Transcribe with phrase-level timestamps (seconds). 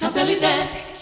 [0.00, 0.99] Satellite.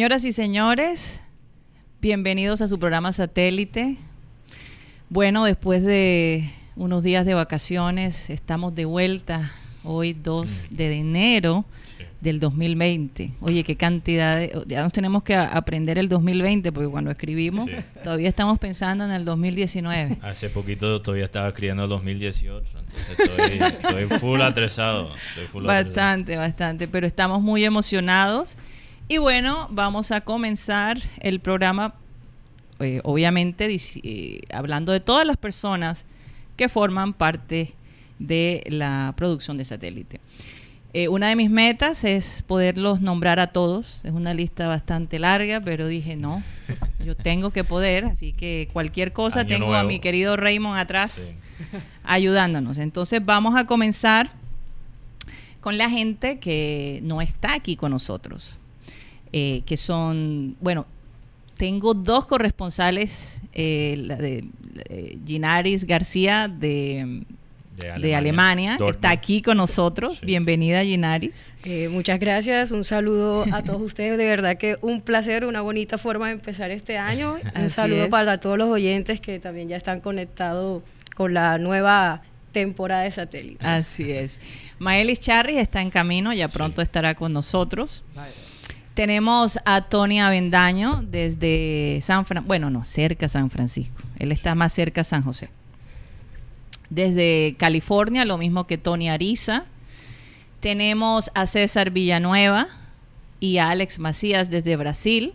[0.00, 1.20] Señoras y señores,
[2.00, 3.98] bienvenidos a su programa Satélite.
[5.10, 9.52] Bueno, después de unos días de vacaciones, estamos de vuelta
[9.84, 11.66] hoy 2 de enero
[12.22, 13.32] del 2020.
[13.42, 14.58] Oye, qué cantidad de...
[14.66, 17.76] Ya nos tenemos que aprender el 2020 porque cuando escribimos Sí.
[18.02, 20.16] todavía estamos pensando en el 2019.
[20.22, 25.14] Hace poquito todavía estaba escribiendo 2018, entonces estoy, estoy full atrasado.
[25.28, 25.84] estoy full atrasado.
[25.90, 28.56] Bastante, bastante, pero estamos muy emocionados.
[29.10, 31.94] Y bueno, vamos a comenzar el programa,
[32.78, 33.66] eh, obviamente,
[34.04, 36.06] eh, hablando de todas las personas
[36.56, 37.74] que forman parte
[38.20, 40.20] de la producción de satélite.
[40.92, 43.98] Eh, una de mis metas es poderlos nombrar a todos.
[44.04, 46.44] Es una lista bastante larga, pero dije, no,
[47.04, 51.34] yo tengo que poder, así que cualquier cosa Año tengo a mi querido Raymond atrás
[51.34, 51.78] Sí.
[52.04, 52.78] ayudándonos.
[52.78, 54.30] Entonces vamos a comenzar
[55.60, 58.59] con la gente que no está aquí con nosotros,
[59.32, 60.86] eh, que son, bueno,
[61.56, 64.44] tengo dos corresponsales, eh, la de
[64.88, 67.22] eh, Ginaris García de,
[68.00, 70.18] de Alemania, que está aquí con nosotros.
[70.18, 70.26] Sí.
[70.26, 71.46] Bienvenida Ginaris.
[71.64, 75.98] Eh, muchas gracias, un saludo a todos ustedes, de verdad que un placer, una bonita
[75.98, 77.34] forma de empezar este año.
[77.54, 78.08] Un Así saludo es.
[78.10, 80.82] para todos los oyentes que también ya están conectados
[81.14, 83.64] con la nueva temporada de satélite.
[83.64, 84.40] Así es.
[84.78, 86.84] Maelis Charris está en camino, ya pronto Sí.
[86.84, 88.02] estará con nosotros.
[88.94, 94.02] Tenemos a Tony Avendaño desde San Fran, bueno, no, cerca San Francisco.
[94.18, 95.48] Él está más cerca a San José.
[96.90, 99.64] Desde California, lo mismo que Tony Ariza.
[100.58, 102.66] Tenemos a César Villanueva
[103.38, 105.34] y a Alex Macías desde Brasil.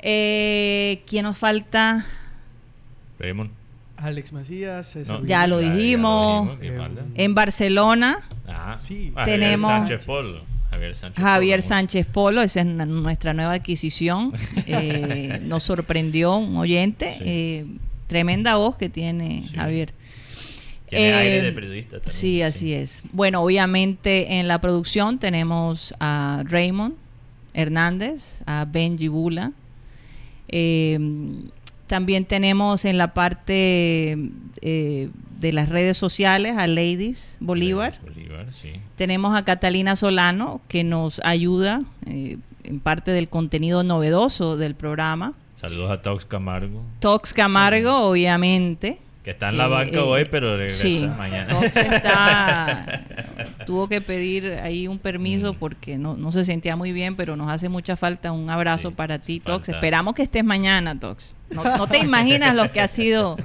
[0.00, 2.04] Eh, ¿Quién nos falta?
[3.18, 3.50] Raymond.
[3.96, 6.58] Alex Macías, César No, Ya lo dijimos.
[6.60, 7.02] ¿qué Eh, falta?
[7.14, 9.12] En Barcelona, Ah, Sí.
[9.14, 10.44] Javier Tenemos- Sánchez Polo.
[10.82, 14.32] Javier Sánchez Javier Polo, Sánchez Polo, esa es nuestra nueva adquisición.
[14.66, 17.14] Eh, nos sorprendió un oyente.
[17.18, 17.24] Sí.
[17.24, 17.66] eh,
[18.06, 19.54] tremenda voz que tiene Sí.
[19.56, 19.92] Javier.
[20.88, 22.12] Tiene Eh, aire de periodista también.
[22.12, 23.02] Sí, así es.
[23.12, 26.94] Bueno, obviamente en la producción tenemos a Raymond
[27.54, 29.52] Hernández, a Benji Bula.
[30.48, 30.98] Eh,
[31.92, 34.16] también tenemos en la parte
[34.62, 35.10] eh,
[35.40, 37.92] de las redes sociales a Ladies Bolívar.
[38.02, 38.72] Bolívar, sí.
[38.96, 45.34] Tenemos a Catalina Solano, que nos ayuda eh, en parte del contenido novedoso del programa.
[45.60, 48.96] Saludos a Tox Camargo, Tox Camargo, obviamente.
[49.22, 51.46] que está en la Eh, banca eh, hoy, pero regresa sí, mañana.
[51.48, 53.02] Tox está,
[53.66, 55.56] tuvo que pedir ahí un permiso Mm.
[55.58, 58.32] porque no, no se sentía muy bien, pero nos hace mucha falta.
[58.32, 59.52] Un abrazo Sí, para ti, falta.
[59.58, 59.68] Tox.
[59.68, 61.34] Esperamos que estés mañana, Tox.
[61.54, 63.36] No, no te imaginas lo que ha sido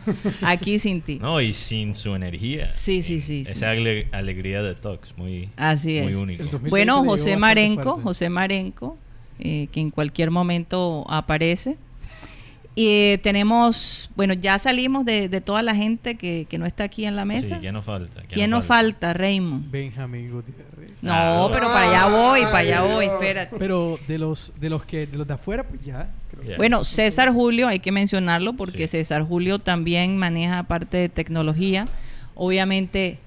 [0.42, 1.20] aquí sin ti.
[1.22, 2.74] No, y sin su energía.
[2.74, 3.52] Sí, sí, sí, sí.
[3.52, 6.18] Esa ale- alegría de Tox, muy, Así muy es.
[6.18, 6.44] único.
[6.44, 8.00] El 2020 Bueno, José Marenco.
[8.02, 8.98] José Marenco,
[9.40, 11.78] eh, que en cualquier momento aparece.
[12.80, 16.84] Y eh, tenemos, bueno, ya salimos de, de toda la gente que, que no está
[16.84, 17.58] aquí en la mesa.
[17.58, 18.22] Sí, ya no falta.
[18.22, 19.72] ya ¿Quién nos falta, Raymond?
[19.72, 21.02] Benjamín Gutiérrez.
[21.02, 21.50] No, Ah.
[21.52, 23.56] pero para allá voy, para allá voy, espérate.
[23.58, 26.12] Pero de los de los que de los de afuera, pues ya.
[26.30, 26.58] creo.
[26.58, 28.98] Bueno, César Julio, hay que mencionarlo porque Sí.
[29.00, 31.88] César Julio también maneja parte de tecnología.
[32.36, 33.18] Obviamente,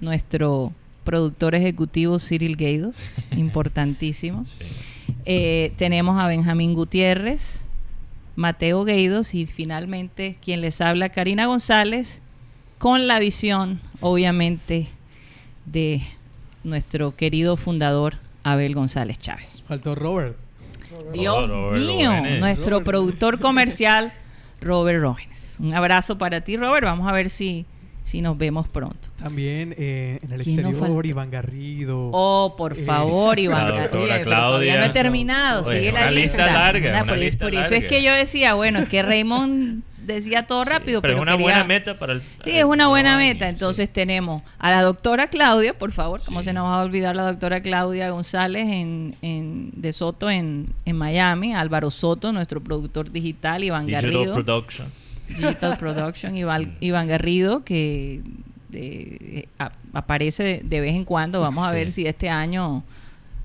[0.00, 0.72] nuestro
[1.04, 2.98] productor ejecutivo Cyril Gaidos,
[3.36, 4.46] importantísimo.
[4.46, 4.64] Sí.
[5.26, 7.63] Eh, tenemos a Benjamín Gutiérrez,
[8.36, 12.20] Mateo Gueidos y finalmente quien les habla, Karina González,
[12.78, 14.88] con la visión, obviamente,
[15.66, 16.02] de
[16.64, 19.62] nuestro querido fundador Abel González Chávez.
[19.66, 20.36] Faltó Robert.
[21.12, 22.86] Dios Robert mío, nuestro Robert.
[22.86, 24.12] productor comercial,
[24.60, 25.56] Robert Rogens.
[25.58, 26.84] Un abrazo para ti, Robert.
[26.84, 27.66] Vamos a ver si
[28.04, 29.08] si nos vemos pronto.
[29.16, 31.06] También eh, en el ¿Quién nos exterior?
[31.06, 32.10] Iván Garrido.
[32.12, 33.66] Oh, por Eh, favor, Iván.
[33.68, 34.46] doctora Oye, pero Claudia.
[34.46, 35.62] todavía no he terminado.
[35.64, 36.44] Oye, sigue la lista.
[36.44, 39.02] lista larga, Una- una por, lista por eso es que yo decía, bueno, es que
[39.02, 42.20] Raymond decía todo rápido, pero, pero, es una quería- buena meta para el.
[42.44, 43.46] Sí, es una buena año, meta.
[43.46, 43.50] sí.
[43.52, 46.44] Entonces tenemos a la doctora Claudia, por favor, como Sí.
[46.44, 50.96] se nos va a olvidar la doctora Claudia González en, en- de Soto en, en
[50.96, 54.34] Miami, Álvaro Soto, nuestro productor digital, Iván Digital Garrido.
[54.34, 54.88] Production.
[55.28, 56.76] Digital Production, Iván.
[56.80, 58.20] Iván Garrido, que
[58.72, 61.40] eh, a- aparece de, de vez en cuando.
[61.40, 61.76] Vamos a Sí.
[61.76, 62.82] ver si este año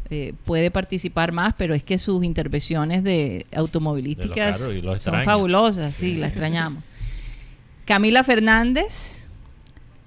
[0.09, 5.23] eh, puede participar más, pero es que sus intervenciones de automovilísticas De son extraña.
[5.23, 6.15] fabulosas, sí, Sí.
[6.17, 6.83] la extrañamos.
[7.85, 9.27] Camila Fernández,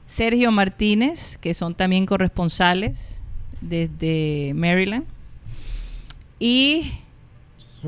[0.07, 3.21] Sergio Martínez, que son también corresponsales
[3.61, 5.05] desde Maryland.
[6.39, 6.93] Y,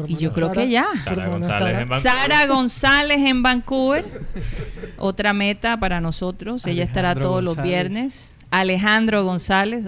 [0.09, 0.87] y yo creo Sara, que ya.
[1.05, 1.81] Sara González Sara.
[1.83, 2.03] en Vancouver.
[2.29, 4.05] Sara González en Vancouver.
[4.99, 6.67] Otra meta para nosotros.
[6.67, 7.71] Ella estará Alejandro todos los González.
[7.91, 8.35] viernes.
[8.51, 9.85] Alejandro González.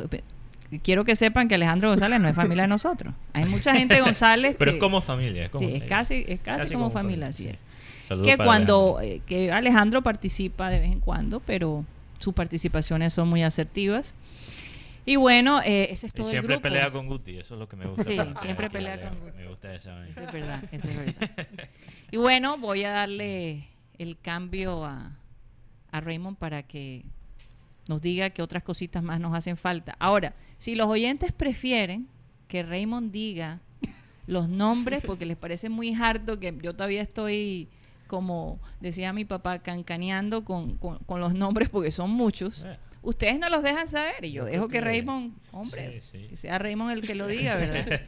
[0.82, 3.14] Quiero que sepan que Alejandro González no es familia de nosotros.
[3.32, 5.44] Hay mucha gente González Pero que- es como familia.
[5.44, 7.48] Es, como, sí, es casi, es casi, como, familia, así sí.
[7.50, 7.60] es.
[8.08, 9.16] Saludos Que para cuando Alejandro.
[9.16, 11.84] eh, que Alejandro participa de vez en cuando, pero
[12.18, 14.14] sus participaciones son muy asertivas.
[15.06, 16.62] Y bueno, eh, ese es Y todo el siempre grupo.
[16.68, 18.04] pelea con Guti, eso es lo que me gusta.
[18.04, 19.36] Sí, siempre pelea con Guti.
[19.36, 20.06] Me gusta esa.
[20.08, 21.48] Eso es verdad, eso es verdad.
[22.12, 23.68] Y bueno, voy a darle
[23.98, 25.16] el cambio a,
[25.90, 27.04] a Raymond para que
[27.88, 29.96] nos diga qué otras cositas más nos hacen falta.
[29.98, 32.08] Ahora, si los oyentes prefieren
[32.48, 33.60] que Raymond diga
[34.26, 37.68] los nombres, porque les parece muy harto que yo todavía estoy,
[38.08, 42.62] como decía mi papá, cancaneando con, con- con los nombres porque son muchos.
[42.64, 42.76] Eh.
[43.06, 46.26] Ustedes no los dejan saber y yo dejo que Raymond, hombre, Sí, sí.
[46.28, 48.02] que sea Raymond el que lo diga, ¿verdad?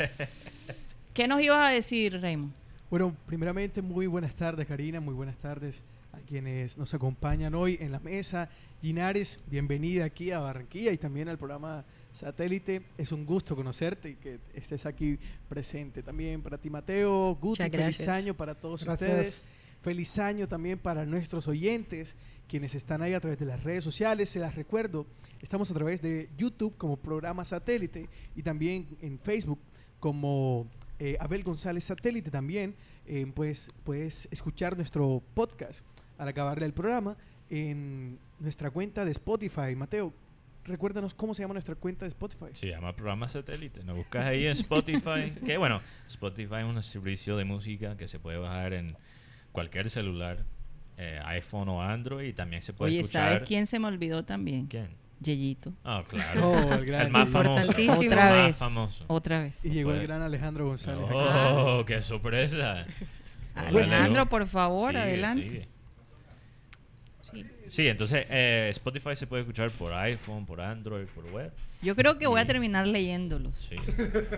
[1.14, 2.52] ¿Qué nos ibas a decir, Raymond?
[2.90, 4.98] Bueno, primeramente, muy buenas tardes, Karina.
[5.00, 8.48] Muy buenas tardes a quienes nos acompañan hoy en la mesa.
[8.82, 12.82] Ginares, bienvenida aquí a Barranquilla y también al programa Satélite.
[12.96, 15.16] Es un gusto conocerte y que estés aquí
[15.48, 16.02] presente.
[16.02, 19.10] También para ti, Mateo, Guti, feliz año para todos Gracias.
[19.10, 19.54] ustedes.
[19.80, 22.16] Feliz año también para nuestros oyentes,
[22.48, 24.28] quienes están ahí a través de las redes sociales.
[24.30, 25.06] Se las recuerdo,
[25.40, 29.60] estamos a través de YouTube como programa satélite y también en Facebook
[30.00, 30.66] como
[30.98, 32.74] eh, Abel González Satélite también.
[33.06, 35.84] eh, pues puedes escuchar nuestro podcast
[36.18, 37.16] al acabar el programa
[37.50, 39.74] en nuestra cuenta de Spotify.
[39.76, 40.12] Mateo,
[40.64, 42.46] recuérdanos cómo se llama nuestra cuenta de Spotify.
[42.52, 43.82] Se llama programa satélite.
[43.84, 45.32] Nos buscas ahí en Spotify.
[45.46, 48.96] que bueno, Spotify es un servicio de música que se puede bajar en
[49.52, 50.44] cualquier celular,
[50.98, 52.28] eh, iPhone o Android.
[52.28, 53.32] Y también se puede Oye, escuchar.
[53.32, 54.66] ¿sabes quién se me olvidó también?
[54.66, 54.88] ¿Quién?
[55.20, 55.72] Yeyito.
[55.84, 56.50] Ah, claro.
[56.50, 57.70] Oh, el gran el más famoso.
[57.70, 58.56] Otra más vez.
[58.56, 59.04] famoso.
[59.08, 59.64] Otra vez.
[59.64, 61.06] Y llegó el gran Alejandro González.
[61.12, 62.86] Oh, qué sorpresa.
[63.54, 65.48] Alejandro, por favor, Sigue, adelante.
[65.48, 65.68] sigue.
[67.30, 67.44] Sí.
[67.66, 71.52] Sí, entonces eh, Spotify se puede escuchar por iPhone, por Android, por web.
[71.82, 73.54] Yo creo que voy a terminar leyéndolos.
[73.69, 73.76] Sí.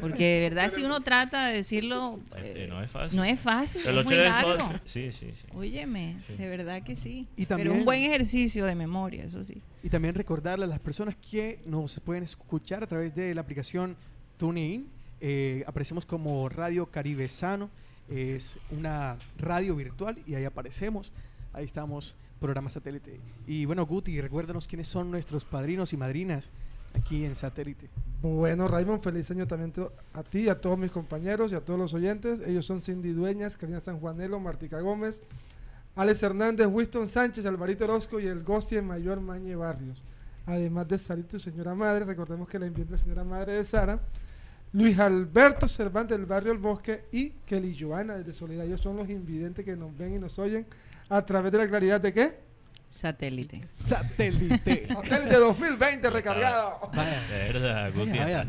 [0.00, 3.16] Porque de verdad, si uno trata de decirlo, Este, eh, no es fácil.
[3.16, 4.58] no es fácil, Pero es muy largo.
[4.84, 5.46] Sí, sí, sí.
[5.54, 6.34] Óyeme, Sí.
[6.34, 7.26] de verdad que sí.
[7.36, 9.62] Y Pero también- un buen ejercicio de memoria, eso sí.
[9.82, 13.96] Y también recordarle a las personas que nos pueden escuchar a través de la aplicación
[14.36, 14.86] TuneIn.
[15.22, 17.70] Eh, aparecemos como Radio Caribe Sano.
[18.10, 21.12] Es una radio virtual y ahí aparecemos.
[21.52, 23.20] Ahí estamos, programa satélite.
[23.46, 26.50] Y bueno, Guti, recuérdanos quiénes son nuestros padrinos y madrinas
[26.94, 27.88] aquí en satélite.
[28.22, 29.72] Bueno, Raymond, feliz año también
[30.14, 32.40] a ti, a todos mis compañeros y a todos los oyentes.
[32.46, 35.22] Ellos son Cindy Dueñas, Karina San Juanelo, Martica Gómez,
[35.94, 40.02] Alex Hernández, Winston Sánchez, Alvarito Orozco y el Gosti Mayor Mañe Barrios.
[40.46, 44.00] Además de Sarita, su señora madre, recordemos que la invierte la señora madre de Sara.
[44.72, 48.66] Luis Alberto Cervantes del barrio El Bosque y Kelly Joana desde Soledad.
[48.66, 50.64] Ellos son los invidentes que nos ven y nos oyen
[51.10, 52.38] a través de la claridad de qué?
[52.88, 53.68] Satélite.
[53.70, 54.88] Satélite.
[54.96, 56.90] Hotel de 2020 recargado.
[56.94, 57.22] Vaya.
[57.28, 58.44] De verdad, Guti, Vaya,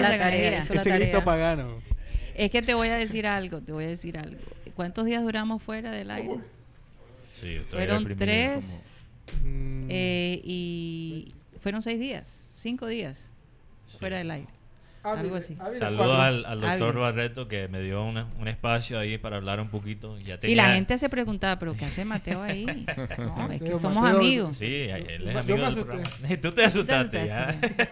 [0.00, 1.82] la tarea, la grito pagano.
[2.34, 4.40] Es que te voy a decir algo, te voy a decir algo.
[4.74, 6.38] ¿Cuántos días duramos fuera del aire?
[7.34, 8.86] Sí, estoy Fueron tres
[9.42, 12.24] Mm, eh, y fueron seis días,
[12.56, 13.18] cinco días
[13.90, 13.96] Sí.
[13.98, 14.48] fuera del aire.
[15.02, 15.56] Algo así.
[15.78, 16.98] Saludos al, al doctor.
[16.98, 20.16] Barreto que me dio una- un espacio ahí para hablar un poquito.
[20.20, 22.66] Ya Sí, la gente se preguntaba, pero ¿qué hace Mateo ahí?
[23.18, 24.18] No, es que Mateo, somos Mateo.
[24.18, 24.56] amigos.
[24.56, 26.10] Sí, él es Yo amigo del programa.
[26.42, 27.48] Tú te asustaste ya.
[27.48, 27.90] asustaste.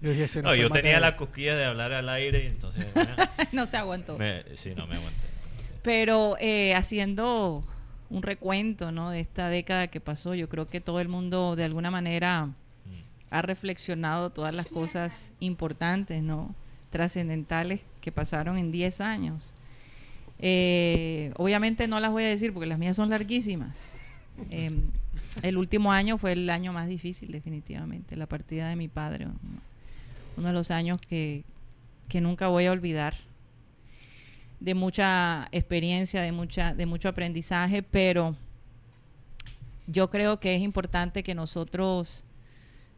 [0.00, 1.00] yo dije, No, yo tenía Mateo.
[1.00, 2.86] la cosquilla de hablar al aire y entonces...
[2.92, 3.10] bueno,
[3.52, 4.18] no se aguantó.
[4.18, 5.20] me- sí, no me aguanté.
[5.82, 7.64] Pero eh, haciendo
[8.10, 9.10] un recuento ¿no?
[9.10, 12.50] de esta década que pasó, yo creo que todo el mundo de alguna manera.
[13.32, 16.54] Ha reflexionado todas las cosas importantes, ¿no?
[16.90, 19.54] trascendentales que pasaron en 10 años.
[20.38, 23.74] Eh, obviamente no las voy a decir porque las mías son larguísimas.
[24.50, 24.82] Em,
[25.42, 29.28] el último año fue el año más difícil, definitivamente, la partida de mi padre.
[30.36, 31.42] Uno, de los años que,
[32.08, 33.14] que nunca voy a olvidar
[34.60, 38.36] de mucha experiencia, de mucha, de mucho aprendizaje, pero
[39.86, 42.22] yo creo que es importante que nosotros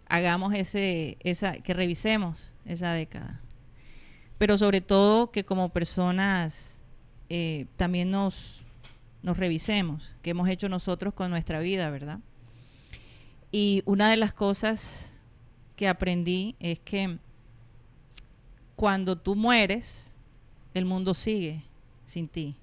[0.09, 3.41] hagamos ese, esa, que revisemos esa década.
[4.39, 6.79] Pero sobre todo que como personas
[7.29, 8.61] eh, también nos,
[9.23, 12.19] nos revisemos, que hemos hecho nosotros con nuestra vida, ¿verdad?
[13.53, 15.13] Y una de las cosas
[15.77, 17.19] que aprendí es que
[18.77, 20.13] cuando tú mueres,
[20.75, 21.63] el mundo sigue
[22.07, 22.57] sin ti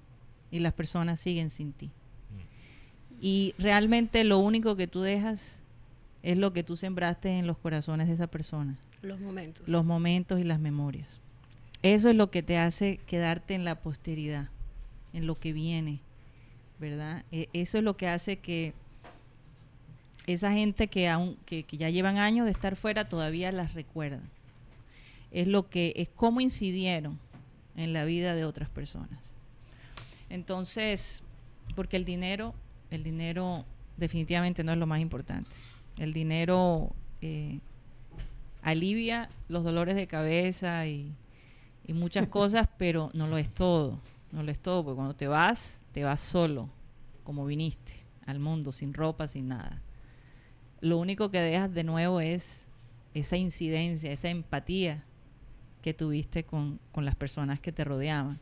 [0.50, 1.90] y las personas siguen sin ti.
[3.20, 5.61] Y realmente lo único que tú dejas
[6.22, 9.66] es lo que tú sembraste en los corazones de esa persona, Los momentos.
[9.68, 11.08] los momentos y las memorias.
[11.82, 14.48] Eso es lo que te hace quedarte en la posteridad,
[15.12, 16.00] en lo que viene,
[16.78, 17.24] ¿verdad?
[17.32, 18.72] E- eso es lo que hace que
[20.28, 24.22] esa gente que, aún, que, que ya llevan años de estar fuera todavía las recuerdan.
[25.32, 27.18] Es lo que es cómo incidieron
[27.74, 29.18] en la vida de otras personas.
[30.30, 31.22] Entonces,
[31.74, 32.54] porque el dinero,
[32.90, 33.64] el dinero
[33.96, 35.50] definitivamente no es lo más importante.
[35.96, 37.60] El dinero eh,
[38.62, 41.12] alivia los dolores de cabeza y,
[41.86, 44.00] y muchas cosas, pero no lo es todo.
[44.30, 46.68] No lo es todo, porque cuando te vas, te vas solo,
[47.22, 47.92] como viniste
[48.24, 49.82] al mundo, sin ropa, sin nada.
[50.80, 52.66] Lo único que dejas de nuevo es
[53.14, 55.04] esa incidencia, esa empatía
[55.82, 58.40] que tuviste con, con las personas que te rodeaban.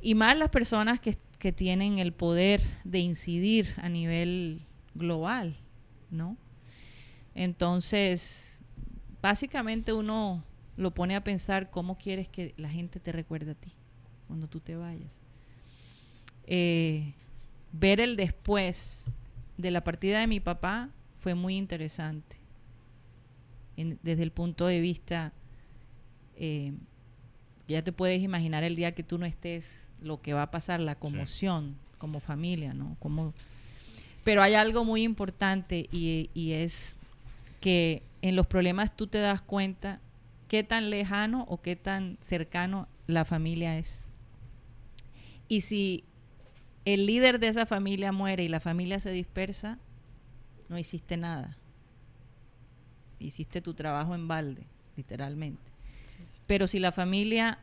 [0.00, 4.62] Y más las personas que, que tienen el poder de incidir a nivel
[4.94, 5.56] global,
[6.10, 6.36] ¿no?
[7.34, 8.62] Entonces,
[9.22, 10.42] básicamente uno
[10.76, 13.72] lo pone a pensar cómo quieres que la gente te recuerde a ti
[14.26, 15.18] cuando tú te vayas.
[16.46, 17.12] Eh,
[17.72, 19.04] ver el después
[19.56, 22.36] de la partida de mi papá fue muy interesante.
[23.76, 25.32] En- desde el punto de vista,
[26.36, 26.72] eh,
[27.66, 30.80] ya te puedes imaginar el día que tú no estés, lo que va a pasar,
[30.80, 32.96] la conmoción como familia, ¿no?
[33.00, 33.32] Como,
[34.22, 36.96] pero hay algo muy importante y, y es
[37.64, 39.98] que en los problemas tú te das cuenta
[40.48, 44.04] qué tan lejano o qué tan cercano la familia es.
[45.48, 46.04] Y si
[46.84, 49.78] el líder de esa familia muere y la familia se dispersa,
[50.68, 51.56] no hiciste nada.
[53.18, 55.72] Hiciste tu trabajo en balde, literalmente.
[56.46, 57.60] Pero si la familia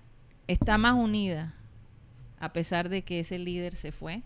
[0.47, 1.53] está más unida,
[2.39, 4.23] a pesar de que ese líder se fue,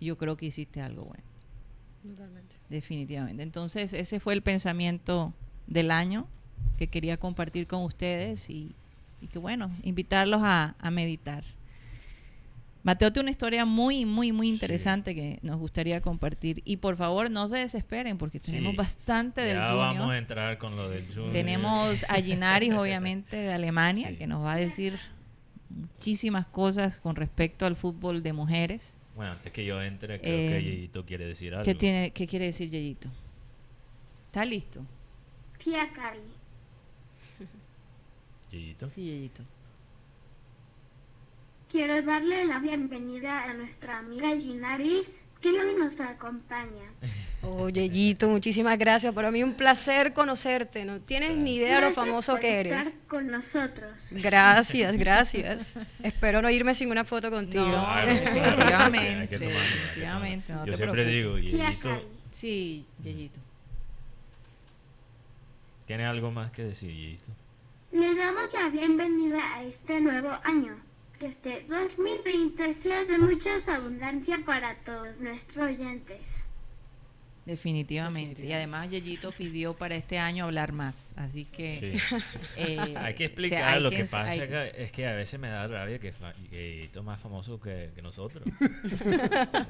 [0.00, 1.24] yo creo que hiciste algo bueno.
[2.04, 2.59] Totalmente.
[2.70, 3.42] Definitivamente.
[3.42, 5.32] Entonces, ese fue el pensamiento
[5.66, 6.26] del año
[6.78, 8.72] que quería compartir con ustedes y,
[9.20, 11.44] y que bueno, invitarlos a, a meditar.
[12.82, 14.54] Mateo tiene una historia muy, muy, muy Sí.
[14.54, 16.62] interesante que nos gustaría compartir.
[16.64, 18.76] Y por favor, no se desesperen porque tenemos Sí.
[18.78, 19.78] bastante del ya Junior.
[19.96, 21.32] vamos a entrar con lo del Junior.
[21.32, 24.16] Tenemos a Ginaris, obviamente, de Alemania, Sí.
[24.16, 24.98] que nos va a decir
[25.68, 28.96] muchísimas cosas con respecto al fútbol de mujeres.
[29.20, 31.62] Bueno, antes que yo entre, creo Eh, que Yeyito quiere decir algo.
[31.62, 33.10] ¿Qué, tiene, ¿Qué quiere decir Yeyito?
[34.28, 34.80] ¿Está listo?
[35.58, 36.20] Tía Cari,
[38.50, 38.88] Yeyito.
[38.88, 39.42] Sí, Yeyito.
[41.68, 46.92] quiero darle la bienvenida a nuestra amiga Ginaris, que hoy nos acompaña.
[47.42, 49.14] Oye, Yito, muchísimas gracias.
[49.14, 50.84] Para mí un placer conocerte.
[50.84, 52.72] No tienes ni idea de lo Gracias famoso por que eres.
[52.86, 54.10] estar con nosotros.
[54.12, 55.72] Gracias, gracias.
[56.02, 57.64] Espero no irme sin una foto contigo.
[57.66, 58.18] No, Claro, no
[60.66, 61.06] Yo te siempre preocupes.
[61.06, 63.40] digo, Yeyito, Sí, Yeyito.
[65.86, 67.30] ¿tiene algo más que decir, Yeyito?
[67.92, 70.76] le damos la bienvenida a este nuevo año.
[71.20, 76.49] Que este 2020 sea de mucha abundancia para todos nuestros oyentes.
[77.46, 78.44] Definitivamente.
[78.44, 81.08] Y además Yeyito pidió para este año hablar más.
[81.16, 81.98] Así que...
[82.08, 82.16] Sí.
[82.56, 85.48] eh, hay que explicar hay lo que ens- pasa que- es que a veces me
[85.48, 86.12] da rabia que,
[86.50, 88.44] que Yeyito es más famoso que, que nosotros.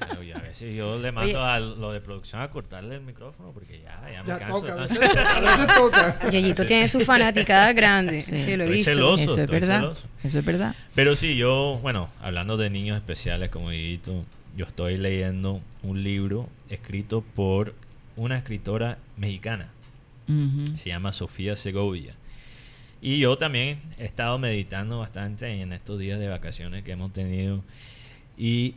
[0.08, 1.48] Pero, y a veces yo le mando Oye.
[1.50, 4.60] a lo de producción a cortarle el micrófono porque ya, ya me Ya canso.
[4.60, 6.30] toca, a veces, a veces toca.
[6.30, 8.22] Yeyito tiene su fanaticada grande.
[8.22, 8.38] Sí.
[8.38, 8.90] Sí, lo he Estoy visto.
[8.92, 9.22] celoso.
[9.24, 9.76] Eso es verdad.
[9.80, 10.06] celoso.
[10.24, 10.74] Eso es verdad.
[10.94, 14.24] Pero sí, yo, bueno, hablando de niños especiales como Yeyito,
[14.60, 17.74] yo estoy leyendo un libro escrito por
[18.14, 19.70] una escritora mexicana.
[20.74, 22.14] Se llama Sofía Segovia.
[23.00, 27.64] Y yo también he estado meditando bastante en estos días de vacaciones que hemos tenido.
[28.36, 28.74] Y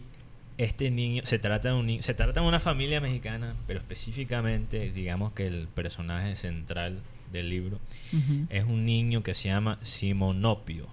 [0.57, 5.33] este niño, se trata de un se trata de una familia mexicana, pero específicamente, digamos
[5.33, 7.01] que el personaje central
[7.33, 7.81] del libro
[8.47, 10.87] es un niño que se llama Simonopio.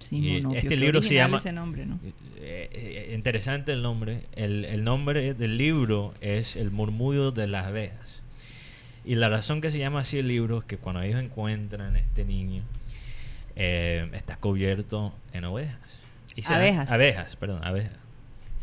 [0.00, 0.58] Sí, Y monopio.
[0.58, 1.98] este libro se llama- ese nombre, ¿no?
[2.36, 4.22] Eh, eh, interesante el nombre.
[4.34, 8.20] El, el nombre del libro es El murmullo de las abejas.
[9.04, 11.98] Y la razón que se llama así el libro es que cuando ellos encuentran a
[11.98, 12.62] este niño,
[13.56, 15.78] eh, está cubierto en ovejas.
[16.36, 16.90] Y Abejas.
[16.90, 17.92] abejas, perdón, abejas.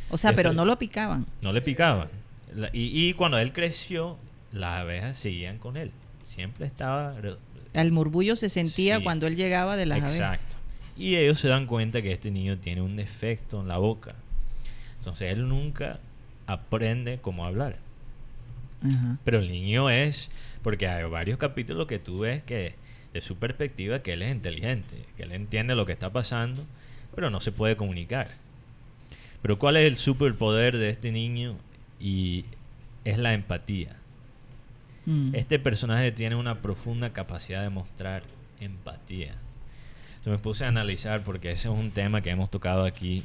[0.09, 1.25] O sea, pero no lo picaban.
[1.41, 2.07] No le picaban.
[2.55, 4.17] La- y, y cuando él creció,
[4.53, 5.91] las abejas seguían con él.
[6.25, 7.15] Siempre estaba...
[7.73, 9.03] El murmullo se sentía Sí.
[9.03, 10.15] cuando él llegaba de las abejas.
[10.39, 10.56] Exacto.
[10.97, 14.15] Y ellos se dan cuenta que este niño tiene un defecto en la boca.
[14.99, 15.99] Entonces él nunca
[16.47, 17.77] aprende cómo hablar.
[19.23, 20.29] Pero el niño es,
[20.61, 22.75] porque hay varios capítulos que tú ves que
[23.13, 26.63] de su perspectiva que él es inteligente, que él entiende lo que está pasando,
[27.15, 28.29] pero no se puede comunicar.
[29.41, 31.55] Pero ¿cuál es el superpoder de este niño?
[31.99, 32.45] Y
[33.03, 33.95] es la empatía.
[35.05, 35.33] Mm.
[35.33, 38.23] Este personaje tiene una profunda capacidad de mostrar
[38.59, 39.35] empatía.
[40.27, 43.23] Yo me puse a analizar porque ese es un tema que hemos tocado aquí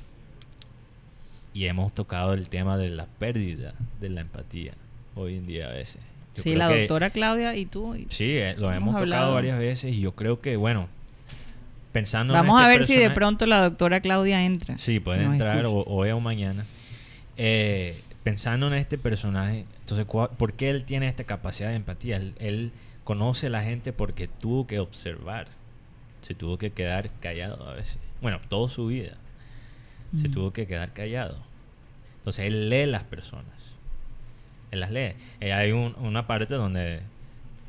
[1.52, 4.74] y hemos tocado el tema de la pérdida de la empatía
[5.16, 6.00] hoy en día a veces.
[6.36, 7.96] Yo Sí, la que- doctora Claudia y tú.
[7.96, 9.34] y- Sí, eh, lo hemos hemos, tocado hablado.
[9.34, 10.86] varias veces y yo creo que, bueno,
[11.90, 14.78] pensando en Vamos este a ver si de pronto la doctora Claudia entra.
[14.78, 16.66] Sí, puede si entrar o- hoy o mañana.
[17.36, 22.18] Eh, pensando en este personaje, entonces, ¿cuál- ¿por qué él tiene esta capacidad de empatía?
[22.18, 22.70] Él, él
[23.02, 25.48] conoce a la gente porque tuvo que observar.
[26.22, 27.98] Se tuvo que quedar callado a veces.
[28.20, 29.16] Bueno, toda su vida.
[30.20, 30.32] Se Mm.
[30.32, 31.36] tuvo que quedar callado.
[32.18, 33.46] Entonces, él lee las personas.
[34.70, 35.14] Él las lee.
[35.40, 37.00] Eh, hay un- una parte donde,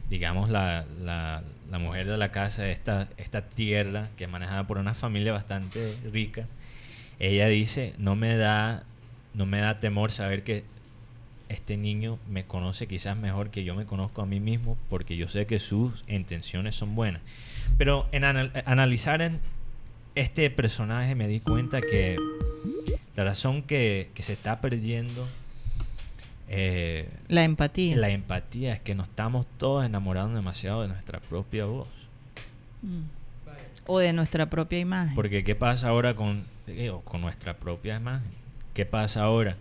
[0.09, 4.77] digamos, la, la- la mujer de la casa, esta, esta tierra que es manejada por
[4.77, 6.45] una familia bastante rica,
[7.19, 8.83] ella dice, no me da,
[9.33, 10.63] no me da temor saber que
[11.53, 15.27] este niño me conoce quizás mejor que yo me conozco a mí mismo porque yo
[15.29, 17.21] sé que sus intenciones son buenas.
[17.77, 19.39] Pero en anal- analizar en
[20.15, 22.17] este personaje me di cuenta que
[23.15, 25.27] la razón que, que se está perdiendo
[26.49, 27.95] eh, La empatía.
[27.95, 31.87] la empatía es que nos estamos todos enamorando demasiado de nuestra propia voz.
[32.81, 33.01] Mm.
[33.85, 35.13] O de nuestra propia imagen.
[35.15, 38.31] Porque ¿qué pasa ahora con, digo, con nuestra propia imagen?
[38.73, 39.57] ¿Qué pasa ahora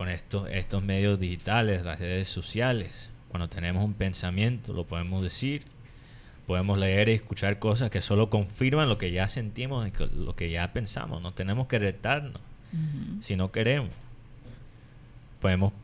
[0.00, 3.10] con estos, estos medios digitales, las redes sociales?
[3.28, 5.64] Cuando tenemos un pensamiento, lo podemos decir,
[6.46, 10.50] podemos leer y escuchar cosas que solo confirman lo que ya sentimos y lo que
[10.50, 11.20] ya pensamos.
[11.20, 12.40] No tenemos que retarnos
[13.20, 13.90] si no queremos.
[15.38, 15.74] Podemos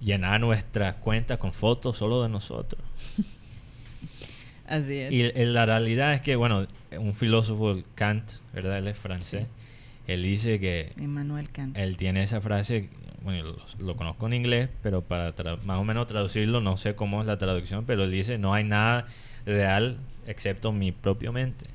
[0.00, 2.80] llenar nuestras cuentas con fotos solo de nosotros.
[4.68, 5.12] Así es.
[5.12, 6.64] Y el- la realidad es que, bueno,
[6.96, 8.78] un filósofo, Kant, ¿verdad?
[8.78, 9.42] Él es francés.
[9.42, 10.12] Sí.
[10.12, 11.76] Él dice que Emmanuel Kant.
[11.76, 12.88] él tiene esa frase,
[13.24, 13.42] bueno,
[13.78, 15.32] lo, lo conozco en inglés, pero para
[15.64, 18.64] más o menos traducirlo, no sé cómo es la traducción, pero él dice, no hay
[18.64, 19.06] nada
[19.46, 21.66] real excepto mi propia mente.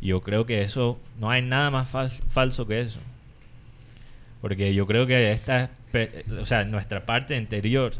[0.00, 3.00] Yo creo que eso, no hay nada más fal- falso que eso.
[4.40, 5.70] Porque yo creo que esta,
[6.40, 7.92] o sea, nuestra parte interior,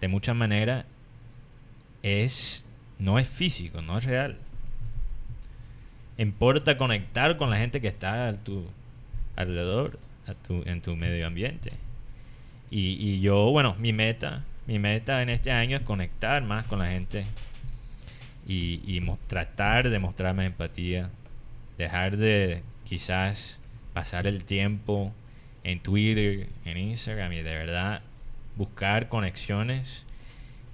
[0.00, 0.84] de muchas maneras,
[2.02, 2.64] es,
[2.98, 4.36] no es físico, no es real.
[6.18, 8.66] Importa conectar con la gente que está a tu
[9.36, 9.98] alrededor,
[10.34, 11.72] tu, en tu medio ambiente.
[12.70, 16.78] Y, y yo, bueno, mi meta, mi meta en este año es conectar más con
[16.78, 17.24] la gente
[18.46, 21.10] y, y tratar de mostrar más empatía,
[21.78, 23.58] dejar de quizás
[23.92, 25.12] pasar el tiempo
[25.64, 28.02] en Twitter, en Instagram y de verdad
[28.56, 30.04] buscar conexiones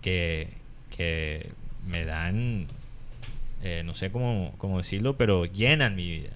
[0.03, 0.49] que,
[0.97, 1.51] que
[1.87, 2.67] me dan,
[3.63, 6.31] eh, no sé cómo, cómo decirlo, pero llenan mi vida.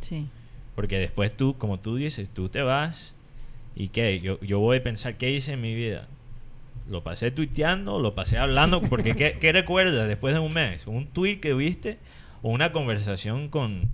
[0.00, 0.28] Sí.
[0.76, 3.14] Porque después tú, como tú dices, tú te vas
[3.74, 6.06] y qué, yo, yo voy a pensar qué hice en mi vida.
[6.88, 10.86] Lo pasé tuiteando, lo pasé hablando, porque ¿qué, qué recuerdas después de un mes?
[10.86, 11.98] ¿Un tweet que viste
[12.42, 13.90] o una conversación con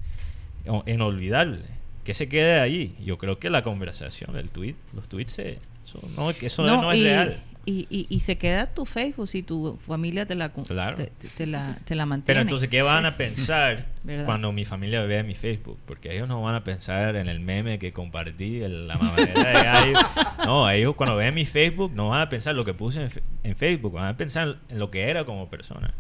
[0.87, 1.61] inolvidable?
[2.05, 2.97] Que se quede ahí.
[3.03, 5.59] Yo creo que la conversación, el tweet, los tweets, se,
[5.99, 7.43] eso no, eso no, es y, real.
[7.65, 10.97] Y, y, y se queda tu Facebook si tu familia te la, Claro.
[11.37, 12.27] te, la, te la mantiene.
[12.27, 13.87] Pero entonces, ¿qué van a pensar
[14.27, 15.79] cuando mi familia vea mi Facebook?
[15.87, 19.53] Porque ellos no van a pensar en el meme que compartí, en la mamadera de
[19.65, 19.99] gallo.
[20.45, 23.07] No, ellos cuando vean mi Facebook no van a pensar lo que puse
[23.45, 25.95] en, Facebook, van a pensar en lo que era como persona.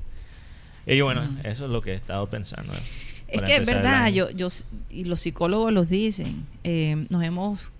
[0.85, 1.47] Y yo, bueno, Mm.
[1.47, 2.73] eso es lo que he estado pensando.
[3.29, 4.49] Es para que es verdad, yo, yo,
[4.91, 7.71] y los psicólogos los dicen, eh, nos hemos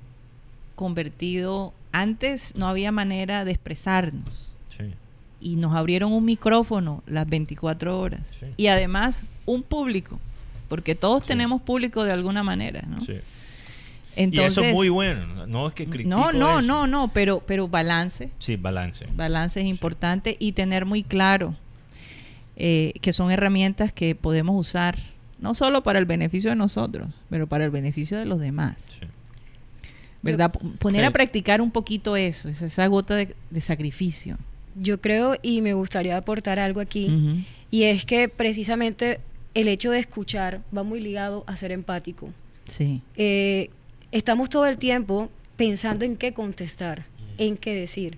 [0.77, 4.85] convertido, antes no había manera de expresarnos Sí,
[5.41, 8.47] y nos abrieron un micrófono las 24 horas Sí.
[8.57, 10.19] y además un público,
[10.69, 11.29] porque todos Sí.
[11.29, 12.99] tenemos público de alguna manera, ¿no?
[14.15, 15.47] Entonces, y eso es muy bueno.
[15.47, 16.63] No es que critico no, no, eso.
[16.63, 19.07] no, no, pero, pero balance, Sí, balance.
[19.15, 21.55] balance es importante y tener muy claro
[22.57, 24.99] eh, que son herramientas que podemos usar
[25.39, 28.77] no solo para el beneficio de nosotros, pero para el beneficio de los demás.
[29.01, 29.07] Sí.
[30.23, 30.53] ¿Verdad?
[30.79, 31.07] Poner Sí.
[31.07, 34.39] a practicar un poquito eso, esa- esa gota de, de sacrificio.
[34.75, 37.45] Yo creo y me gustaría aportar algo aquí.
[37.71, 39.21] Y es que precisamente
[39.55, 42.31] el hecho de escuchar va muy ligado a ser empático.
[42.67, 43.03] Sí.
[43.17, 43.71] Eh,
[44.13, 47.05] estamos todo el tiempo pensando en qué contestar,
[47.39, 48.17] en qué decir,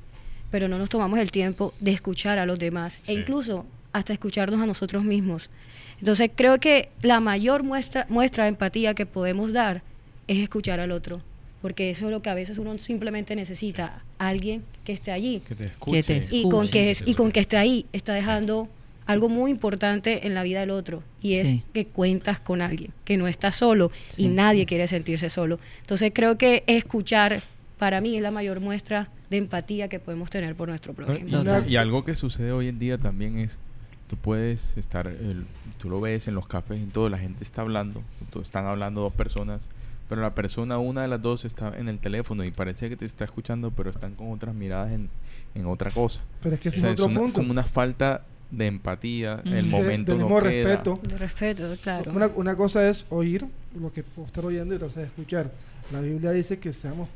[0.51, 4.61] pero no nos tomamos el tiempo de escuchar a los demás e incluso hasta escucharnos
[4.61, 5.51] a nosotros mismos.
[5.99, 9.83] Entonces creo que la mayor muestra, muestra de empatía que podemos dar
[10.29, 11.21] es escuchar al otro,
[11.65, 15.55] porque eso es lo que a veces uno simplemente necesita, alguien que esté allí Que
[15.55, 16.23] te Que escuche.
[16.31, 18.69] y con que es- y con que esté ahí está dejando
[19.07, 21.63] algo muy importante en la vida del otro y es Sí.
[21.73, 24.25] que cuentas con alguien que no está solo Sí.
[24.25, 27.41] y nadie quiere sentirse solo entonces creo que escuchar
[27.79, 31.27] para mí es la mayor muestra de empatía que podemos tener por nuestro prójimo
[31.67, 33.59] y, y algo que sucede hoy en día también es,
[34.07, 35.47] tú puedes estar, el-
[35.79, 38.03] tú lo ves en los cafés, en todo, la gente está hablando,
[38.43, 39.63] están hablando dos personas,
[40.09, 43.05] pero la persona, una de las dos está en el teléfono y parece que te
[43.05, 45.09] está escuchando, pero están con otras miradas en,
[45.55, 46.21] en otra cosa.
[46.43, 47.41] Pero es que ese O sea, es otro una- punto.
[47.41, 49.49] como una falta de empatía, Ujú.
[49.55, 50.69] el De- momento del no mismo queda.
[50.69, 50.95] respeto.
[51.09, 53.47] de respeto claro Una, una cosa es oír
[53.81, 55.51] lo que puedo estar oyendo y otra cosa es escuchar.
[55.93, 57.09] La Biblia dice que seamos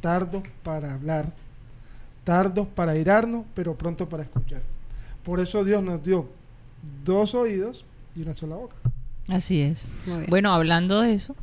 [0.00, 1.32] tardos para hablar,
[2.24, 4.60] tardos para irarnos, pero pronto para escuchar.
[5.24, 6.28] Por eso Dios nos dio
[7.04, 8.76] dos oídos y una sola boca.
[9.28, 9.86] Así es.
[10.06, 10.26] Muy bien.
[10.30, 11.34] Bueno, hablando de eso,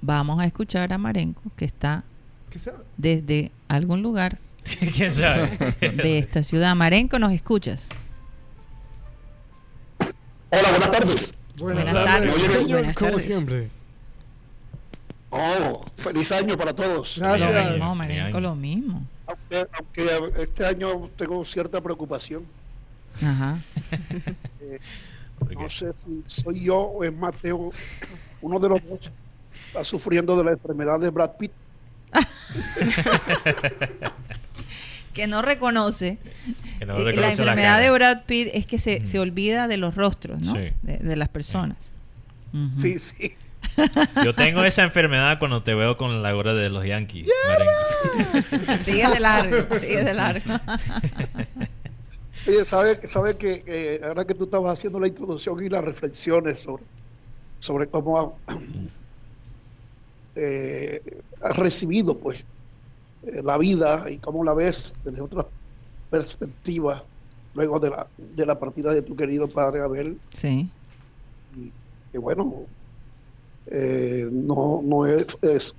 [0.00, 2.04] vamos a escuchar a Marenco, que está
[2.50, 4.38] ¿Qué se desde algún lugar
[4.94, 5.48] ¿Quién sabe?
[5.80, 6.74] de esta ciudad.
[6.74, 7.88] Marenco, ¿nos escuchas?
[10.50, 11.34] Hola, buenas tardes.
[11.58, 12.34] Buenas tardes.
[12.96, 13.24] como tardes.
[13.24, 13.68] siempre.
[15.30, 17.16] Oh, feliz año para todos.
[17.18, 17.54] Gracias.
[17.54, 19.06] Lo mismo, Feliz Marenco, lo mismo.
[19.26, 22.44] Aunque, aunque este año tengo cierta preocupación.
[23.22, 23.58] Ajá.
[25.38, 27.70] Porque- No sé si soy yo o es Mateo,
[28.40, 29.10] uno de los dos,
[29.68, 31.52] está sufriendo de la enfermedad de Brad Pitt.
[35.14, 36.18] Que no reconoce.
[36.78, 37.82] que no Eh, reconoce la enfermedad cara.
[37.82, 39.06] de Brad Pitt es que se, Ujú.
[39.06, 40.52] se olvida de los rostros, ¿no?
[40.52, 40.70] Sí.
[40.82, 41.76] De, de las personas.
[42.78, 43.34] Sí, sí.
[44.24, 47.28] Yo tengo esa enfermedad cuando te veo con la gorra de los Yankees.
[48.84, 50.60] Sigue de largo, sigue de largo.
[52.46, 56.60] Oye, sabe, sabe que eh, ahora que tú estabas haciendo la introducción y las reflexiones
[56.60, 56.84] sobre,
[57.58, 58.32] sobre cómo ha-
[60.40, 61.02] eh,
[61.42, 62.38] has recibido pues
[63.24, 65.46] eh, la vida y cómo la ves desde otra
[66.10, 67.02] perspectiva
[67.54, 70.70] luego de la, de la partida de tu querido padre Abel, Sí.
[71.56, 71.72] y
[72.12, 72.54] que bueno,
[73.66, 75.74] eh, no, no es, es-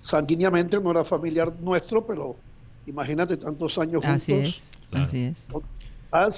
[0.00, 2.34] sanguíneamente no era familiar nuestro, pero
[2.86, 4.70] imagínate tantos años juntos Así es.
[4.90, 5.18] Así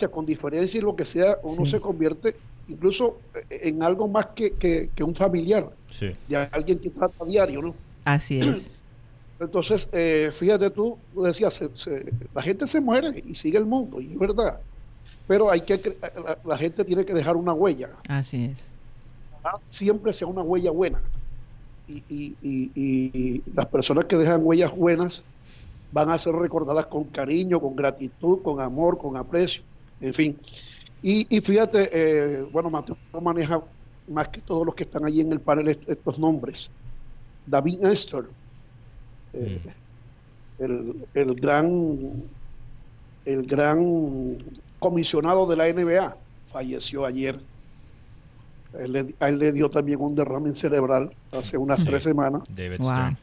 [0.03, 0.09] es.
[0.11, 1.71] con diferencia y lo que sea, uno Sí.
[1.73, 2.37] se convierte
[2.73, 3.19] incluso
[3.51, 6.11] en algo más que, que- que un familiar, Sí.
[6.29, 7.75] de alguien que trata a diario, ¿no?
[8.05, 8.71] Así es.
[9.41, 13.67] Entonces, eh, fíjate tú, tú decías, se- se- la gente se muere y sigue el
[13.67, 14.59] mundo, y es verdad,
[15.27, 18.69] pero hay que, cre- la, la gente tiene que dejar una huella, Así es.
[19.45, 19.59] ¿ah?
[19.71, 21.01] siempre sea una huella buena,
[21.89, 22.37] y- y-
[22.75, 25.25] y las personas que dejan huellas buenas
[25.91, 29.63] van a ser recordadas con cariño, con gratitud, con amor, con aprecio,
[30.01, 30.39] en fin.
[31.03, 33.63] Y, y fíjate, eh, bueno, Mateo maneja
[34.07, 36.71] más que todos los que están allí en el panel est- estos nombres.
[37.45, 38.25] David Esther,
[39.33, 39.61] eh,
[40.59, 42.31] el, el gran
[43.25, 44.37] el gran
[44.79, 47.39] comisionado de la NBA, falleció ayer.
[48.75, 51.85] Él le- a él le dio también un derrame cerebral hace unas Sí.
[51.85, 52.91] tres semanas David Wow.
[52.91, 53.19] Stern.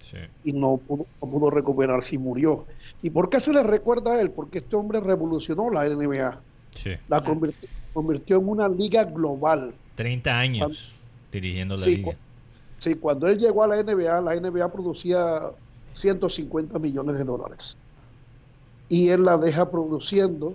[0.00, 0.16] Sí.
[0.42, 2.66] y no pudo, no pudo recuperarse y murió.
[3.00, 4.32] ¿Y por qué se le recuerda a él?
[4.32, 6.42] Porque este hombre revolucionó la NBA,
[6.74, 6.90] Sí.
[7.08, 9.74] la convirtió, convirtió en una liga global.
[9.94, 10.92] 30 años
[11.30, 12.12] dirigiendo la Sí, liga.
[12.12, 12.18] cu-
[12.78, 15.40] Sí, cuando él llegó a la NBA, la NBA producía
[15.92, 17.76] 150 millones de dólares.
[18.88, 20.54] Y él la deja produciendo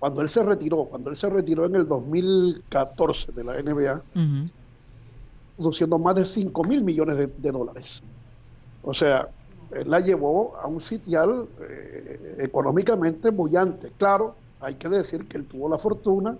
[0.00, 4.02] cuando él se retiró, cuando él se retiró en el 2014 de la NBA,
[5.56, 8.02] produciendo más de 5 mil millones de, de dólares.
[8.82, 9.28] O sea,
[9.70, 13.92] él la llevó a un sitial eh, económicamente bullante.
[13.96, 14.34] Claro,
[14.64, 16.38] hay que decir que él tuvo la fortuna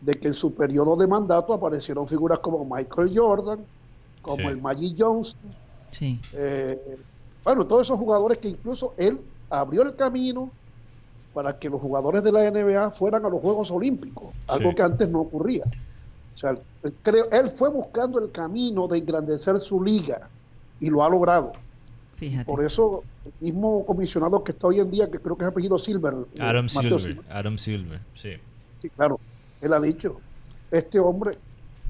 [0.00, 3.66] de que en su periodo de mandato aparecieron figuras como Michael Jordan,
[4.20, 4.46] como Sí.
[4.46, 5.56] el Magic Johnson,
[5.92, 6.20] Sí.
[6.32, 6.76] eh,
[7.44, 10.52] bueno, todos esos jugadores que incluso él abrió el camino
[11.32, 14.74] para que los jugadores de la NBA fueran a los Juegos Olímpicos, algo Sí.
[14.74, 15.64] que antes no ocurría.
[15.66, 16.50] O sea,
[16.82, 20.30] él, creo, él fue buscando el camino de engrandecer su liga
[20.78, 21.52] y lo ha logrado.
[22.22, 22.44] Fíjate.
[22.44, 25.76] Por eso, el mismo comisionado que está hoy en día, que creo que es apellido
[25.76, 26.14] Silver.
[26.14, 27.18] eh, Adam Silver.
[27.28, 28.00] Adam Silver.
[28.14, 28.34] Sí.
[28.80, 29.18] Sí, claro.
[29.60, 30.20] Él ha dicho,
[30.70, 31.32] este hombre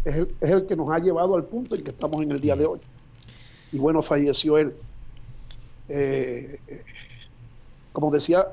[0.07, 2.41] es el, es el que nos ha llevado al punto en que estamos en el
[2.41, 2.79] día de hoy.
[3.73, 4.75] Y bueno, falleció él.
[5.91, 6.59] Eh,
[7.93, 8.47] como decía,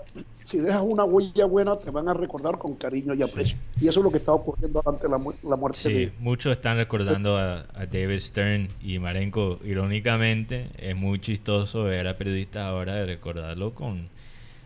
[0.43, 3.57] si dejas una huella buena, te van a recordar con cariño y aprecio.
[3.79, 6.51] Y eso es lo que está ocurriendo ante la, mu- la muerte Sí, de muchos
[6.51, 9.59] están recordando a, a David Stern y Marenko.
[9.63, 14.09] Irónicamente, es muy chistoso ver a periodistas ahora recordarlo con,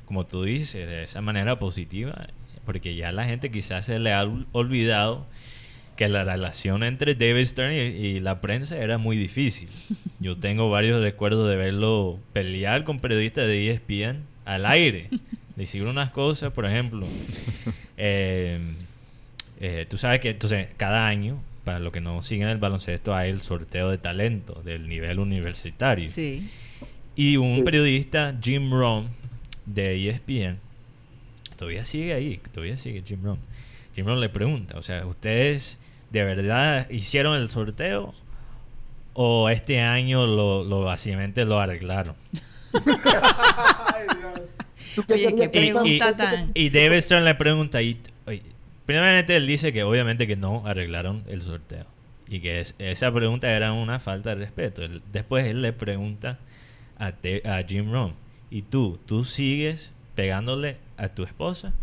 [0.05, 2.27] como tú dices, de esa manera positiva,
[2.65, 5.25] porque ya la gente quizás se le ha ol- olvidado
[5.95, 9.69] que la relación entre David Stern y, y la prensa era muy difícil.
[10.19, 15.09] Yo tengo varios recuerdos de verlo pelear con periodistas de ESPN al aire,
[15.55, 17.07] decir unas cosas, por ejemplo.
[17.97, 18.59] eh,
[19.59, 23.29] eh, tú sabes que entonces cada año, para los que no siguen el baloncesto, hay
[23.29, 26.07] el sorteo de talento del nivel universitario.
[26.07, 26.49] Sí.
[27.15, 29.09] Y un periodista, Jim Rohn,
[29.65, 30.59] de ESPN,
[31.55, 33.39] todavía sigue ahí, todavía sigue Jim Rohn.
[33.95, 35.79] Jim Rohn le pregunta, o sea, ¿ustedes
[36.09, 38.13] de verdad hicieron el sorteo
[39.13, 42.15] o este año lo, lo básicamente lo arreglaron?
[44.95, 46.51] ¿Tú qué Oye, qué querías Y- pregunta y- tan...
[46.53, 48.43] Y David Stern le pregunta, y, oye,
[48.85, 51.85] primeramente él dice que obviamente que no arreglaron el sorteo.
[52.27, 54.83] Y que es- esa pregunta era una falta de respeto.
[54.83, 56.39] Él- después él le pregunta
[56.97, 58.13] a, Te- a Jim Rohn,
[58.51, 61.73] ¿y tú, tú sigues pegándole a tu esposa?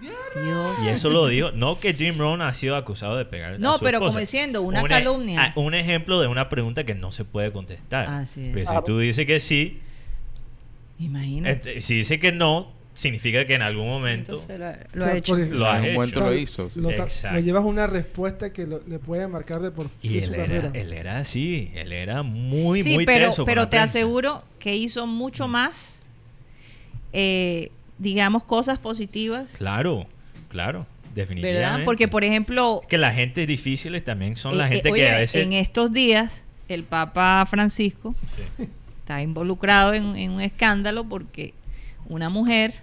[0.00, 0.76] Dios.
[0.84, 3.78] Y eso lo digo, no que Jim Rohn ha sido acusado de pegar No, a
[3.78, 4.08] su pero esposa.
[4.10, 5.52] como diciendo, una Un e- calumnia.
[5.56, 8.06] un ejemplo de una pregunta que no se puede contestar.
[8.08, 8.54] Así es.
[8.54, 9.80] Pero si tú dices que sí,
[10.98, 11.80] Imagínate.
[11.80, 14.34] si dice que no, significa que en algún momento...
[14.34, 15.32] Entonces, lo, O lo sea, ha hecho.
[15.36, 15.94] porque- Lo has en hecho.
[15.94, 16.70] momento lo hizo.
[16.70, 16.80] sí.
[16.80, 17.36] Lo, Exacto.
[17.36, 20.34] lo llevas una respuesta que lo- le puede marcar de por Y fin él su
[20.34, 20.70] era, carrera.
[20.74, 23.84] él era así, él era muy, sí, muy pero, teso pero te prensa.
[23.84, 26.00] aseguro que hizo mucho más,
[27.12, 30.06] eh, digamos, cosas positivas, Claro,
[30.48, 31.60] claro, definitivamente.
[31.68, 31.84] ¿verdad?
[31.84, 35.04] Porque, por ejemplo, que la gente difíciles también son la eh, gente eh, que a
[35.04, 35.42] óyeme, veces...
[35.44, 38.14] en estos días el Papa Francisco
[38.56, 38.64] Sí.
[39.00, 41.52] está involucrado en, en un escándalo porque
[42.08, 42.74] una mujer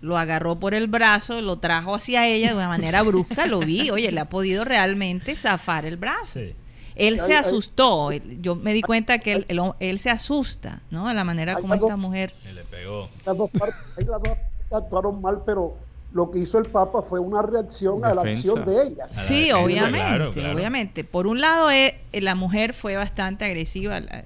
[0.00, 3.90] lo agarró por el brazo, lo trajo hacia ella de una manera brusca, lo vi,
[3.90, 6.32] oye, le ha podido realmente zafar el brazo.
[6.34, 6.52] Sí.
[6.96, 10.80] Él se Hay- asustó, él- yo me di cuenta que él, él- él se asusta,
[10.90, 11.06] ¿no?
[11.08, 12.32] De la manera como esta mujer...
[12.48, 13.08] Y le pegó.
[13.24, 14.32] las dos partes, las dos
[14.72, 15.76] actuaron mal, pero
[16.12, 19.06] lo que hizo el Papa fue una reacción a la acción de ella.
[19.08, 20.54] la Sí, defensa, obviamente, claro, claro.
[20.56, 21.04] obviamente.
[21.04, 24.24] Por un lado, eh, la mujer fue bastante agresiva la-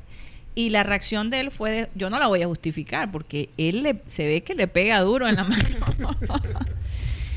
[0.54, 3.82] y la reacción de él fue, de- yo no la voy a justificar porque él
[3.82, 5.86] le, se ve que le pega duro en la mano.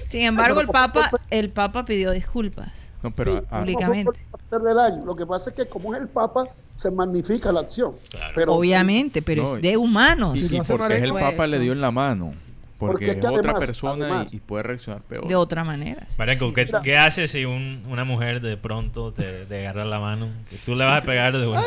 [0.10, 2.72] Sin embargo, el Papa, el Papa pidió disculpas.
[3.04, 4.20] No, pero Sí, fue públicamente.
[4.50, 5.06] daño.
[5.06, 7.94] Lo que pasa es que como es el Papa, se magnifica la acción.
[8.10, 8.34] Claro.
[8.36, 11.58] Pero, Obviamente, pero No, es de humanos, y, y hace porque es el Papa le
[11.58, 11.64] eso.
[11.64, 12.34] dio en la mano.
[12.80, 15.28] Porque, Porque es es que otra además- persona y- además- y, puede reaccionar peor.
[15.28, 16.06] de otra manera.
[16.18, 16.82] Marenco, ¿qué, Mira.
[16.82, 20.28] qué haces si un- una mujer de pronto te, te agarra la mano?
[20.50, 21.62] Que tú le vas a pegar de una...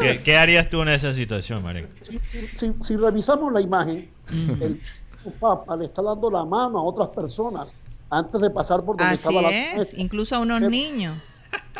[0.00, 1.90] ¿Qué, qué harías tú en esa situación, Marenco?
[2.02, 4.08] si, si- si- si revisamos la imagen,
[4.60, 4.80] el
[5.38, 7.74] Papa le está dando la mano a otras personas
[8.12, 10.66] antes de pasar por donde Así estaba la es, incluso a unos Sí.
[10.68, 11.16] niños.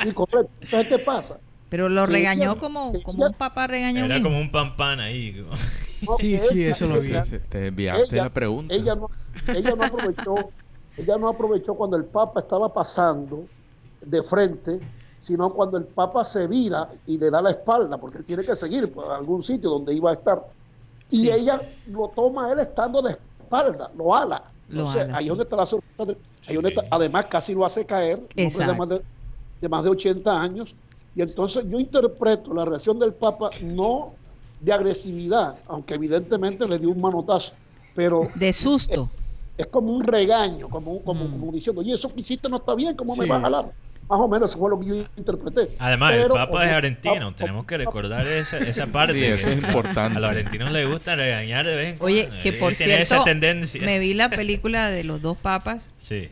[0.03, 0.51] Sí, correcto.
[0.61, 1.37] Entonces, ¿qué pasa?
[1.69, 2.59] Pero lo Sí, regañó sí.
[2.59, 3.33] como, Sí, como sí.
[3.33, 5.45] un papá un Era como un pan ahí.
[6.03, 7.13] No, Sí, sí, ella- eso lo vi.
[7.49, 8.75] te desviaste de la pregunta.
[8.75, 9.09] Ella no,
[9.47, 10.35] ella no aprovechó,
[10.97, 13.45] ella no aprovechó cuando el Papa estaba pasando
[14.01, 14.81] de frente,
[15.21, 18.57] sino cuando el Papa se vira y le da la espalda, porque él tiene que
[18.57, 20.43] seguir por algún sitio donde iba a estar.
[21.11, 24.43] Y ella lo toma él estando de espalda, lo ala.
[24.69, 25.29] Lo Entonces, ala, ahí sí.
[25.29, 26.05] donde está la sorpresa.
[26.07, 28.21] de- ahí donde está- además, casi lo hace caer.
[28.35, 29.03] De más de,
[29.61, 30.75] de más de 80 años.
[31.15, 34.15] Y entonces yo interpreto la reacción del Papa no
[34.61, 37.53] de agresividad, aunque evidentemente le dio un manotazo,
[37.95, 39.11] pero De susto.
[39.59, 41.31] es como un regaño, como, un- como, Mm.
[41.41, 43.73] como diciendo, oye, eso que hiciste no está bien, ¿cómo me vas a jalar?
[44.09, 45.69] Más o menos eso fue lo que yo interpreté.
[45.79, 47.35] Además, el Papa es argentino.
[47.35, 49.15] Tenemos que recordar esa, esa parte.
[49.15, 50.19] Sí, eso es importante.
[50.19, 52.43] A los argentinos les gusta regañar de vez en Oye, cuando.
[52.43, 53.83] que Ellos por cierto, esa tendencia.
[53.85, 56.29] me vi la película de los dos papas Sí.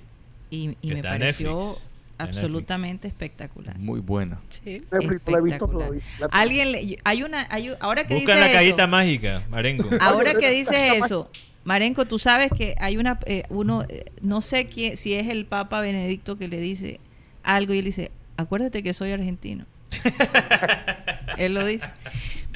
[0.51, 1.83] y, y Que me pareció Netflix.
[2.19, 3.79] Absolutamente espectacular.
[3.79, 4.41] Muy buena.
[4.63, 4.83] Sí.
[4.93, 5.91] Espectacular.
[6.31, 9.89] Alguien, le- hay una, hay, ahora que Buscan dice la cajita eso, mágica, Marenco.
[10.01, 11.31] ahora Oye, que dices eso,
[11.65, 15.47] Marenco, tú sabes que hay una, eh, uno, eh, no sé quién, si es el
[15.47, 17.01] Papa Benedicto que le dice
[17.43, 19.65] algo y él dice, acuérdate que soy argentino.
[21.37, 21.87] él lo dice.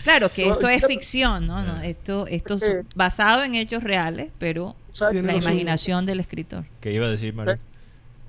[0.02, 1.62] Claro que esto es ficción, ¿no?
[1.62, 6.64] no esto, esto es basado en hechos reales, pero ¿Sabes Tiene la imaginación del escritor.
[6.80, 7.62] ¿Qué iba a decir, Marenco?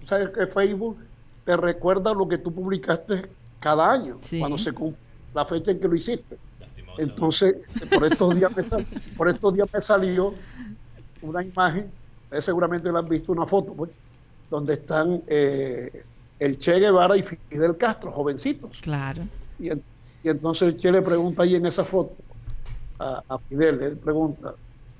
[0.05, 0.97] ¿Sabes que Facebook
[1.43, 3.25] te recuerda lo que tú publicaste
[3.59, 4.39] cada año, Sí.
[4.39, 4.99] cuando se cumple
[5.33, 6.37] la fecha en que lo hiciste?
[6.97, 7.55] Entonces,
[7.89, 8.85] por estos días me, sal-
[9.17, 10.33] por estos días me salió
[11.21, 11.91] una imagen,
[12.39, 13.91] seguramente la han visto, una foto, pues,
[14.49, 16.03] donde están eh,
[16.39, 18.79] el Che Guevara y Fidel Castro, jovencitos.
[18.81, 19.23] Claro.
[19.59, 19.83] Y, en-
[20.23, 22.15] y entonces el Che le pregunta ahí en esa foto
[22.99, 24.53] a, a Fidel, le pregunta,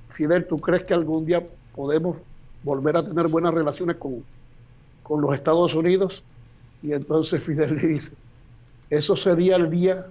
[0.09, 1.43] Fidel, ¿tú crees que algún día
[1.75, 2.17] podemos
[2.63, 4.23] volver a tener buenas relaciones con,
[5.03, 6.23] con los Estados Unidos?
[6.83, 8.13] Y entonces Fidel le dice,
[8.89, 10.05] eso sería el día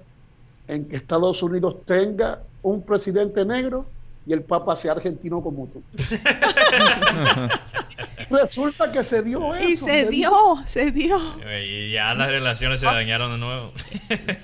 [0.66, 3.86] en que Estados Unidos tenga un presidente negro
[4.26, 5.82] y el Papa sea argentino como tú.
[8.30, 9.68] Resulta que se dio eso.
[9.68, 10.32] Y se dio,
[10.66, 11.18] se dio.
[11.66, 13.72] Y ya las relaciones se dañaron de nuevo.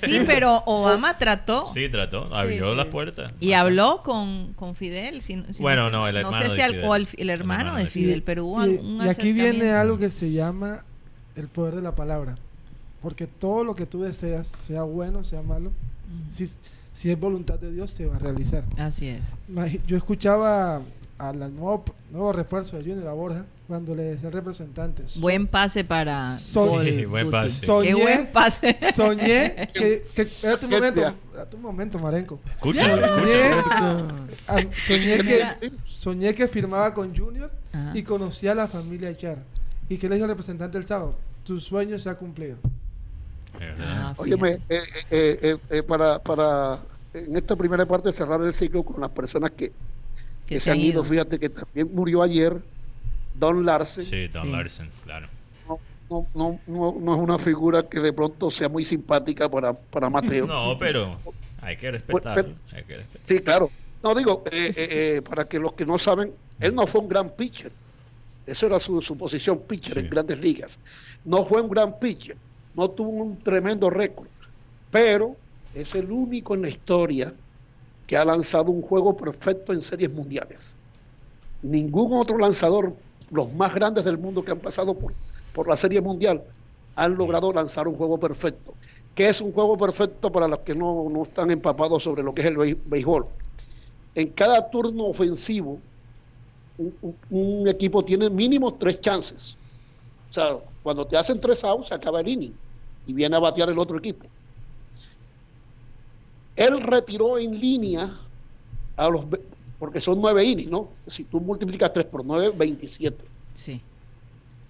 [0.02, 2.74] Sí, pero Obama trató Sí, trató, abrió sí.
[2.74, 3.32] las puertas.
[3.40, 5.22] y habló con, con Fidel.
[5.22, 6.84] si- si Bueno, no, el hermano sé si de al- Fidel.
[6.86, 9.70] o el, el hermano hermano de de Fidel, pero hubo y, un y aquí viene
[9.72, 10.84] algo que se llama
[11.36, 12.36] el poder de la palabra.
[13.00, 15.72] Porque todo lo que tú deseas, sea bueno, sea malo,
[16.30, 16.46] si,
[16.92, 18.62] si es voluntad de Dios, se va a realizar.
[18.78, 19.36] Así es.
[19.86, 20.82] Yo escuchaba
[21.28, 25.06] al nuevo, nuevo refuerzo de Junior a Borja cuando le decía al representante.
[25.06, 26.86] so- Buen pase para so- gol.
[26.86, 27.66] Sí, buen pase.
[27.66, 28.76] Soñé, Qué buen pase.
[28.94, 32.40] soñé que, que era tu ¿Qué momento, era tu momento, Marenco.
[32.50, 37.92] Escúchalo, Soñé, soñé que soñé que firmaba con Junior Ajá.
[37.96, 39.38] y conocía a la familia Char
[39.88, 42.56] y que le dijo al representante el sábado, tu sueño se ha cumplido.
[43.80, 44.74] Ah, Óyeme, fíjate.
[44.76, 46.78] eh, eh, eh, eh, para, para
[47.12, 49.72] en esta primera parte cerrar el ciclo con las personas que,
[50.50, 52.60] que se han ido, fíjate que también murió ayer
[53.38, 54.04] Don Larsen.
[54.04, 54.52] Sí, Don Sí.
[54.52, 55.28] Larsen, claro.
[55.68, 55.78] No,
[56.10, 60.10] no, no, no, no es una figura que de pronto sea muy simpática para, para
[60.10, 60.46] Mateo.
[60.46, 61.16] No, pero
[61.62, 62.54] hay que respetarlo.
[62.72, 63.22] Hay que respetar.
[63.24, 63.70] Sí, claro.
[64.02, 67.08] No digo, eh, eh, eh, para que los que no saben, él no fue un
[67.08, 67.70] gran pitcher.
[68.46, 70.00] Esa era su, su posición, pitcher Sí.
[70.00, 70.78] en grandes ligas.
[71.24, 72.36] No fue un gran pitcher,
[72.74, 74.26] no tuvo un tremendo récord,
[74.90, 75.36] pero
[75.74, 77.32] es el único en la historia
[78.10, 80.80] que ha lanzado un juego perfecto en series mundiales.
[81.62, 85.16] Ningún otro lanzador, los más grandes del mundo que han pasado por,
[85.52, 86.44] por la serie mundial,
[86.96, 88.78] han logrado lanzar un juego perfecto.
[89.14, 92.42] ¿Qué es un juego perfecto para los que no, no están empapados sobre lo que
[92.42, 93.30] es el béis- béisbol?
[94.14, 95.84] En cada turno ofensivo,
[96.76, 99.60] un, un- un equipo tiene mínimo tres chances.
[100.30, 102.60] O sea, cuando te hacen tres outs, se acaba el inning
[103.04, 104.32] y viene a batear el otro equipo.
[106.60, 108.10] Él retiró en línea
[108.96, 109.24] a los,
[109.78, 110.88] porque son nueve innings, ¿no?
[111.06, 113.24] Si tú multiplicas tres por nueve, 27.
[113.54, 113.80] Sí.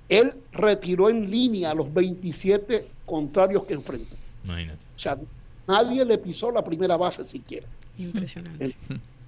[0.08, 4.14] Él retiró en línea a los 27 contrarios que enfrentó.
[4.44, 4.78] Imagínate.
[4.96, 5.18] O sea,
[5.66, 7.66] nadie le pisó la primera base siquiera.
[7.98, 8.64] Impresionante.
[8.66, 8.74] El-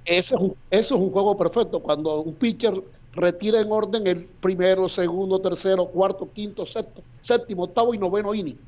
[0.04, 1.80] Ese es un, eso es un juego perfecto.
[1.80, 2.74] Cuando un pitcher
[3.12, 8.58] retira en orden el primero, segundo, tercero, cuarto, quinto, sexto, séptimo, octavo y noveno inning.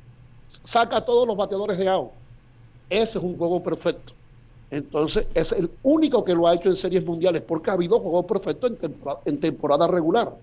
[0.47, 2.11] Saca a todos los bateadores de out.
[2.89, 4.13] Ese es un juego perfecto.
[4.71, 8.25] Entonces, es el único que lo ha hecho en series mundiales, porque ha habido juegos
[8.25, 10.33] perfectos en temporada, en temporada regular,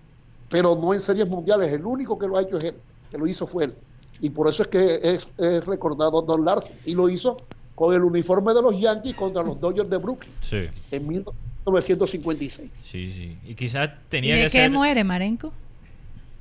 [0.49, 1.71] pero no en series mundiales.
[1.73, 2.75] El único que lo ha hecho es él,
[3.11, 3.75] que lo hizo fue él.
[4.21, 6.77] Y por eso es que es, es recordado Don Larsen.
[6.87, 7.37] Y lo hizo
[7.75, 12.71] con el uniforme de los Yankees contra los Dodgers de Brooklyn Sí, en 1956.
[12.73, 13.39] sí, sí.
[13.45, 14.71] Y quizás ¿Y tenía de que qué ser.
[14.71, 15.53] muere, Marenco?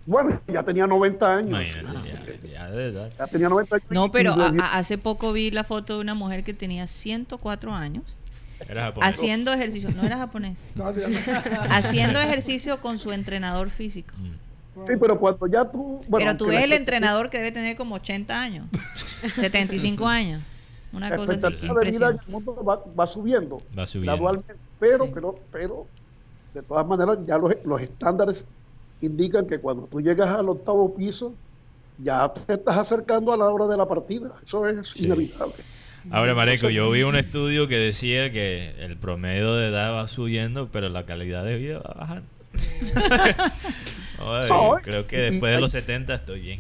[0.06, 1.50] Bueno, ya tenía 90 años.
[1.62, 3.10] Imagínate, ya, ya.
[3.18, 3.88] Ya tenía 90 años.
[3.90, 6.88] No, pero Y- a- a- hace poco vi la foto de una mujer que tenía
[6.88, 8.04] 104 años
[8.68, 9.10] Era japonés.
[9.10, 9.90] haciendo ejercicio.
[9.92, 10.58] No era japonés.
[11.70, 14.14] Haciendo ejercicio con su entrenador físico.
[14.18, 14.88] Mm.
[14.88, 16.02] Sí, pero cuando ya tú...
[16.08, 18.68] bueno, Pero tú ves la el entrenador que debe tener como 80 años,
[19.36, 20.42] 75 años.
[20.94, 22.20] Una La cosa así, de vida en impresión.
[22.26, 23.62] el mundo va, va subiendo.
[23.78, 24.14] Va subiendo.
[24.14, 24.56] Gradualmente.
[24.80, 25.12] Pero, Sí.
[25.14, 25.88] pero, pero,
[26.54, 28.46] de todas maneras, ya los, los estándares
[29.08, 31.34] indican que cuando tú llegas al octavo piso,
[31.98, 34.30] ya te estás acercando a la hora de la partida.
[34.46, 35.06] Eso es Sí.
[35.06, 35.54] inevitable.
[36.10, 40.68] Ahora, Mareco, yo vi un estudio que decía que el promedio de edad va subiendo,
[40.72, 42.28] pero la calidad de vida va bajando.
[44.26, 46.60] Oye, creo que después de los 70 estoy bien.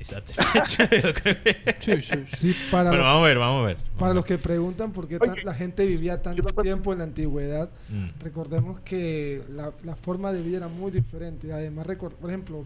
[0.00, 0.82] Estoy satisfecho.
[1.08, 3.76] Yo creo que- Sí, sí, para, Bueno, los, vamos a ver, vamos a ver.
[3.76, 6.98] Vamos para a los que preguntan por qué tan- la gente vivía tanto tiempo en
[6.98, 8.08] la antigüedad, Mm.
[8.22, 11.52] recordemos que la, la forma de vida era muy diferente.
[11.52, 12.64] Además, recor- por ejemplo,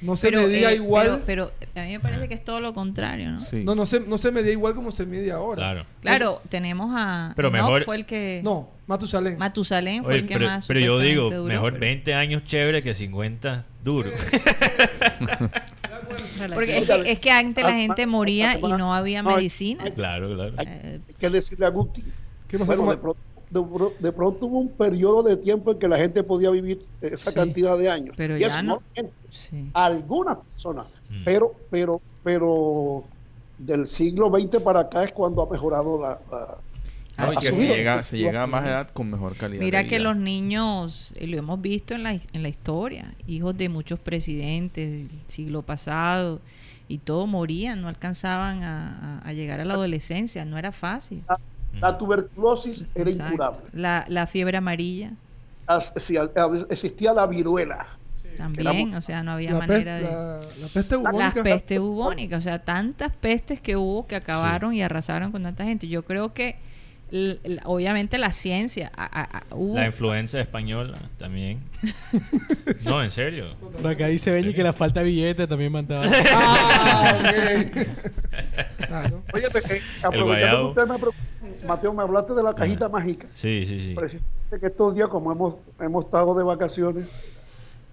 [0.00, 1.22] no se Pero, medía eh, igual.
[1.26, 3.38] Pero, pero a mí me parece que es todo lo contrario, ¿no?
[3.38, 3.62] Sí.
[3.64, 5.56] No, no se, no se medía igual como se mide ahora.
[5.56, 5.84] Claro.
[6.00, 7.34] Claro, tenemos a.
[7.36, 8.40] Pero Enoch mejor- fue el que.
[8.42, 9.36] No, Matusalén.
[9.36, 10.66] Matusalén fue Oye, el que pero, más.
[10.66, 14.10] pero yo digo, duró, mejor pero- 20 años chévere que 50 duro.
[16.54, 19.22] Porque es que, es que antes la Ah, gente ma- moría ma- y no había
[19.22, 19.90] no, medicina.
[19.92, 20.54] claro, claro.
[20.58, 22.02] Hay, Eh, que decirle a Guti.
[22.46, 25.88] ¿Qué pasó Bueno, de pronto, de, de pronto hubo un periodo de tiempo en que
[25.88, 28.14] la gente podía vivir esa Sí, cantidad de años.
[28.16, 28.80] pero y ya eso no.
[28.94, 29.70] gente, sí.
[29.74, 31.24] algunas personas, Mm.
[31.24, 33.04] pero, pero, pero
[33.58, 36.60] del siglo XX para acá es cuando ha mejorado la, la- Ah,
[37.26, 39.62] No, y ha que se llega, se llega a más edad con mejor calidad.
[39.62, 43.56] Mira de que los niños, eh, lo hemos visto en la, en la historia, hijos
[43.56, 46.40] de muchos presidentes del siglo pasado,
[46.88, 51.22] y todo morían, no alcanzaban a, a- a llegar a la adolescencia, no era fácil.
[51.80, 53.32] La tuberculosis era Exacto.
[53.34, 53.60] incurable.
[53.72, 55.12] La, la fiebre amarilla
[55.68, 57.86] As- sí, a- a- existía la viruela.
[58.36, 60.12] también, o sea, no había La, manera peste, de...
[60.12, 61.42] la, la peste Las bubónica.
[61.44, 65.86] pestes bubónicas, o sea, tantas pestes que hubo que acabaron y arrasaron con tanta gente.
[65.88, 66.56] Yo creo que,
[67.64, 69.74] obviamente, la ciencia, a- a- hubo...
[69.74, 71.60] La influenza española también.
[72.84, 73.54] no, en serio.
[73.60, 76.06] Por acá dice Benny que la falta de billete también mandaba.
[76.32, 78.86] Ah, ok.
[78.86, 79.22] claro.
[79.34, 82.94] Oye, eh, aprovechando usted me Mateo, me hablaste de la cajita Ajá.
[82.98, 83.26] mágica.
[83.32, 83.94] Sí, sí, sí.
[83.94, 87.06] Precisamente que estos días, como hemos, hemos estado de vacaciones,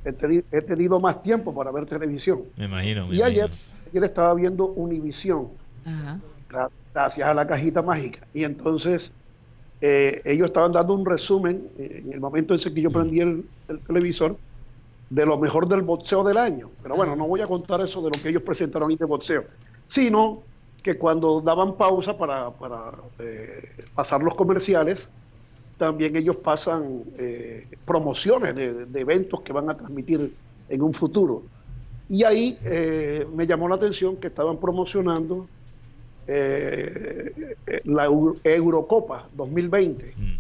[0.05, 2.43] he, teni- he tenido más tiempo para ver televisión.
[2.55, 3.07] Me imagino.
[3.07, 3.89] me Y ayer, imagino.
[3.91, 5.49] ayer estaba viendo Univisión,
[5.86, 6.20] Ajá.
[6.49, 8.28] gra- gracias a la cajita mágica.
[8.34, 9.14] Y entonces
[9.82, 13.48] eh, ellos estaban dando un resumen eh, en el momento ese que yo prendí el,
[13.68, 14.36] el televisor
[15.12, 16.72] de lo mejor del boxeo del año.
[16.82, 19.43] Pero bueno, no voy a contar eso de lo que ellos presentaron ahí de boxeo,
[19.86, 20.41] sino
[20.82, 25.08] que cuando daban pausa para, para, eh, pasar los comerciales,
[25.78, 27.04] también ellos pasan
[27.86, 30.36] promociones de, de eventos que van a transmitir
[30.68, 31.43] en un futuro.
[32.08, 32.58] Y ahí
[33.36, 35.48] me llamó la atención que estaban promocionando
[36.28, 37.56] eh,
[37.86, 40.14] la Eu- Eurocopa 2020.
[40.16, 40.38] Mm.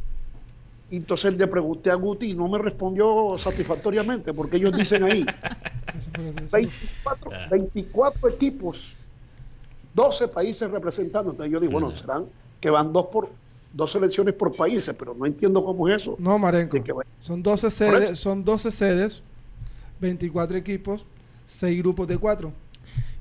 [0.89, 5.25] Y entonces le pregunté a Guti y no me respondió satisfactoriamente, porque ellos dicen ahí,
[5.97, 7.47] Eso fue- eso- 24, Ah.
[7.51, 8.93] 24 equipos,
[9.93, 11.31] 12 países representando.
[11.31, 11.97] Entonces yo digo, bueno, Ajá.
[11.97, 12.25] serán
[12.61, 13.29] que van dos por
[13.73, 16.15] dos selecciones por países, pero no entiendo cómo es eso.
[16.19, 16.81] No, Marenco.
[16.81, 17.75] Que Son 12 eso.
[17.77, 19.21] sedes, son 12 sedes,
[19.99, 21.05] 24 equipos,
[21.45, 22.51] 6 grupos de 4.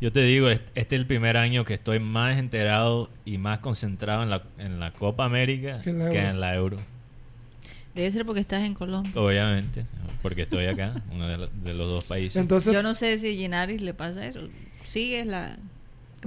[0.01, 3.61] Yo te digo, est- este es el primer año que estoy más enterado y más
[3.61, 6.31] concentrado en la, en la Copa América Que en la que Euro.
[6.31, 6.77] en la Euro.
[7.95, 9.11] Debe ser porque estás en Colombia.
[9.15, 9.87] Obviamente,
[10.21, 12.37] porque estoy acá, uno de, los- de los dos países.
[12.41, 14.41] Entonces, Yo no sé si a Ginaris le pasa eso.
[14.85, 15.57] Sigues la...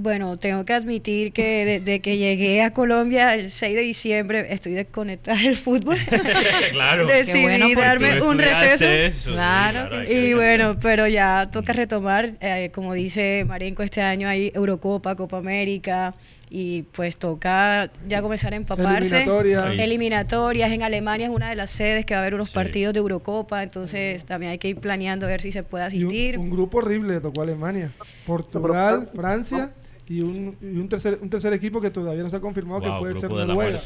[0.00, 4.72] Bueno, tengo que admitir que desde que llegué a Colombia el 6 de diciembre estoy
[4.72, 5.96] desconectada del fútbol.
[6.72, 7.06] claro.
[7.06, 8.84] Decidí bueno darme Tú un receso.
[8.86, 10.12] eso, Claro sí.
[10.14, 15.36] Y bueno, pero ya toca retomar, eh, como dice Marenco, este año hay Eurocopa, Copa
[15.38, 16.14] América,
[16.52, 19.18] y pues toca ya comenzar a empaparse.
[19.18, 19.64] eliminatoria.
[19.66, 19.80] Ahí.
[19.80, 22.54] Eliminatorias, en Alemania es una de las sedes que va a haber unos Sí.
[22.54, 25.88] partidos de Eurocopa, entonces también hay que ir planeando a ver si se puede un,
[25.88, 26.38] asistir.
[26.38, 27.92] un grupo horrible le tocó a Alemania,
[28.26, 29.70] Portugal, Francia
[30.10, 32.92] y un, y un tercer un tercer equipo que todavía no se ha confirmado Wow,
[32.94, 33.78] que puede ser Noruega.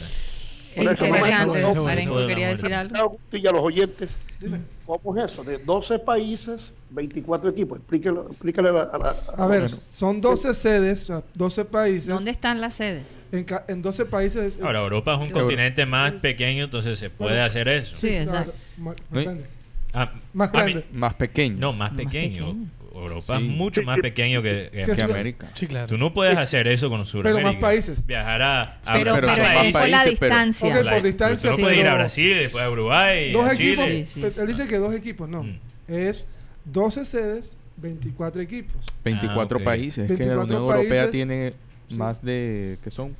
[0.76, 1.20] Interesante.
[1.20, 3.18] Marenco, Marenco Eso de quería decir algo.
[3.30, 4.58] y a los oyentes, Dime.
[4.84, 5.44] ¿cómo es eso?
[5.44, 7.78] De 12 países, 24 equipos.
[7.78, 12.08] Explíquele, explícale a la- a la- A ver, son 12 sedes, o sea, 12 países.
[12.08, 13.04] ¿Dónde están las sedes?
[13.30, 14.58] En, ca- en 12 países.
[14.60, 17.96] Ahora, Europa es un Euro- continente más pequeño, entonces se puede Bueno, hacer eso.
[17.96, 18.52] Sí, claro, exacto.
[18.78, 18.96] ma- ¿No?
[19.10, 19.46] más grande.
[19.92, 20.86] Ah, Más a mí- grande.
[20.94, 21.56] Más pequeño.
[21.60, 22.56] no, más Más pequeño.
[23.02, 23.44] Europa Sí.
[23.44, 24.00] es mucho Sí, más sí.
[24.02, 25.02] pequeño que, que- Que que.
[25.02, 25.50] América.
[25.54, 25.86] Sí, claro.
[25.88, 27.52] Tú no puedes hacer eso con Sudamérica.
[27.52, 28.06] más países.
[28.06, 30.76] Viajar a, a Pero, pero pero, son es más por la países, pero- distancia.
[30.78, 33.46] Ok, La- por distancia, Tú no puedes ir a pero- Brasil, después a Uruguay, Dos
[33.48, 33.84] a equipos.
[33.84, 34.06] Chile.
[34.06, 35.42] Sí, sí, él- dice que dos equipos, no.
[35.42, 35.58] Mm.
[35.88, 36.26] Es
[36.64, 38.86] 12 sedes, 24 equipos.
[39.04, 39.64] 24 Ah, ok.
[39.64, 40.10] países.
[40.10, 41.10] Es que la 24 Unión Europea países.
[41.12, 41.52] tiene
[41.88, 41.96] Sí.
[41.96, 42.78] más de.
[42.82, 43.16] ¿Qué son?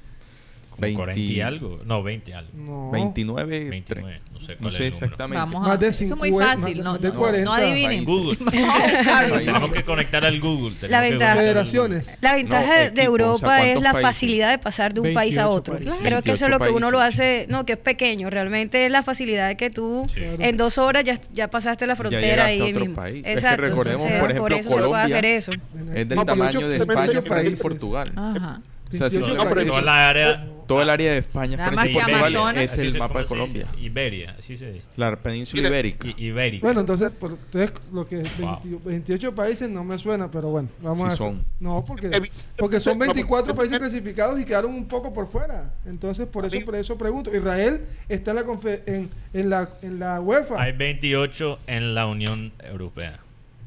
[0.80, 1.80] Como 40 y algo.
[1.84, 2.50] No, 20 algo.
[2.54, 2.90] No.
[2.90, 3.68] 29.
[3.70, 4.20] 29.
[4.32, 5.04] No sé No cuál sé es el número.
[5.06, 5.38] exactamente.
[5.38, 5.68] Vamos a...
[5.68, 6.76] Más de Eso es muy 50, fácil.
[6.76, 8.04] más No, de no, 40 no adivinen.
[8.04, 8.36] Google.
[9.44, 10.74] Tenemos que conectar al Google.
[10.88, 12.18] La ventaja- Federaciones.
[12.20, 14.08] La ventaja No, de Europa o sea, es ¿cuántos la países?
[14.08, 15.74] facilidad de pasar de un país a 28 otro.
[15.76, 15.94] países.
[16.02, 18.84] Creo que eso es lo que 28 uno lo hace, no, que es pequeño, realmente
[18.84, 20.20] es la facilidad de que tú Sí.
[20.38, 22.94] En dos horas ya, ya pasaste la frontera otro mismo.
[22.94, 23.18] país.
[23.18, 23.62] Es que Exacto.
[23.62, 25.52] recordemos, entonces, por ejemplo, eso se puede Colombia- hacer eso.
[25.52, 27.60] Es del tamaño 28 de 28 España, países.
[27.60, 28.12] Portugal.
[28.16, 28.60] Ajá.
[28.92, 30.46] O sea, si 28 usted No, Toda la área.
[30.66, 32.62] toda el área de España Nada frente más a que Portugal Amazonas.
[32.72, 33.68] es el mapa de ¿cómo se Colombia.
[33.74, 33.84] dice?
[33.86, 34.86] Iberia, así se dice.
[34.96, 36.08] La península I- ibérica.
[36.16, 36.66] ibérica.
[36.66, 38.58] Bueno, entonces, por, entonces lo que es Wow.
[38.62, 41.44] 20 28 países no me suena, pero bueno, vamos Sí a son.
[41.60, 42.10] No, porque,
[42.56, 45.74] porque son no, 24 porque- países clasificados y quedaron un poco por fuera.
[45.86, 47.34] Entonces, por eso, por eso pregunto.
[47.34, 52.06] Israel está en la confe- en, en la en la UEFA, Hay 28 en la
[52.06, 53.18] Unión Europea.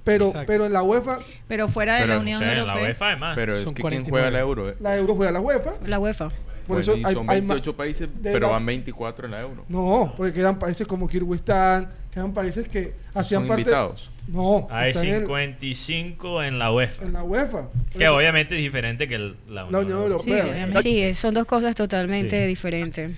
[0.07, 0.47] Pero Exacto.
[0.47, 2.83] pero en la UEFA Pero fuera de Pero, la Unión O sea, en la Europea.
[2.83, 3.35] UEFA además.
[3.35, 4.09] Pero es Son que ¿quién 49.
[4.09, 4.69] juega la euro?
[4.69, 4.75] eh?
[4.79, 5.71] la Euro juega la UEFA.
[5.85, 6.29] La UEFA.
[6.29, 9.31] Por Pues, eso y hay, son hay ma- 28 países, pero la- van 24 en
[9.31, 9.63] la euro.
[9.69, 14.09] No, porque quedan países como Kirguistán, quedan países que hacían Son parte invitados.
[14.27, 17.05] No, Hay están en, 55 en la UEFA.
[17.05, 17.67] en la UEFA.
[17.97, 20.81] Que obviamente es diferente que el- la Unión, La Unión Sí, Europea.
[20.81, 22.47] Sí, son dos cosas totalmente Sí.
[22.47, 23.11] diferentes.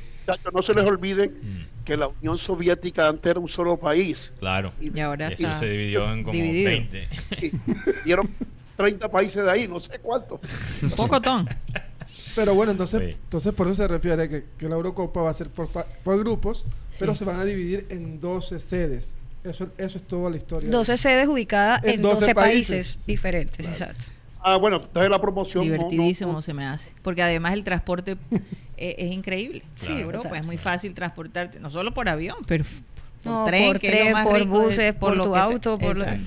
[0.53, 4.71] No se les olviden Mm, que la Unión Soviética antes era un solo país claro.
[4.79, 6.69] y Y ahora Y eso se dividió en como dividido.
[6.69, 7.07] 20.
[7.41, 7.51] y
[8.05, 8.29] dieron
[8.77, 10.39] 30 países de ahí, no sé cuántos.
[10.95, 11.49] Pocotón.
[12.35, 13.17] Pero bueno, entonces, Sí.
[13.23, 16.67] entonces por eso se refiere que, que la Eurocopa va a ser por, por grupos,
[16.99, 17.19] pero Sí.
[17.19, 19.15] se van a dividir en 12 sedes.
[19.43, 20.69] Eso, eso es toda la historia.
[20.69, 23.05] 12 sedes ubicadas En en 12 12 países, países.
[23.07, 24.05] diferentes, exacto.
[24.41, 25.67] Ah, bueno, entonces la promoción.
[25.67, 26.91] no- no- Divertidísimo no- se me hace.
[27.01, 28.17] Porque además el transporte
[28.77, 29.63] eh, es increíble.
[29.75, 29.91] Sí.
[29.91, 32.63] Europa es muy fácil transportarte, no solo por avión, pero
[33.23, 35.29] por No, tren, por que es lo tren, más por de- buses, por tu que
[35.39, 35.43] sea.
[35.43, 36.17] auto, por lo- sea.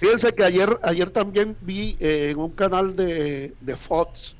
[0.00, 4.36] Fíjense que ayer, ayer también vi eh, en un canal de, de Fox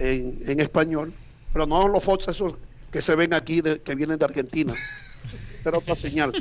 [0.00, 1.12] en, en español,
[1.52, 2.54] pero no los Fox esos
[2.90, 4.74] que se ven aquí, de- que vienen de Argentina.
[5.64, 6.32] Era otra señal.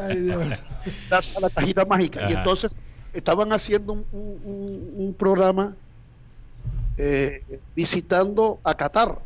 [0.00, 0.62] Ay, Dios.
[1.08, 2.28] darse a la cajita mágica.
[2.30, 2.76] Y entonces
[3.12, 5.76] estaban haciendo un, un- un- un programa
[6.96, 7.40] eh,
[7.74, 9.22] visitando a Qatar,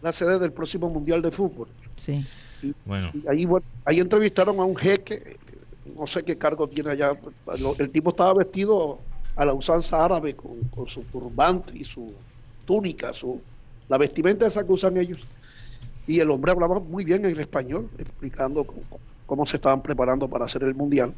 [0.00, 1.68] la sede del próximo Mundial de Fútbol.
[1.96, 2.24] Sí.
[2.84, 5.20] Bueno, Y ahí, bueno, ahí entrevistaron a un jeque,
[5.96, 7.18] no sé qué cargo tiene allá.
[7.58, 9.00] lo- El tipo estaba vestido
[9.36, 12.14] a la usanza árabe con, con su turbante y su
[12.64, 13.42] túnica, su,
[13.88, 15.26] la vestimenta esa que usan ellos.
[16.06, 20.44] Y el hombre hablaba muy bien en español, explicando cómo, cómo se estaban preparando para
[20.44, 21.14] hacer el mundial.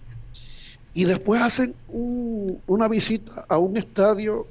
[0.95, 4.47] Y después hacen un- una visita a un estadio,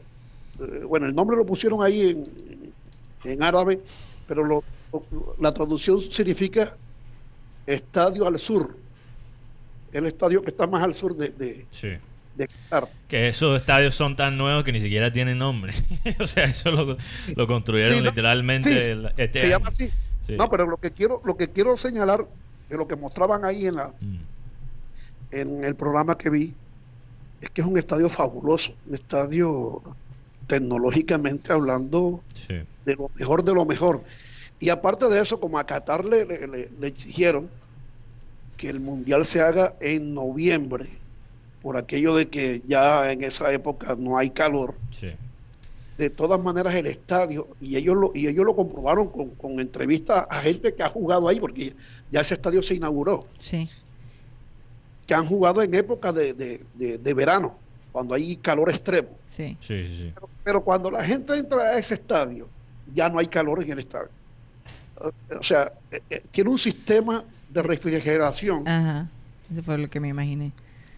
[0.60, 2.26] eh, bueno, el nombre lo pusieron ahí en,
[3.32, 3.82] en árabe,
[4.28, 6.76] pero lo- lo- la traducción significa
[7.66, 8.76] Estadio al Sur,
[9.94, 11.90] el estadio que está más al sur de, de, sí.
[12.36, 12.90] de Qatar.
[13.08, 15.72] Que esos estadios son tan nuevos que ni siquiera tienen nombre.
[16.20, 16.98] o sea, eso lo,
[17.36, 19.56] lo construyeron Sí, no, literalmente sí, el- este se año.
[19.58, 19.90] llama así.
[20.28, 20.36] Sí.
[20.38, 22.28] No, pero lo que quiero, lo que quiero señalar
[22.70, 24.18] de lo que mostraban ahí en la, Mm,
[25.34, 26.54] en el programa que vi,
[27.42, 29.82] es que es un estadio fabuloso, un estadio
[30.48, 32.56] tecnológicamente hablando sí.
[32.86, 34.04] de lo mejor de lo mejor.
[34.60, 37.50] Y aparte de eso, como a Qatar le, le- le- le exigieron
[38.58, 40.88] que el mundial se haga en noviembre,
[41.62, 45.12] por aquello de que ya en esa época no hay calor, Sí.
[45.98, 50.26] de todas maneras el estadio, y ellos lo, y ellos lo comprobaron con, con entrevistas
[50.30, 51.74] a gente que ha jugado ahí, porque
[52.12, 53.68] ya ese estadio se inauguró, Sí.
[55.14, 57.56] Que han jugado en época de, de- de- de verano,
[57.92, 59.10] cuando hay calor extremo.
[59.30, 59.56] Sí.
[59.60, 60.12] Sí, sí, sí.
[60.16, 62.48] Pero, pero cuando la gente entra a ese estadio,
[62.96, 64.10] ya no hay calor en el estadio.
[65.40, 69.08] O sea, eh, eh, tiene un sistema de refrigeración Ajá.
[69.52, 70.52] Eso fue lo que me imaginé.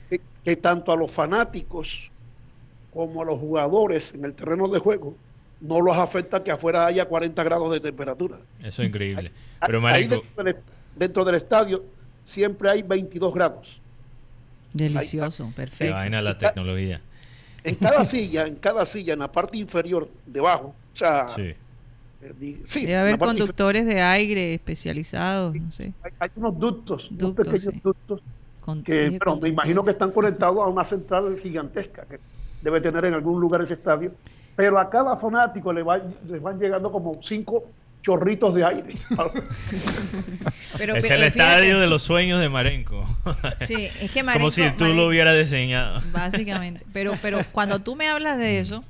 [0.09, 2.09] que, que tanto a los fanáticos
[2.93, 5.16] como a los jugadores en el terreno de juego
[5.59, 8.38] no los afecta que afuera haya 40 grados de temperatura.
[8.63, 9.32] Eso es increíble.
[9.66, 10.55] Pero, Ahí marico, dentro del,
[10.95, 11.84] dentro del estadio
[12.24, 13.82] siempre hay 22 grados.
[14.76, 15.93] Delicioso, perfecto.
[15.95, 17.01] vaina la tecnología.
[17.63, 21.53] En cada silla, en cada silla, en la parte inferior, debajo, o sea, Sí.
[22.21, 25.93] eh, sí, Debe haber conductores de aire especializados, no sé.
[26.03, 27.82] hay, hay unos ductos, unos Ductos, pequeños sí.
[27.84, 28.21] ductos
[28.61, 32.19] Con, que bueno, me imagino que están conectados a una central gigantesca que
[32.61, 34.11] debe tener en algún lugar ese estadio,
[34.55, 37.63] pero a cada fanático le van, les van llegando como cinco
[38.06, 38.84] chorritos de aire.
[40.78, 43.06] Pero, es pero, el estadio de los sueños de Marenco.
[43.66, 45.99] Sí, es que Como si Marenco- tú lo hubieras diseñado.
[46.12, 46.86] Básicamente.
[46.93, 48.84] Pero, pero cuando tú me hablas de eso,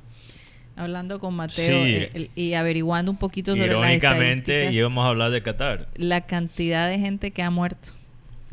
[0.76, 1.94] hablando con Mateo Sí.
[1.94, 5.88] el- el- y averiguando un poquito sobre las Irónicamente, estadísticas, íbamos a hablar de Qatar.
[5.94, 7.90] la cantidad de gente que ha muerto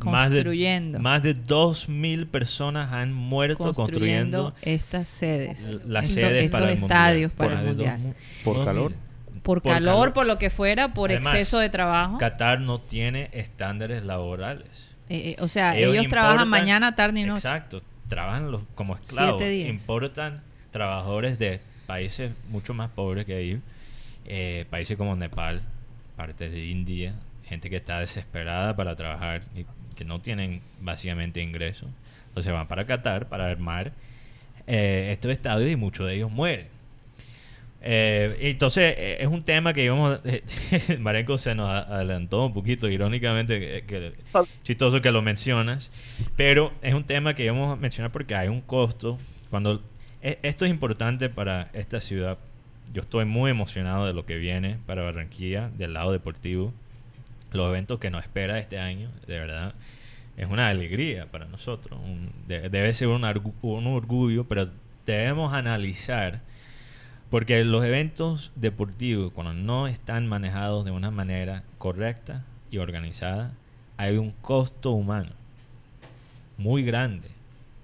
[0.04, 6.14] Más de, construyendo, más de 2.000 personas han muerto construyendo, construyendo estas sedes, las estos,
[6.22, 7.48] sedes estos para el estadios mundial.
[7.50, 8.00] para el mundial.
[8.02, 8.92] dos ¿Por calor?
[9.44, 10.12] Por, Por calor, calor.
[10.14, 12.18] por lo que fuera, por Además, exceso de trabajo.
[12.18, 14.90] Qatar no tiene estándares laborales.
[15.08, 17.46] Eh, eh, o sea, ellos, trabajan importan- mañana, tarde y noche.
[17.46, 19.42] Exacto, trabajan los, como esclavos.
[19.42, 20.42] Importan
[20.72, 23.60] trabajadores de países mucho más pobres que ellos,
[24.24, 25.60] eh, países como Nepal,
[26.16, 27.14] partes de India,
[27.44, 31.90] gente que está desesperada para trabajar y que no tienen básicamente ingresos.
[32.28, 33.92] Entonces van para Qatar para armar
[34.66, 36.66] eh, estos estadios y muchos de ellos mueren.
[37.86, 40.18] Eh, entonces eh, es un tema que íbamos
[41.00, 44.14] Marenco se nos adelantó un poquito irónicamente que,
[44.62, 45.90] chistoso que lo mencionas
[46.34, 49.18] pero es un tema que íbamos a mencionar porque hay un costo.
[49.50, 49.82] Cuando
[50.22, 52.38] e- esto es importante para esta ciudad.
[52.94, 56.72] Yo estoy muy emocionado de lo que viene para Barranquilla del lado deportivo.
[57.52, 59.74] Los eventos que nos espera este año de verdad
[60.38, 62.00] es una alegría para nosotros.
[62.02, 64.70] Un- de- debe ser un orgullo pero
[65.04, 66.40] debemos analizar
[67.34, 73.54] porque los eventos deportivos, cuando no están manejados de una manera correcta y organizada,
[73.96, 75.32] hay un costo humano
[76.56, 77.26] muy grande.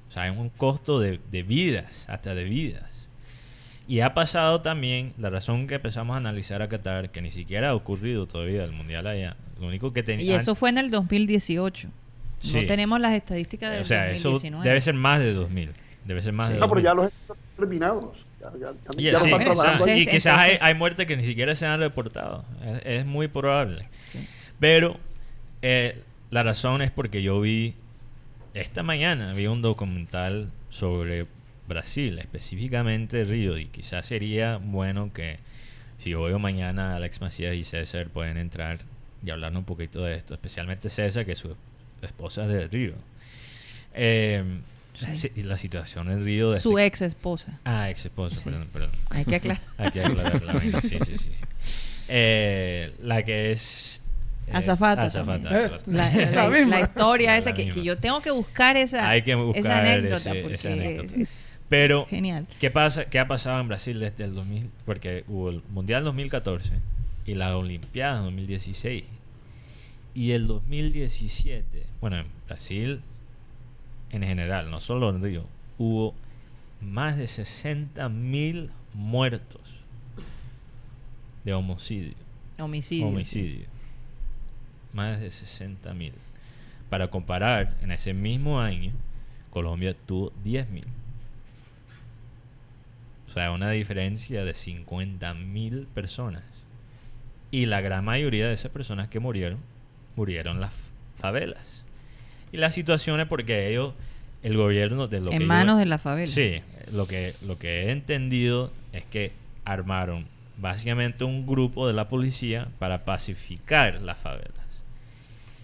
[0.08, 3.08] O sea, hay un costo de, de vidas, hasta de vidas.
[3.88, 7.70] Y ha pasado también, la razón que empezamos a analizar a Qatar, que ni siquiera
[7.70, 9.36] ha ocurrido todavía el Mundial allá.
[9.60, 10.24] Lo único que tenía...
[10.24, 11.88] Y eso fue en el 2018.
[12.38, 12.54] Sí.
[12.54, 14.68] No tenemos las estadísticas del O sea, eso 2019.
[14.68, 15.70] debe ser más de 2000.
[16.04, 16.84] Debe ser más de no, pero 2000.
[16.84, 18.29] ya los están terminados.
[18.40, 20.06] Ya, ya- ya- Y, sí, ahí.
[20.06, 22.44] quizás hay, muertes que ni siquiera se han reportado.
[22.64, 23.86] Es, es muy probable.
[24.08, 24.26] Sí.
[24.58, 24.98] Pero
[25.62, 27.74] eh, la razón es porque yo vi,
[28.54, 31.26] esta mañana vi un documental sobre
[31.68, 35.38] Brasil, específicamente Río, y quizás sería bueno que
[35.98, 38.78] si hoy o mañana Alex Macías y César pueden entrar
[39.22, 41.54] y hablar un poquito de esto, especialmente César, que su
[42.00, 42.94] esposa es de Río.
[43.92, 44.42] Eh,
[45.02, 46.50] la, si- la situación en Río...
[46.50, 47.58] desde Su ex esposa.
[47.64, 48.42] Ah, ex esposa, Sí.
[48.44, 48.90] perdón, perdón.
[49.10, 49.62] Hay que aclarar.
[49.78, 51.30] Hay que aclarar la vaina, sí, sí, sí.
[52.08, 54.02] Eh, la que es...
[54.46, 55.80] eh, Azafata azafata, azafata.
[55.90, 56.78] La, la- La misma.
[56.78, 57.74] la historia La esa que, misma.
[57.74, 61.14] que yo tengo que buscar esa, Hay que buscar esa anécdota ese- porque esa anécdota.
[61.14, 62.46] es- es Pero, genial.
[62.58, 63.04] ¿qué pasa?
[63.04, 64.70] ¿Qué ha pasado en Brasil desde el 2000?
[64.84, 66.72] Porque hubo el Mundial 2014
[67.26, 69.04] y la Olimpiada 2016.
[70.12, 73.00] Y el 2017, bueno, en Brasil
[74.10, 75.44] en general, no solo en Río,
[75.78, 76.14] hubo
[76.80, 79.60] más de 60 mil muertos
[81.44, 82.14] de homicidio.
[82.58, 83.06] Homicidio.
[83.06, 83.66] Homicidio.
[84.92, 86.12] Más de 60 mil.
[86.88, 88.92] Para comparar, en ese mismo año,
[89.50, 90.86] Colombia tuvo 10 mil.
[93.26, 96.42] O sea, una diferencia de 50 mil personas.
[97.52, 99.60] Y la gran mayoría de esas personas que murieron,
[100.16, 100.74] murieron las
[101.16, 101.84] favelas.
[102.52, 103.94] Y la situación es porque ellos,
[104.42, 106.26] el gobierno de lo que En yo- manos de la favela.
[106.26, 106.60] Sí,
[106.92, 109.32] lo que, lo que he entendido es que
[109.64, 110.26] armaron
[110.56, 114.50] básicamente un grupo de la policía para pacificar las favelas.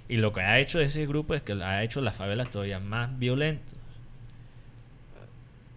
[0.08, 3.18] Y lo que ha hecho ese grupo es que ha hecho las favelas todavía más
[3.18, 3.74] violentas.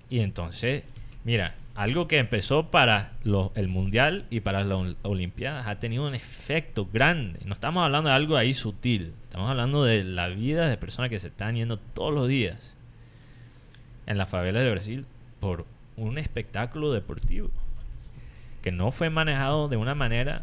[0.10, 0.84] Y entonces,
[1.24, 6.06] mira, algo que empezó para lo- el Mundial y para las ol- Olimpiadas ha tenido
[6.08, 7.40] un efecto grande.
[7.46, 9.14] No estamos hablando de algo ahí sutil.
[9.24, 12.74] Estamos hablando de la vida de personas que se están yendo todos los días
[14.08, 15.06] en las favelas de Brasil
[15.40, 15.66] por
[15.96, 17.50] un espectáculo deportivo
[18.62, 20.42] que no fue manejado de una manera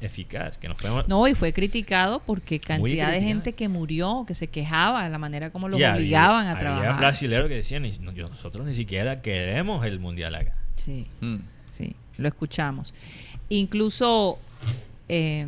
[0.00, 4.34] eficaz, que no fue No, y fue criticado porque cantidad de gente que murió, que
[4.34, 6.98] se quejaba de la manera como los Y había- obligaban a Había trabajar.
[6.98, 10.54] brasileños que decían, "Ni- no, yo- nosotros ni siquiera queremos el mundial acá.
[10.84, 11.36] Sí, Mm.
[11.76, 12.94] sí, lo escuchamos.
[13.48, 14.38] Incluso
[15.08, 15.46] eh,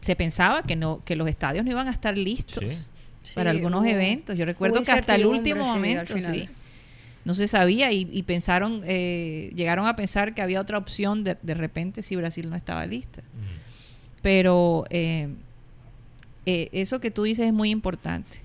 [0.00, 2.76] se pensaba que no que los estadios no iban a estar listos Sí.
[3.22, 4.36] Sí, para algunos hubo- eventos.
[4.38, 6.48] Yo recuerdo que hasta el último momento, sí,
[7.26, 11.36] no se sabía y, y pensaron, eh, llegaron a pensar que había otra opción de,
[11.42, 13.22] de repente si Brasil no estaba lista.
[14.22, 15.28] Pero eh,
[16.46, 18.38] eh, eso que tú dices es muy importante.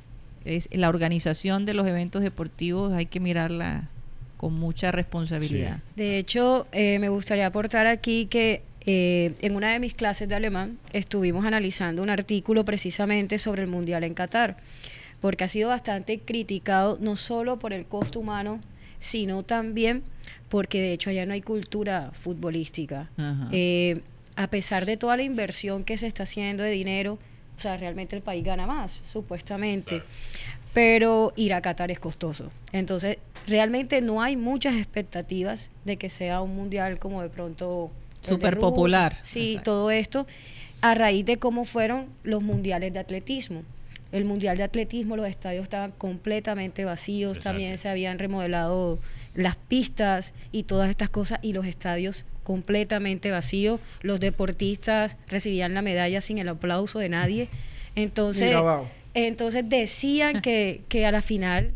[0.44, 3.90] Es la organización de los eventos deportivos hay que mirarla
[4.44, 5.80] con mucha responsabilidad.
[5.96, 10.36] De hecho, eh, me gustaría aportar aquí que eh, en una de mis clases de
[10.36, 14.58] alemán estuvimos analizando un artículo precisamente sobre el Mundial en Qatar,
[15.22, 18.60] porque ha sido bastante criticado no solo por el costo humano,
[19.00, 20.04] sino también
[20.50, 23.10] porque de hecho allá no hay cultura futbolística.
[23.16, 23.48] Ajá.
[23.54, 24.02] Eh,
[24.36, 27.18] a pesar de toda la inversión que se está haciendo de dinero,
[27.56, 30.04] o sea, realmente el país gana más, supuestamente.
[30.74, 32.52] Pero ir a Qatar es costoso.
[32.72, 33.18] Entonces,
[33.48, 37.92] realmente no hay muchas expectativas de que sea un mundial como de pronto.
[38.22, 39.18] Súper popular.
[39.22, 39.72] Sí, Exacto.
[39.72, 40.26] todo esto
[40.84, 43.64] a raíz de cómo fueron los mundiales de atletismo.
[44.12, 49.00] El mundial de atletismo, los estadios estaban completamente vacíos, también se habían remodelado
[49.34, 53.80] las pistas y todas estas cosas y los estadios completamente vacíos.
[54.02, 57.50] Los deportistas recibían la medalla sin el aplauso de nadie.
[57.96, 58.88] Entonces, grabado.
[59.14, 61.74] Entonces decían que, que a la final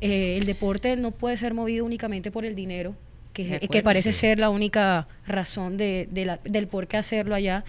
[0.00, 2.94] eh, el deporte no puede ser movido únicamente por el dinero,
[3.32, 4.18] que, acuerdo, que parece sí.
[4.20, 7.64] ser la única razón de, de la- del por qué hacerlo allá,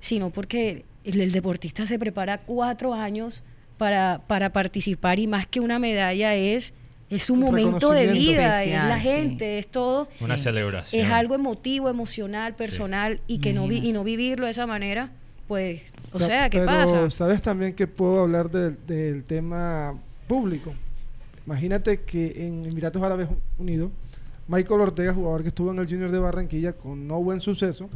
[0.00, 3.42] sino porque el, el deportista se prepara cuatro años
[3.76, 6.72] para, para participar y más que una medalla es,
[7.10, 9.08] es su Un momento de vida, es la sí.
[9.08, 10.08] gente, es todo.
[10.20, 10.44] Una Sí.
[10.44, 11.04] celebración.
[11.04, 15.10] Es algo emotivo, emocional, personal y que no vi- y no vivirlo de esa manera,
[15.48, 15.82] pues,
[16.12, 17.10] o Sa- sea, ¿qué pero pasa?
[17.10, 20.72] sabes también que puedo hablar del- del tema público.
[21.46, 23.28] Imagínate que en Emiratos Árabes
[23.58, 23.90] Unidos,
[24.48, 27.88] Michael Ortega, jugador que estuvo en el Junior de Barranquilla con no buen suceso,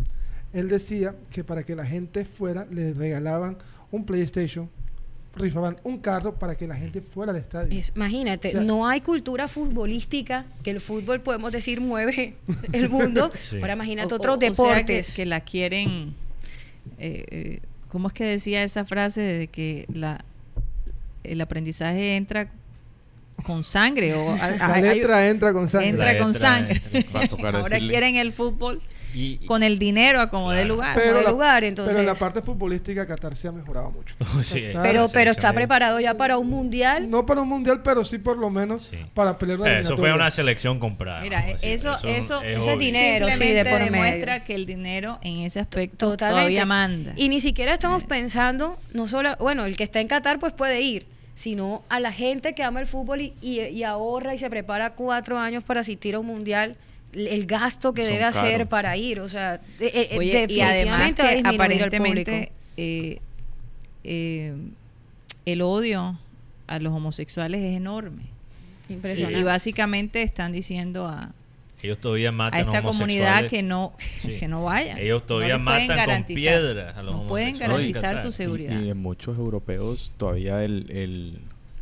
[0.53, 3.57] él decía que para que la gente fuera le regalaban
[3.91, 4.69] un PlayStation,
[5.37, 7.79] rifaban un carro para que la gente fuera al estadio.
[7.79, 12.35] Es- imagínate, O sea- no hay cultura futbolística, que el fútbol podemos decir mueve
[12.73, 13.31] el mundo.
[13.41, 13.57] Sí.
[13.61, 15.15] Ahora imagínate O- otros o- o sea, que- deportes.
[15.15, 16.15] que, la quieren.
[16.99, 20.25] Eh, eh, ¿Cómo es que decía esa frase de que la,
[21.25, 22.51] el aprendizaje entra
[23.45, 24.15] con sangre?
[24.15, 25.89] O, a- la a- hay- letra entra con sangre.
[25.89, 26.83] entra La con letra sangre.
[26.93, 27.21] entra
[27.51, 27.89] Ahora decirle.
[27.89, 28.81] quieren el fútbol
[29.15, 30.65] Y, con el dinero a como Claro.
[30.69, 30.95] lugar.
[30.95, 34.15] Pero- la, lugar, entonces- pero en la parte futbolística Qatar se ha mejorado mucho.
[34.43, 37.09] Sí, Pero- pero, está preparado ya para un mundial.
[37.11, 38.97] No para un mundial, pero sí por lo menos Sí.
[39.15, 41.21] para pelear una Eh, Eso fue una selección comprada.
[41.23, 41.69] Mira, decir.
[41.71, 44.45] eso, eso, es dinero, sí, de por demuestra medio.
[44.47, 46.41] que el dinero en ese aspecto Totalmente.
[46.41, 47.13] todavía manda.
[47.17, 48.07] Y ni siquiera estamos Eh.
[48.09, 52.13] pensando, no solo, bueno, el que está en Qatar pues puede ir, sino a la
[52.13, 55.81] gente que ama el fútbol y, y- y ahorra y se prepara cuatro años para
[55.81, 56.77] asistir a un mundial,
[57.13, 58.69] el gasto que Son debe hacer caros.
[58.69, 61.47] para ir, o sea, de- eh, eh, Oye, y además definitivamente va a que el
[61.47, 62.53] aparentemente público.
[62.77, 63.19] eh,
[64.05, 64.55] eh,
[65.47, 66.19] el odio
[66.67, 68.23] a los homosexuales es enorme.
[68.89, 69.39] Y, Impresionante.
[69.41, 71.33] y básicamente están diciendo a,
[71.83, 73.93] Ellos todavía a matan esta comunidad que no,
[74.23, 74.39] Sí.
[74.39, 74.99] que no vayan.
[74.99, 78.81] Ellos todavía No matan con piedras a los No pueden garantizar su Y- seguridad.
[78.81, 81.39] Y, y en muchos europeos todavía el, el-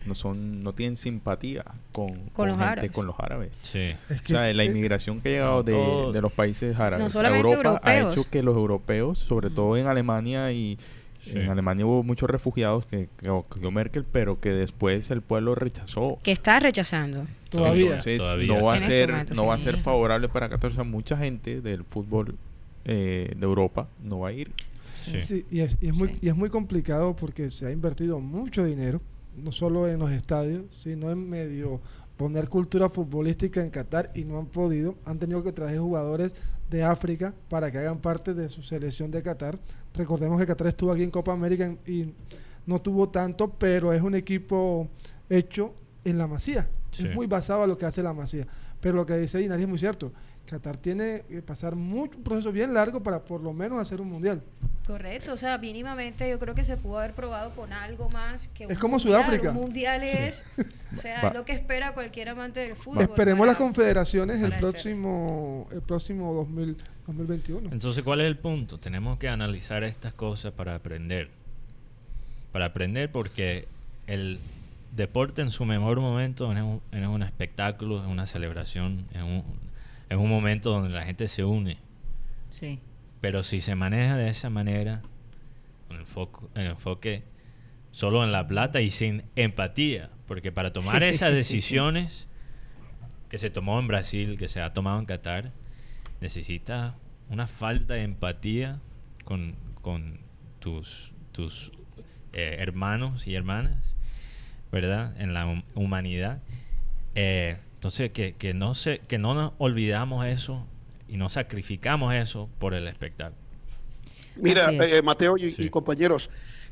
[0.06, 2.90] no son no tienen simpatía con, Con los gente- árabes.
[2.92, 3.56] con los árabes.
[3.62, 3.90] Sí.
[4.10, 7.14] Es O que sea, es- la inmigración que ha llegado de, de los países árabes
[7.14, 10.78] No a Europa ha hecho que los europeos, sobre todo en Alemania y
[11.20, 11.36] Sí.
[11.38, 16.18] en Alemania hubo muchos refugiados que que acogió Merkel, pero que después el pueblo rechazó.
[16.22, 17.26] que está rechazando.
[17.50, 17.86] Todavía.
[17.86, 18.58] Entonces Todavía.
[18.58, 20.70] no va a ser momento, no va a ser favorable para Qatar.
[20.70, 22.36] O sea, mucha gente del fútbol
[22.84, 24.52] eh, de Europa no va a ir.
[25.04, 25.20] Sí.
[25.20, 28.64] Sí, y es, y es muy, y es muy complicado porque se ha invertido mucho
[28.64, 29.00] dinero,
[29.36, 31.80] no solo en los estadios, sino en medio
[32.16, 34.94] poner cultura futbolística en Qatar y no han podido.
[35.04, 36.34] Han tenido que traer jugadores
[36.70, 39.58] de África para que hagan parte de su selección de Qatar.
[39.94, 42.12] Recordemos que Qatar estuvo aquí en Copa América y
[42.64, 44.88] no tuvo tanto, pero es un equipo
[45.28, 45.74] hecho
[46.04, 46.68] en la Masía.
[46.90, 47.06] Sí.
[47.06, 48.46] Es muy basado a lo que hace la Masía.
[48.80, 50.12] Pero lo que dice Inari es muy cierto.
[50.46, 54.08] Qatar tiene que pasar mucho, un proceso bien largo para por lo menos hacer un
[54.08, 54.42] mundial.
[54.86, 58.64] Correcto, o sea, mínimamente yo creo que se pudo haber probado con algo más que
[58.64, 59.12] Es un como mundial.
[59.22, 59.50] Sudáfrica.
[59.50, 60.44] Un mundial es,
[60.92, 61.28] o sea, Va.
[61.28, 63.02] es lo que espera cualquier amante del fútbol.
[63.02, 66.76] Esperemos para- las confederaciones el próximo el próximo 2000,
[67.08, 67.70] 2021.
[67.72, 68.78] Entonces, ¿cuál es el punto?
[68.78, 71.28] Tenemos que analizar estas cosas para aprender.
[72.52, 73.66] Para aprender porque
[74.06, 74.38] el
[74.94, 79.42] deporte en su mejor momento es un, es un espectáculo, es una celebración, es un,
[80.08, 81.78] es un momento donde la gente se une.
[82.52, 82.80] Sí.
[83.20, 85.02] Pero si se maneja de esa manera,
[85.88, 87.24] con el, foco, el enfoque
[87.92, 92.28] solo en la plata y sin empatía, porque para tomar Sí, esas sí, decisiones
[93.28, 95.52] que se tomó en Brasil, que se ha tomado en Qatar,
[96.20, 96.94] necesita
[97.28, 98.80] una falta de empatía
[99.24, 100.18] con, con
[100.60, 101.72] tus, tus
[102.32, 103.94] eh, hermanos y hermanas,
[104.70, 105.20] ¿verdad?
[105.20, 106.40] En la hum- humanidad.
[107.14, 110.64] Eh, entonces, que, que, no se, que no nos olvidamos eso
[111.08, 113.36] y no sacrificamos eso por el espectáculo.
[114.36, 114.92] Mira, es.
[114.92, 115.64] eh, Mateo y, Sí.
[115.64, 116.28] y compañeros,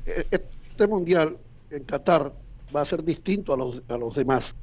[0.06, 1.38] eh, este mundial
[1.70, 2.32] en Qatar
[2.74, 4.54] va a ser distinto a los, a los demás.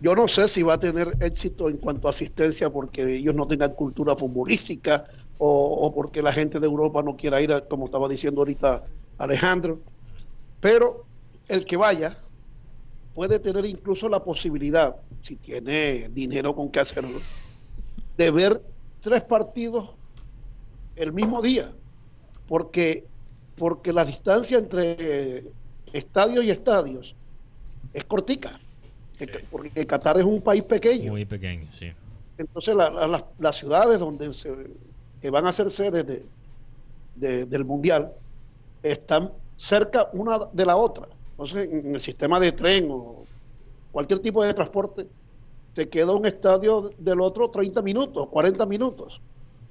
[0.00, 3.46] Yo no sé si va a tener éxito en cuanto a asistencia porque ellos no
[3.46, 5.04] tengan cultura futbolística
[5.38, 8.84] o, o porque la gente de Europa no quiera ir, a- como estaba diciendo ahorita
[9.18, 9.80] Alejandro.
[10.60, 11.04] Pero
[11.48, 12.18] el que vaya
[13.14, 17.18] puede tener incluso la posibilidad, si tiene dinero con qué hacerlo,
[18.16, 18.60] de ver
[19.00, 19.90] tres partidos
[20.96, 21.72] el mismo día
[22.46, 23.04] porque,
[23.56, 25.44] porque la distancia entre
[25.92, 27.14] estadios y estadios
[27.92, 28.58] es cortica.
[29.18, 29.26] Sí.
[29.50, 31.12] Porque Qatar es un país pequeño.
[31.12, 31.92] Muy pequeño, sí.
[32.36, 34.52] Entonces, la- la- las- las ciudades donde se,
[35.22, 36.26] que van a ser sedes de,
[37.14, 38.12] de- del Mundial
[38.82, 41.06] están cerca una de la otra.
[41.36, 43.26] Entonces, en el sistema de tren o
[43.90, 45.08] cualquier tipo de transporte,
[45.72, 49.20] te queda un estadio del otro 30 minutos, 40 minutos.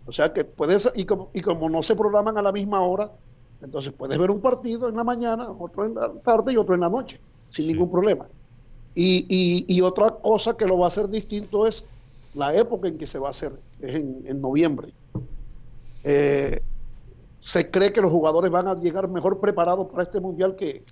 [0.06, 3.10] O sea que puedes, y como, y como no se programan a la misma hora,
[3.62, 6.82] entonces puedes ver un partido en la mañana, otro en la tarde y otro en
[6.82, 7.72] la noche, sin Sí.
[7.74, 8.28] ningún problema.
[8.94, 11.90] Y, y- y otra cosa que lo va a hacer distinto es
[12.34, 14.94] la época en que se va a hacer, es en, en noviembre.
[16.04, 16.62] Eh,
[17.40, 20.84] se cree que los jugadores van a llegar mejor preparados para este mundial que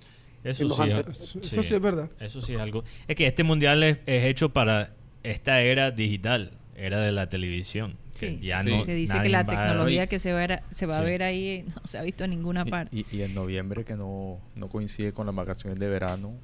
[0.44, 2.10] Eso sí, Eso, eso sí es verdad.
[2.20, 2.84] Eso sí es algo.
[3.06, 7.96] Es que este mundial es, es hecho para esta era digital, era de la televisión.
[8.18, 8.68] que Sí, ya sí.
[8.70, 11.22] no, se dice que la va a- tecnología que se, verá- se va a ver
[11.22, 12.96] ahí no se ha visto en ninguna Y- parte.
[12.96, 16.34] Y, y en noviembre que no, no coincide con las vacaciones de verano.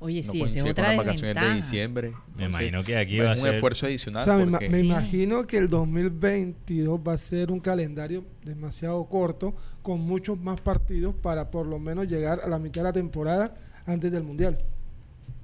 [0.00, 2.12] Oye, no sí, esa es otra con las vacaciones de diciembre.
[2.36, 4.24] Me imagino que aquí va a un ser- esfuerzo O adicional.
[4.24, 4.76] sea, me, Sí.
[4.84, 11.14] imagino que el 2022 va a ser un calendario demasiado corto, con muchos más partidos
[11.14, 13.54] para por lo menos llegar a la mitad de la temporada
[13.86, 14.58] antes del Mundial.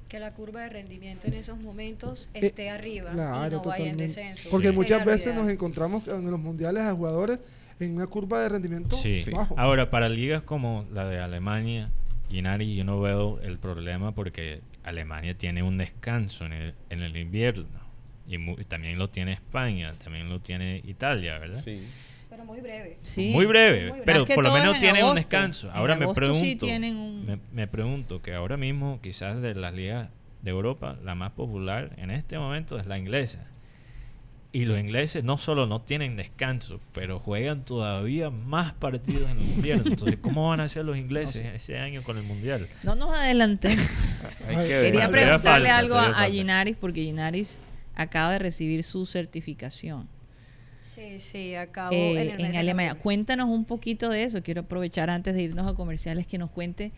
[0.08, 3.16] Que la curva de rendimiento en esos momentos Eh, esté arriba y
[3.50, 4.48] no vaya en descenso.
[4.50, 7.38] Porque muchas veces nos encontramos en los mundiales a jugadores
[7.78, 9.24] en una curva de rendimiento Sí.
[9.32, 9.54] bajo.
[9.56, 11.88] Ahora, para ligas como la de Alemania,
[12.32, 17.16] Inari, yo no veo el problema porque Alemania tiene un descanso en el, en el
[17.16, 17.80] invierno.
[18.28, 21.60] Y mu- y también lo tiene España, también lo tiene Italia, ¿verdad?
[21.62, 21.86] Sí.
[22.28, 22.98] Pero muy breve.
[23.02, 23.30] Sí.
[23.32, 24.02] Muy breve, Muy breve.
[24.06, 25.70] pero que por lo menos en tienen un descanso.
[25.72, 29.74] Ahora me pregunto, sí tienen un- me, me pregunto que ahora mismo quizás de las
[29.74, 30.08] ligas
[30.42, 33.44] de Europa, la más popular en este momento es la inglesa.
[34.52, 39.44] Y los ingleses no solo no tienen descanso, pero juegan todavía más partidos en el
[39.44, 39.82] mundial.
[39.86, 42.66] Entonces, ¿cómo van a hacer los ingleses ese año con el mundial?
[42.82, 43.86] No nos adelantemos.
[44.48, 44.68] Hay que.
[44.68, 46.24] Quería preguntarle falta, algo a.
[46.24, 47.60] Ginaris, porque Ginaris
[47.94, 50.08] acaba de recibir su certificación
[50.80, 52.94] Sí, sí, acabo eh, en, en Alemania.
[52.94, 54.42] Cuéntanos un poquito de eso.
[54.42, 56.92] Quiero aprovechar antes de irnos a comerciales que nos cuente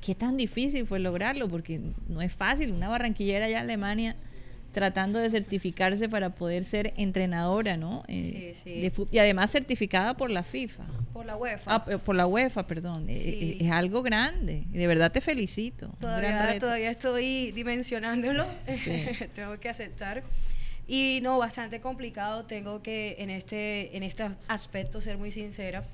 [0.00, 2.72] qué tan difícil fue lograrlo, porque no es fácil.
[2.72, 4.16] Una barranquillera allá en Alemania
[4.72, 8.04] tratando de certificarse para poder ser entrenadora, ¿no?
[8.08, 8.80] Eh, Sí, sí.
[8.80, 10.84] de y además certificada por la FIFA.
[11.12, 11.74] Por la UEFA.
[11.74, 13.08] Ah, p- por la UEFA, perdón.
[13.08, 13.30] Eh, Sí.
[13.40, 14.64] eh, es algo grande.
[14.70, 15.88] De verdad te felicito.
[16.00, 18.92] Todavía, todavía estoy dimensionándolo, Sí.
[19.34, 20.22] tengo que aceptar.
[20.86, 25.84] Y no, bastante complicado, tengo que en este, en este aspecto ser muy sincera.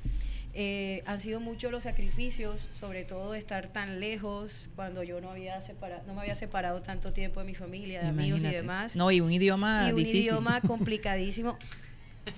[0.57, 5.31] Eh, han sido muchos los sacrificios, sobre todo de estar tan lejos cuando yo no,
[5.33, 8.57] había separa- no me había separado tanto tiempo de mi familia, de amigos y Imagínate.
[8.59, 8.95] demás.
[8.97, 10.21] No, y un idioma y un difícil.
[10.27, 11.59] idioma complicadísimo.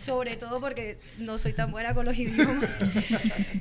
[0.02, 2.78] Sobre todo porque no soy tan buena con los idiomas.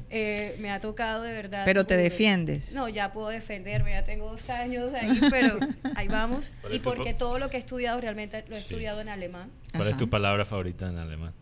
[0.09, 1.63] Eh, me ha tocado de verdad.
[1.65, 2.73] Pero te defiendes.
[2.73, 5.57] No, ya puedo defenderme, ya tengo dos años ahí, pero
[5.95, 6.51] ahí vamos.
[6.61, 8.65] ¿Cuál Y es porque po- todo lo que he estudiado realmente lo he Sí.
[8.65, 9.51] estudiado en alemán.
[9.73, 9.97] ¿Cuál es Ajá.
[9.99, 11.33] tu palabra favorita en alemán?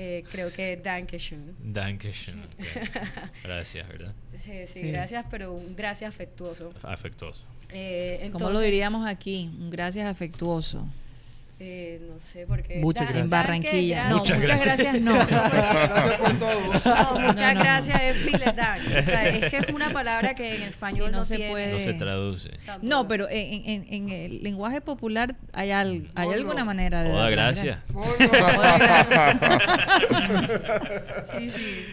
[0.00, 1.56] Eh, creo que Dankeschön.
[1.58, 2.40] Dankeschön.
[2.44, 2.64] ok.
[3.42, 4.14] Gracias, ¿verdad?
[4.34, 4.92] Sí, sí, Sí.
[4.92, 6.72] gracias, pero un gracias afectuoso.
[6.82, 7.44] Afectuoso.
[7.70, 9.50] Eh, ¿Cómo lo entonces, diríamos aquí?
[9.58, 10.86] Un gracias afectuoso.
[11.60, 12.76] Eh, no sé, porque...
[12.76, 13.24] Muchas gracias.
[13.24, 14.08] En ¿saben Barranquilla.
[14.08, 14.92] No, Muchas muchas gracias.
[14.94, 15.14] gracias, no.
[15.14, 16.60] Gracias por todo.
[16.60, 17.60] No, muchas No, no, no.
[17.60, 18.82] gracias es Dank.
[18.86, 21.50] O sea, es que es una palabra que en español Sí, no no, se tiene.
[21.50, 21.72] puede.
[21.72, 22.50] No se traduce.
[22.64, 22.86] tampoco.
[22.86, 27.10] No, pero en, en- en el lenguaje popular hay, al- hay alguna manera de...
[27.10, 27.78] Dar las gracias.
[27.92, 28.02] No,
[31.38, 31.86] Sí, sí.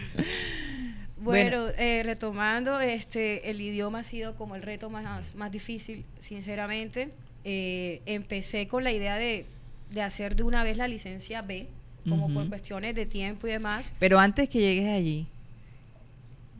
[1.18, 7.08] Bueno, eh, retomando, este, el idioma ha sido como el reto más, más difícil, sinceramente.
[7.44, 9.44] Eh, empecé con la idea de,
[9.90, 11.68] de hacer de una vez la licencia B,
[12.08, 13.92] como por cuestiones de tiempo y demás.
[13.98, 15.26] Pero antes que llegues allí,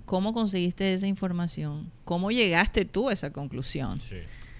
[0.04, 1.90] ¿cómo conseguiste esa información?
[2.04, 4.00] ¿Cómo llegaste tú a esa conclusión?
[4.00, 4.16] Sí.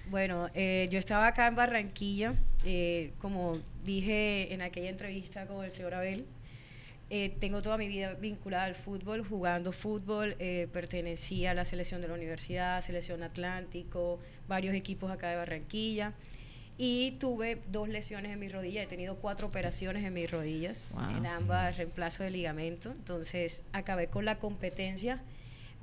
[0.09, 5.71] Bueno, eh, yo estaba acá en Barranquilla, eh, como dije en aquella entrevista con el
[5.71, 6.25] señor Abel,
[7.09, 12.01] eh, tengo toda mi vida vinculada al fútbol, jugando fútbol, eh, pertenecía a la selección
[12.01, 16.13] de la universidad, selección Atlántico, varios equipos acá de Barranquilla,
[16.77, 21.17] y tuve dos lesiones en mi rodilla, he tenido cuatro operaciones en mis rodillas, Wow.
[21.17, 25.21] en ambas reemplazo de ligamento, entonces acabé con la competencia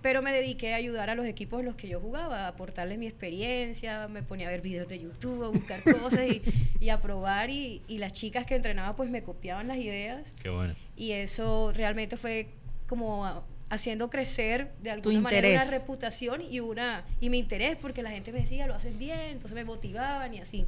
[0.03, 2.99] pero me dediqué a ayudar a los equipos en los que yo jugaba, a aportarles
[2.99, 6.43] mi experiencia, me ponía a ver videos de YouTube, a buscar cosas y,
[6.79, 10.51] y a probar y, y las chicas que entrenaba pues me copiaban las ideas Qué
[10.51, 10.75] bueno.
[10.95, 12.49] y eso realmente fue
[12.87, 13.43] como
[13.75, 18.33] haciendo crecer de alguna manera una reputación y una y mi interés porque la gente
[18.33, 20.67] me decía lo haces bien, entonces me motivaban y así.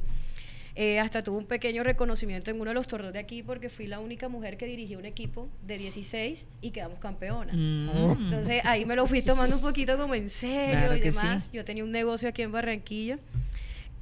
[0.79, 3.87] Eh, hasta tuve un pequeño reconocimiento en uno de los torneos de aquí porque fui
[3.87, 7.55] la única mujer que dirigió un equipo de 16 y quedamos campeonas.
[7.57, 7.89] Mm.
[8.25, 11.45] Entonces ahí me lo fui tomando un poquito como en serio Claro y demás.
[11.45, 11.49] sí.
[11.51, 13.17] Yo tenía un negocio aquí en Barranquilla.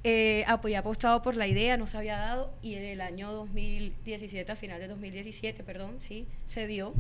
[0.03, 4.51] Eh, había apostado por la idea, no se había dado y en el año 2017,
[4.51, 6.93] a final de 2017, perdón, sí, se dio.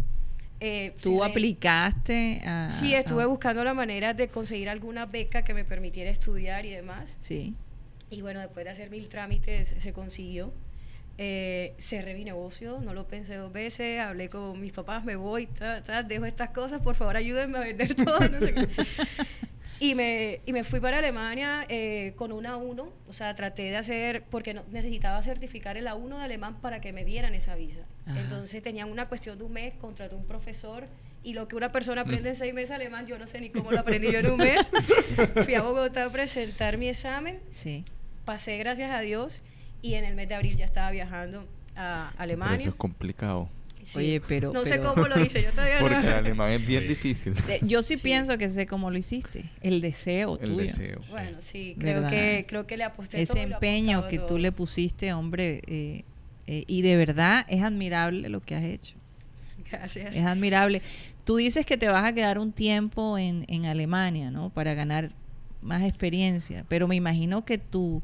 [0.59, 2.69] Eh, ¿Tú aplicaste a...?
[2.69, 6.71] Sí, estuve a- buscando la manera de conseguir alguna beca que me permitiera estudiar y
[6.71, 7.17] demás.
[7.19, 7.53] Sí.
[8.09, 10.53] Y bueno, después de hacer mil trámites se consiguió.
[11.17, 15.45] Eh, cerré mi negocio, no lo pensé dos veces, hablé con mis papás, me voy,
[15.47, 18.19] ta, ta, dejo estas cosas, por favor ayúdenme a vender todo.
[18.19, 18.53] no sé.
[19.79, 23.77] y, me, y me fui para Alemania eh, con una A1, o sea, traté de
[23.77, 27.81] hacer, porque no- necesitaba certificar el A1 de alemán para que me dieran esa visa.
[28.05, 28.19] Ajá.
[28.21, 30.87] Entonces tenían una cuestión de un mes, contraté un profesor
[31.23, 33.71] y lo que una persona aprende en seis meses alemán, yo no sé ni cómo
[33.71, 34.71] lo aprendí yo en un mes.
[35.43, 37.83] Fui a Bogotá a presentar mi examen, Sí.
[38.25, 39.41] pasé gracias a Dios
[39.81, 42.57] y en el mes de abril ya estaba viajando a Pero Alemania.
[42.57, 43.49] eso es complicado.
[43.85, 43.97] Sí.
[43.99, 46.15] Oye, pero- No sé cómo lo hice, yo todavía Porque el no.
[46.15, 47.33] alemán es bien difícil.
[47.49, 48.01] Eh, Yo sí, Sí.
[48.03, 49.45] pienso que sé cómo lo hiciste.
[49.61, 50.57] El deseo El tuyo.
[50.57, 51.01] deseo.
[51.11, 52.09] Bueno, sí, creo ¿Verdad?
[52.09, 56.03] que, creo que le aposté Ese todo empeño que tú le pusiste, hombre, eh,
[56.47, 58.95] eh, y de verdad es admirable lo que has hecho.
[59.71, 60.15] Gracias.
[60.15, 60.81] Es admirable.
[61.23, 64.49] Tú dices que te vas a quedar un tiempo en, en Alemania, ¿no?
[64.51, 65.11] Para ganar
[65.61, 66.65] más experiencia.
[66.69, 68.03] Pero me imagino que tu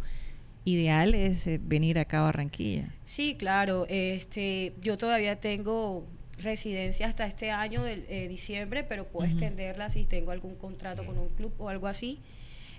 [0.65, 2.93] ideal es eh, venir acá a Barranquilla.
[3.03, 3.85] Sí, claro.
[3.89, 6.05] Este, yo todavía tengo
[6.37, 11.29] residencia hasta este año de diciembre, pero puedo extenderla si tengo algún contrato con un
[11.29, 12.19] club o algo así.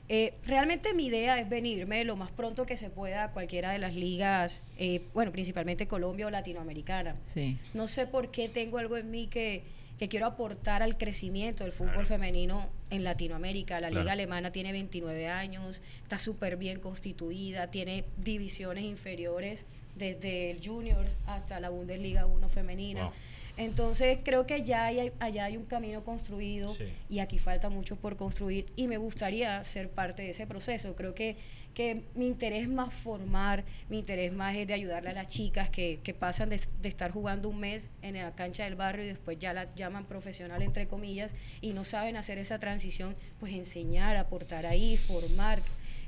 [0.08, 3.78] Eh, realmente mi idea es venirme lo más pronto que se pueda a cualquiera de
[3.78, 7.16] las ligas, eh, bueno, principalmente Colombia o Latinoamericana.
[7.26, 7.56] Sí.
[7.72, 9.62] No sé por qué tengo algo en mí que,
[9.98, 13.74] que quiero aportar al crecimiento del fútbol femenino en Latinoamérica.
[13.80, 14.00] La Claro.
[14.02, 19.64] liga alemana tiene 29 años, está súper bien constituida, tiene divisiones inferiores
[19.94, 23.04] desde el Junior hasta la Bundesliga 1 femenina.
[23.04, 23.12] Wow.
[23.58, 26.84] Entonces creo que ya hay, allá hay un camino construido Sí.
[27.10, 30.96] y aquí falta mucho por construir y me gustaría ser parte de ese proceso.
[30.96, 31.36] Creo que,
[31.74, 36.00] que mi interés más formar, mi interés más es de ayudarle a las chicas que,
[36.02, 39.38] que pasan de, de estar jugando un mes en la cancha del barrio y después
[39.38, 44.66] ya la llaman profesional entre comillas y no saben hacer esa transición, pues enseñar, aportar
[44.66, 45.60] ahí, formar.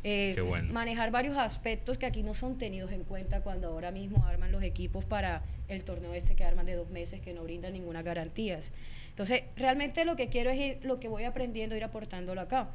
[0.06, 0.70] eh, bueno.
[0.70, 4.62] manejar varios aspectos que aquí no son tenidos en cuenta cuando ahora mismo arman los
[4.62, 8.70] equipos para el torneo este que arman de dos meses que no brindan ninguna garantías.
[9.08, 12.68] Entonces, realmente lo que quiero es ir- lo que voy aprendiendo, ir aportándolo acá.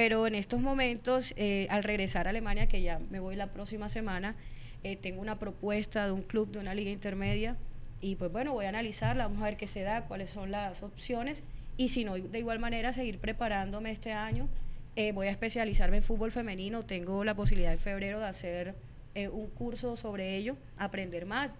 [0.00, 3.90] Pero en estos momentos, eh, al regresar a Alemania, que ya me voy la próxima
[3.90, 4.34] semana,
[4.82, 7.58] eh, tengo una propuesta de un club, de una liga intermedia,
[8.00, 10.82] y pues bueno, voy a analizarla, vamos a ver qué se da, cuáles son las
[10.82, 11.42] opciones,
[11.76, 14.48] y si no, de igual manera, seguir preparándome este año.
[14.96, 18.74] Eh, voy a especializarme en fútbol femenino, tengo la posibilidad en febrero de hacer
[19.14, 21.50] eh, un curso sobre ello, aprender más.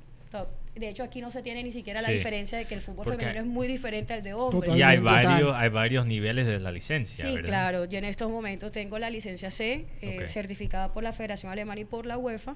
[0.77, 2.15] De hecho, aquí no se tiene ni siquiera la Sí.
[2.15, 4.63] diferencia de que el fútbol Porque- femenino es muy diferente al de hombres.
[4.63, 4.79] Total.
[4.79, 7.47] Y hay varios, hay varios niveles de la licencia, Sí, ¿verdad?
[7.49, 7.85] claro.
[7.87, 11.85] Yo en estos momentos tengo la licencia C, eh, certificada por la Federación Alemana y
[11.85, 12.55] por la UEFA.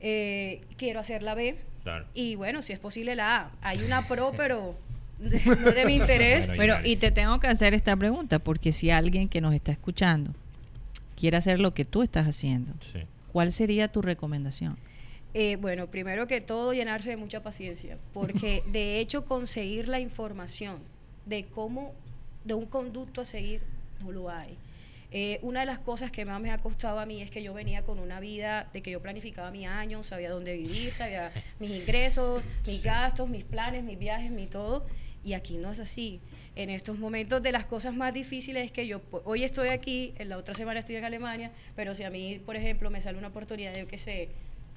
[0.00, 2.04] Eh, quiero hacer la B Claro.
[2.14, 3.50] y bueno, si es posible la A.
[3.62, 4.76] Hay una pro, pero
[5.18, 6.46] de- no es de mi interés.
[6.48, 9.72] Bueno, Pero, y te tengo que hacer esta pregunta, porque si alguien que nos está
[9.72, 10.32] escuchando
[11.16, 12.98] quiere hacer lo que tú estás haciendo, Sí.
[13.32, 14.76] ¿cuál sería tu recomendación?
[15.36, 20.78] Eh, bueno, primero que todo, llenarse de mucha paciencia, porque de hecho conseguir la información
[21.26, 21.92] de cómo,
[22.44, 23.60] de un conducto a seguir,
[24.00, 24.56] no lo hay.
[25.10, 27.52] Eh, una de las cosas que más me ha costado a mí es que yo
[27.52, 31.70] venía con una vida de que yo planificaba mi año, sabía dónde vivir, sabía mis
[31.70, 34.86] ingresos, mis gastos, mis planes, mis viajes, mi todo,
[35.24, 36.20] y aquí no es así.
[36.56, 40.28] En estos momentos de las cosas más difíciles es que yo hoy estoy aquí, en
[40.28, 43.28] la otra semana estoy en Alemania, pero si a mí, por ejemplo, me sale una
[43.28, 44.28] oportunidad, yo qué sé,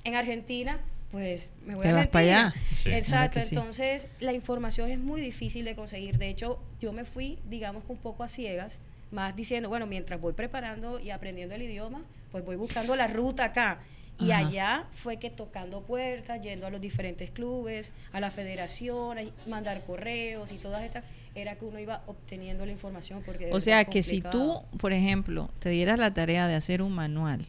[0.07, 0.79] en Argentina,
[1.11, 2.47] pues me voy Te a vas pa' Argentina.
[2.47, 2.75] allá.
[2.75, 2.89] Sí.
[2.91, 3.47] Exacto, sí.
[3.55, 6.17] entonces la información es muy difícil de conseguir.
[6.17, 8.79] De hecho, yo me fui, digamos, un poco a ciegas,
[9.11, 12.01] más diciendo, bueno, mientras voy preparando y aprendiendo el idioma,
[12.31, 13.79] pues voy buscando la ruta acá.
[14.19, 14.47] Y Ajá.
[14.47, 19.83] allá fue que tocando puertas, yendo a los diferentes clubes, a la federación, a mandar
[19.85, 21.03] correos y todas estas,
[21.35, 23.21] era que uno iba obteniendo la información.
[23.23, 26.93] Porque O sea, que si tú, por ejemplo, te dieras la tarea de hacer un
[26.93, 27.45] manual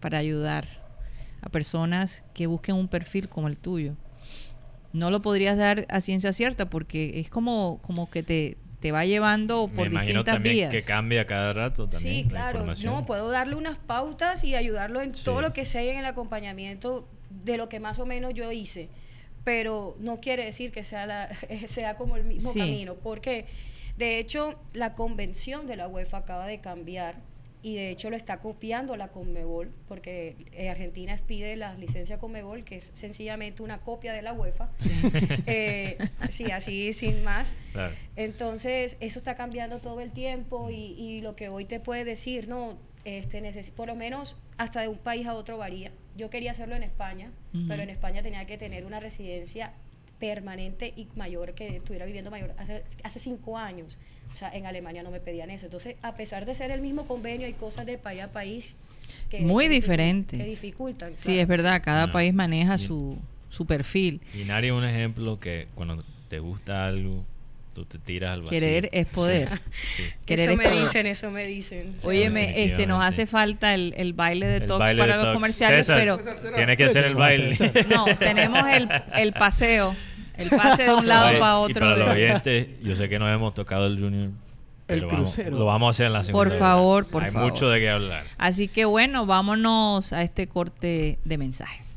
[0.00, 0.66] para ayudar
[1.42, 3.94] a personas que busquen un perfil como el tuyo,
[4.92, 9.04] no lo podrías dar a ciencia cierta porque es como, como que te, te va
[9.04, 10.70] llevando Me por imagino distintas también vías.
[10.70, 12.74] que cambia cada rato también Sí, la claro.
[12.82, 17.06] No, puedo darle unas pautas y ayudarlo en todo lo que sea en el acompañamiento
[17.44, 18.88] de lo que más o menos yo hice.
[19.44, 21.28] Pero no quiere decir que sea, la,
[21.68, 22.58] sea como el mismo Sí.
[22.58, 23.46] camino, porque
[23.98, 27.16] de hecho la convención de la UEFA acaba de cambiar
[27.62, 30.36] y de hecho lo está copiando la Conmebol, porque
[30.70, 34.68] Argentina pide la licencia Conmebol, que es sencillamente una copia de la UEFA.
[35.46, 35.96] Eh,
[36.30, 37.52] sí, así sin más.
[37.72, 37.94] Claro.
[38.16, 42.48] Entonces, eso está cambiando todo el tiempo y, y lo que hoy te puede decir,
[42.48, 45.92] no, este necesi- por lo menos hasta de un país a otro varía.
[46.16, 47.64] Yo quería hacerlo en España, Ujú.
[47.68, 49.72] pero en España tenía que tener una residencia
[50.18, 53.98] permanente y mayor que estuviera viviendo mayor hace, hace cinco años.
[54.36, 55.64] O sea, en Alemania no me pedían eso.
[55.64, 58.76] Entonces, a pesar de ser el mismo convenio, hay cosas de país a país
[59.30, 60.38] que Muy diferentes.
[60.38, 61.12] Que dificultan.
[61.16, 61.40] Sí, claro.
[61.40, 62.12] es verdad, cada No.
[62.12, 63.16] país maneja Y- su,
[63.48, 64.20] su perfil.
[64.34, 67.24] Y Nari es un ejemplo que cuando te gusta algo,
[67.74, 68.50] tú te tiras al vacío.
[68.60, 69.48] Querer es poder.
[69.96, 70.02] Sí.
[70.26, 70.82] Querer Eso es me poder.
[70.82, 71.96] dicen, eso me dicen.
[72.02, 75.98] Óyeme, este, nos hace falta el, el baile de tox para de los comerciales, César,
[75.98, 76.18] pero
[76.54, 77.52] Tiene que ser el baile.
[77.88, 79.96] no, tenemos el, el paseo,
[80.38, 81.80] el pase de un lado para Y otro.
[81.80, 84.30] para los oyentes, yo sé que no hemos tocado el Junior.
[84.88, 85.58] El pero vamos- crucero.
[85.58, 86.48] lo vamos a hacer en la segunda.
[86.50, 87.50] Por favor, por Hay favor.
[87.50, 88.22] mucho de qué hablar.
[88.38, 91.96] Así que bueno, vámonos a este corte de mensajes.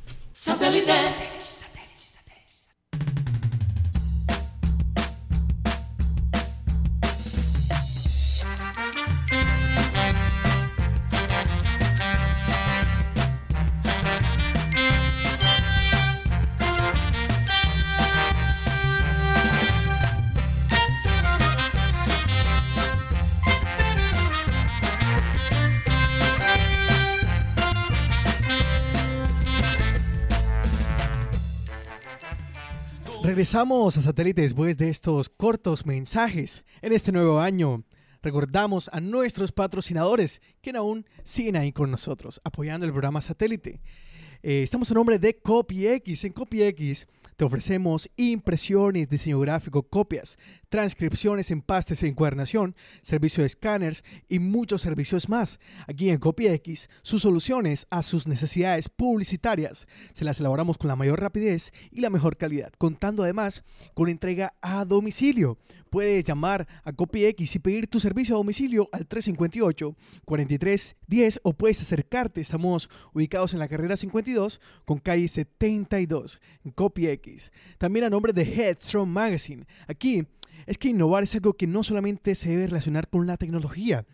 [33.40, 36.66] Regresamos a Satélite después de estos cortos mensajes.
[36.82, 37.86] En este nuevo año,
[38.22, 43.80] recordamos a nuestros patrocinadores que aún siguen ahí con nosotros, apoyando el programa Satélite.
[44.44, 46.26] Eh, estamos a nombre de CopyX.
[46.26, 50.38] En CopyX te ofrecemos impresiones, diseño gráfico, copias,
[50.70, 55.60] transcripciones, empastes, encuadernación, servicio de escáneres y muchos servicios más.
[55.88, 61.20] Aquí en CopyX, sus soluciones a sus necesidades publicitarias se las elaboramos con la mayor
[61.20, 63.64] rapidez y la mejor calidad, contando además
[63.94, 65.58] con entrega a domicilio.
[65.90, 72.42] Puedes llamar a CopyX y pedir tu servicio a domicilio al 358-4310 o puedes acercarte.
[72.42, 77.52] Estamos ubicados en la carrera 52 con calle 72 en CopyX.
[77.80, 79.66] También a nombre de Headstrong Magazine.
[79.88, 80.28] Aquí
[80.70, 84.06] es que innovar es algo que no solamente se debe relacionar con la tecnología,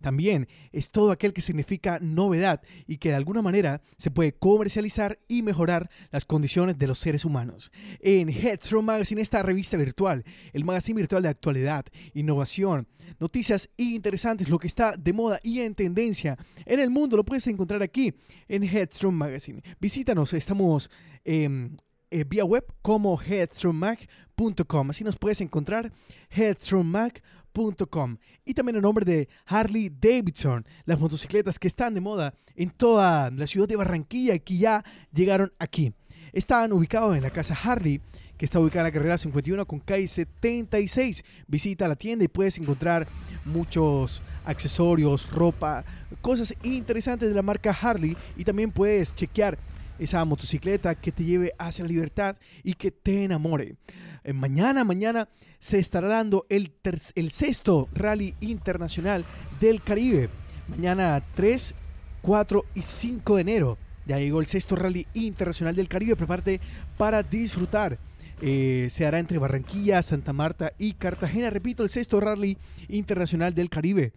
[0.00, 5.18] también es todo aquel que significa novedad y que de alguna manera se puede comercializar
[5.28, 7.70] y mejorar las condiciones de los seres humanos.
[8.00, 11.84] En Headstrong Magazine, esta revista virtual, el magazine virtual de actualidad,
[12.14, 12.88] innovación,
[13.18, 17.46] noticias interesantes, lo que está de moda y en tendencia en el mundo, lo puedes
[17.46, 18.14] encontrar aquí
[18.48, 19.62] en Headstrong Magazine.
[19.78, 20.90] Visítanos, estamos...
[21.24, 21.76] em,
[22.10, 24.90] eh, vía web como headstrongmag.com.
[24.90, 25.92] Así nos puedes encontrar
[26.30, 28.16] headstrongmag.com.
[28.44, 33.30] Y también en nombre de Harley Davidson, las motocicletas que están de moda en toda
[33.30, 35.92] la ciudad de Barranquilla y que ya llegaron aquí.
[36.32, 38.00] Están ubicados en la casa Harley,
[38.38, 41.24] que está ubicada en la carrera 51 con calle 76.
[41.46, 43.06] Visita la tienda y puedes encontrar
[43.44, 45.84] muchos accesorios, ropa,
[46.22, 49.58] cosas interesantes de la marca Harley y también puedes chequear
[50.00, 53.76] esa motocicleta que te lleve hacia la libertad y que te enamore.
[54.24, 55.28] Eh, mañana, mañana
[55.58, 56.72] se estará dando el,
[57.14, 59.24] el sexto Rally Internacional
[59.60, 60.28] del Caribe.
[60.68, 61.74] Mañana 3,
[62.22, 63.78] 4 y 5 de enero.
[64.06, 66.16] Ya llegó el sexto Rally Internacional del Caribe.
[66.16, 66.60] Prepárate
[66.96, 67.98] para disfrutar.
[68.42, 71.50] Eh, se hará entre Barranquilla, Santa Marta y Cartagena.
[71.50, 72.56] Repito, el sexto Rally
[72.88, 74.12] Internacional del Caribe.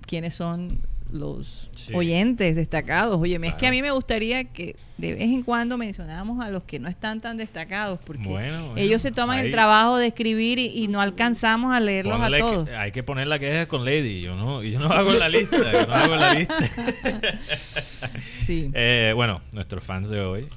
[0.05, 0.81] quiénes son
[1.11, 1.93] los Sí.
[1.93, 3.19] oyentes destacados.
[3.21, 3.71] Oye, es que a Claro.
[3.75, 7.37] mí me gustaría que de vez en cuando mencionáramos a los que no están tan
[7.37, 11.01] destacados, porque Bueno, bueno, ellos se toman ahí- el trabajo de escribir y, y no
[11.01, 12.69] alcanzamos a leerlos Ponle a que- todos.
[12.69, 14.21] hay que poner la queja con Lady.
[14.21, 15.57] Yo no, yo no hago la lista.
[15.71, 16.55] Yo no hago la lista.
[18.45, 18.69] Sí.
[18.73, 20.47] Eh, bueno, nuestros fans de hoy.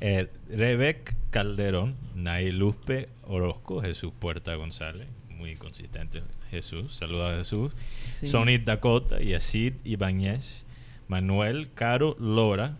[0.00, 7.72] Eh, Rebec Calderón, Nay Luzpe Orozco, Jesús Puerta González, muy consistente Jesús, saluda a Jesús.
[8.20, 8.26] Sí.
[8.28, 10.64] Sonny Dakota, Yacid Ibáñez,
[11.08, 12.78] Manuel Caro Lora,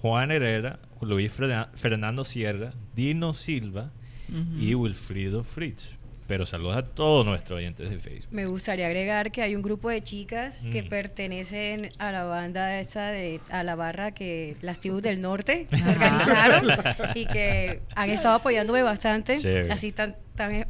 [0.00, 3.90] Juan Herrera, Luis Fernando Sierra, Dino Silva
[4.58, 5.94] y Wilfrido Fritz.
[6.26, 8.32] Pero saludos a todos nuestros oyentes de Facebook.
[8.32, 10.88] Me gustaría agregar que hay un grupo de chicas que Mm.
[10.88, 15.88] pertenecen a la banda esta de a la barra que las tribus del norte se
[15.88, 16.64] organizaron
[17.14, 19.38] y que han estado apoyándome bastante.
[19.38, 19.72] Chévere.
[19.72, 20.16] Así tan-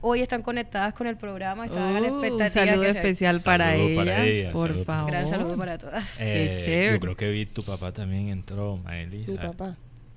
[0.01, 2.63] hoy están conectadas con el programa, están a la Uh, expectativa.
[2.63, 5.11] un saludo que especial para, Saludo ellas, para ellas, por saludo favor.
[5.11, 6.17] Gran saludo para todas.
[6.21, 6.93] Eh, chévere.
[6.93, 9.33] Yo creo que vi tu papá también entró, Maelisa.
[9.33, 9.77] Mi papá.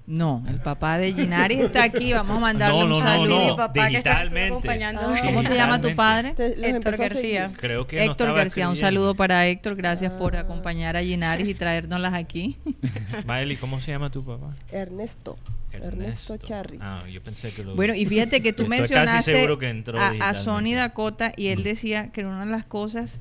[0.10, 2.14] No, el papá de Ginari está aquí.
[2.14, 3.40] Vamos a mandarle No, un no, no, saludo.
[3.40, 3.46] No.
[3.52, 4.48] mi papá que está aquí digitalmente.
[4.48, 5.02] acompañando.
[5.06, 6.34] Ah, ¿Cómo se llama tu padre?
[6.38, 7.52] Héctor García.
[7.56, 9.76] Creo que no Héctor García, un saludo para Héctor.
[9.76, 10.40] Gracias por Ah.
[10.42, 12.58] acompañar a Ginaris y traérnoslas aquí.
[13.26, 14.50] Maeli, ¿cómo se llama tu papá?
[14.72, 15.38] Ernesto.
[15.72, 16.80] Ernesto, Charris.
[16.84, 20.34] Ah, yo pensé que lo Bueno, y fíjate que tú mencionaste que entró a, a.
[20.34, 21.64] Sony Dakota y él Mm.
[21.64, 23.20] decía que una de las cosas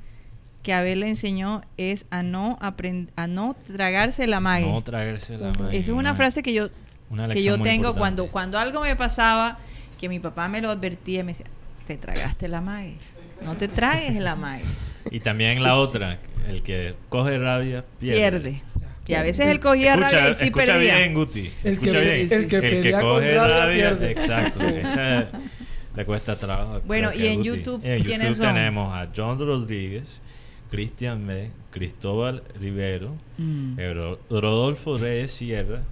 [0.63, 4.67] que Abel le enseñó es a no aprend- a no tragarse la mague.
[4.67, 5.79] No tragarse la magia.
[5.79, 6.69] Esa es una frase que yo
[7.11, 7.99] una que yo tengo importante.
[7.99, 9.59] cuando cuando algo me pasaba
[9.99, 11.47] que mi papá me lo advertía y me decía,
[11.87, 12.97] "Te tragaste la mague.
[13.43, 14.65] No te tragues la mague."
[15.11, 16.19] Y también la otra,
[16.49, 18.19] el que coge rabia pierde.
[18.21, 18.63] Pierde.
[19.07, 20.97] Y a veces él cogía escucha, rabia y sí escucha perdía.
[20.99, 21.51] bien, Guti.
[21.65, 22.29] El escucha que- bien.
[22.33, 24.11] el que pelea con coge rabia rabia, pierde.
[24.11, 24.63] exacto.
[24.65, 25.29] Esa
[25.97, 26.83] le cuesta trabajo.
[26.85, 27.49] Bueno, y que en Guti.
[27.49, 28.55] YouTube, En ¿quiénes YouTube son?
[28.55, 30.21] tenemos a John Rodríguez,
[30.71, 33.77] Cristian B., Cristóbal Rivero, Mm.
[33.95, 35.83] Ro- Rodolfo Reyes Sierra.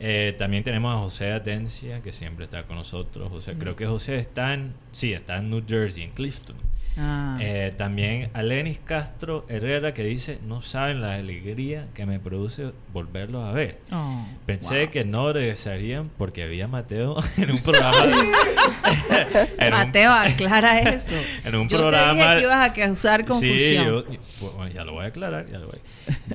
[0.00, 3.30] Eh, también tenemos a José Atencia, que siempre está con nosotros.
[3.30, 6.56] José, creo que José está en, sí, está en New Jersey, en Clifton.
[6.96, 7.38] Ah.
[7.40, 12.70] Eh, también a Lenis Castro Herrera que dice, no saben la alegría que me produce
[12.92, 13.78] volverlos a ver.
[13.90, 14.90] Oh, Pensé wow.
[14.92, 18.06] que no regresarían porque había Mateo en un programa.
[18.06, 18.12] de-
[19.58, 21.14] en un- Mateo, aclara eso.
[21.44, 22.12] en un Yo te programa.
[22.14, 24.04] dije que ibas a causar confusión.
[24.08, 25.46] Sí, yo, bueno, ya lo voy a aclarar.
[25.50, 25.78] Ya lo voy.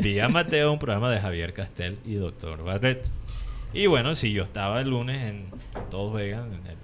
[0.02, 3.06] Vi a Mateo en un programa de Javier Castel y Doctor Barret.
[3.74, 5.46] Y bueno, sí, yo estaba el lunes en
[5.92, 6.78] Todos Vegan, en el,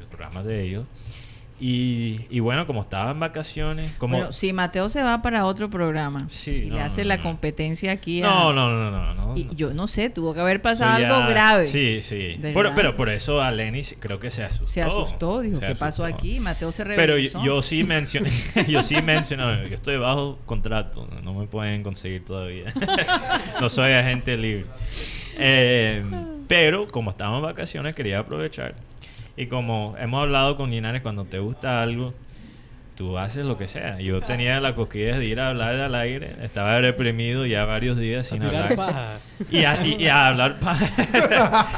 [0.00, 0.86] el programa de ellos.
[1.60, 4.16] Y, y bueno, como estaba en vacaciones, como...
[4.16, 7.16] Bueno, si Mateo se va para otro programa Sí, y no, le hace no, la
[7.18, 7.22] no.
[7.22, 9.36] competencia aquí a- no, no, no, no, no.
[9.36, 11.64] Y yo no sé, tuvo que haber pasado ya- algo grave.
[11.64, 12.38] Sí, sí.
[12.42, 14.66] Pero, pero por eso a Lenny creo que se asustó.
[14.66, 16.40] Se asustó, dijo, Se ¿qué pasó aquí?
[16.40, 17.30] Mateo se Pero reveló.
[17.38, 18.30] yo, yo sí mencioné,
[18.68, 22.74] yo sí mencioné, yo estoy bajo contrato, no me pueden conseguir todavía.
[23.60, 24.66] no soy agente libre.
[25.38, 26.02] Eh,
[26.48, 28.74] pero como estamos en vacaciones, quería aprovechar.
[29.36, 32.14] Y como hemos hablado con Linares, cuando te gusta algo,
[32.96, 33.98] tú haces lo que sea.
[34.00, 38.26] Yo tenía la cosquilla de ir a hablar al aire, estaba reprimido ya varios días
[38.28, 38.76] sin A tirar hablar.
[38.76, 39.18] paja.
[39.50, 41.68] Y a, y- y a hablar paja.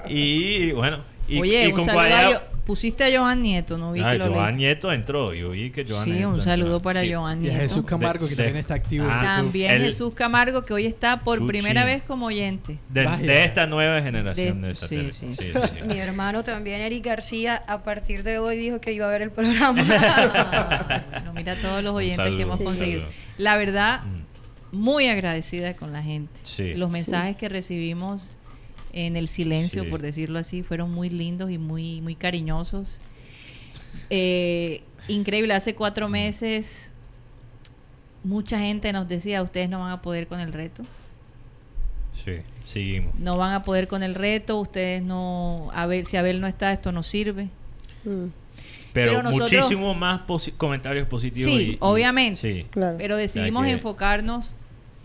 [0.08, 0.98] y bueno,
[1.28, 4.00] y, Oye, y un con saludo a Guayabo- Yo- Pusiste a Joan Nieto, no vi
[4.02, 4.56] Ay, que lo Joan leí.
[4.56, 5.32] Nieto entró.
[5.32, 6.82] Yo vi que Joan Sí, Nieto un saludo entró.
[6.82, 7.12] para Sí.
[7.14, 7.62] Joan Y a Nieto.
[7.62, 9.04] Jesús Camargo, que De- también de- está activo.
[9.04, 9.22] en Ah.
[9.22, 11.46] También El- Jesús Camargo, que hoy está por Chuchi.
[11.48, 12.78] primera vez como oyente.
[12.88, 15.16] De, esta nueva generación De- de, sí, satélites.
[15.16, 15.32] sí.
[15.32, 15.82] Sí, sí, sí.
[15.86, 19.30] Mi hermano también, Eric García, a partir de hoy dijo que iba a ver el
[19.30, 19.80] programa.
[21.24, 23.00] No, mira todos los oyentes saludo, que hemos conseguido.
[23.02, 23.14] saludo.
[23.38, 24.76] La verdad, Mm.
[24.76, 26.32] muy agradecida con la gente.
[26.42, 26.74] Sí.
[26.74, 28.38] Los mensajes que recibimos
[28.98, 29.90] en el silencio, Sí.
[29.90, 32.98] por decirlo así, fueron muy lindos y muy, muy cariñosos.
[34.08, 36.92] Eh, increíble, hace cuatro meses
[38.24, 40.82] mucha gente nos decía, ustedes no van a poder con el reto.
[42.12, 42.32] Sí,
[42.64, 43.14] seguimos.
[43.18, 46.72] No van a poder con el reto, ustedes no, a ver, si Abel no está,
[46.72, 47.44] esto no sirve.
[48.04, 48.26] Mm,
[48.94, 51.52] Pero, Pero nosotros- muchísimo más posi- comentarios positivos.
[51.52, 52.40] Sí, y- y- obviamente.
[52.40, 52.66] sí.
[52.70, 52.96] claro.
[52.96, 54.50] Pero decidimos que- enfocarnos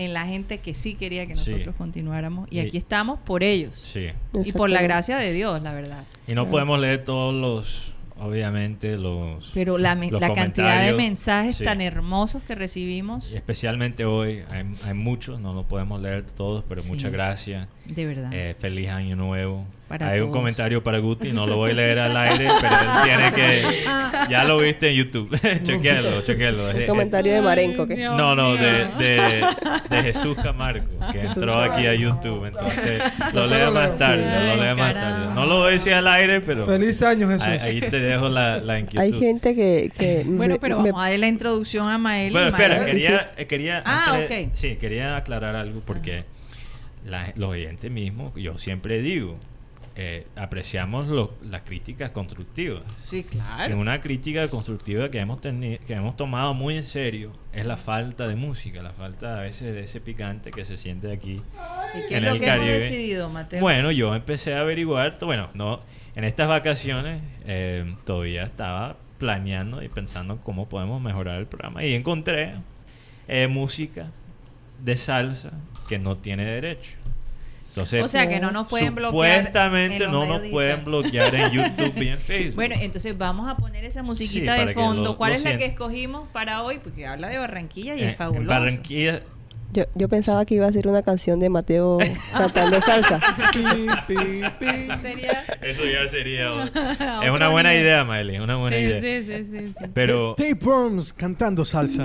[0.06, 1.52] en la gente que sí quería que Sí.
[1.52, 3.76] nosotros continuáramos y Y- aquí estamos por ellos.
[3.76, 4.08] Sí.
[4.44, 6.04] Y por la gracia de Dios, la verdad.
[6.28, 9.52] Y no podemos leer todos los, obviamente, los...
[9.54, 11.64] Pero la, los la cantidad de mensajes sí.
[11.64, 16.64] tan hermosos que recibimos, Y especialmente hoy, hay, hay muchos, no los podemos leer todos,
[16.68, 16.90] pero Sí.
[16.90, 17.68] muchas gracias.
[17.86, 18.30] De verdad.
[18.34, 19.66] Eh, feliz año nuevo.
[19.88, 22.88] Para Hay un comentario para Guti, no lo voy a leer al aire, pero él
[23.04, 23.84] tiene que...
[24.30, 25.38] Ya lo viste en YouTube.
[25.64, 26.70] chequealo, chequealo.
[26.70, 27.86] Un comentario de Marenco.
[27.86, 28.98] Dios No, no, de, mío.
[28.98, 29.44] de,
[29.90, 32.46] de Jesús Camargo, que entró aquí a YouTube.
[32.46, 33.04] Entonces,
[33.34, 34.24] lo lea más tarde,
[34.56, 35.34] lo lea más tarde.
[35.36, 37.48] No lo voy a decir al aire, pero Feliz año, Jesús.
[37.48, 39.02] ahí, ahí te dejo la, la inquietud.
[39.04, 39.92] hay gente que...
[39.98, 42.32] que Bueno, pero me- vamos a darle la introducción a Mael.
[42.32, 44.50] Bueno, espera, Sí, quería, quería, Ah, antes de- ok.
[44.54, 46.24] sí, quería aclarar algo porque
[47.06, 49.38] la- los oyentes mismos, yo siempre digo,
[49.98, 52.84] eh, apreciamos lo- las críticas constructivas.
[53.04, 53.78] Sí, Y claro.
[53.78, 58.36] una crítica constructiva que hemos que hemos tomado muy en serio es la falta de
[58.36, 61.42] música, la falta a veces de ese picante que se siente aquí.
[61.94, 62.80] ¿Y qué en es lo el que hemos Caribe.
[62.80, 63.60] decidido, Mateo?
[63.60, 65.82] Bueno, yo empecé a averiguar, bueno, no,
[66.16, 71.94] en estas vacaciones eh, todavía estaba planeando y pensando cómo podemos mejorar el programa y
[71.96, 72.54] encontré
[73.28, 74.08] eh, música
[74.84, 75.52] de salsa
[75.92, 76.92] que no tiene derecho.
[77.68, 79.12] Entonces, o sea que no nos pueden bloquear.
[79.40, 82.56] supuestamente no nos pueden bloquear en YouTube y en Facebook.
[82.56, 85.04] Bueno, entonces vamos a poner esa musiquita Sí, de fondo.
[85.04, 86.80] lo- ¿Cuál lo es la que escogimos para hoy?
[86.82, 88.48] Porque habla de Barranquilla y en, es en fabuloso.
[88.48, 89.22] Barranquilla
[89.74, 91.98] yo, yo pensaba que iba a ser una canción de Mateo
[92.34, 93.20] cantando salsa.
[94.10, 95.44] Eso sería...
[95.62, 96.50] eso ya sería
[97.24, 99.02] es una buena idea, es una buena Sí, idea.
[99.02, 99.86] sí, sí, sí, sí.
[99.94, 102.04] Pero Dave Burns cantando salsa.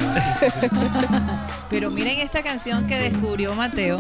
[1.70, 3.98] Pero miren esta canción que descubrió Mateo,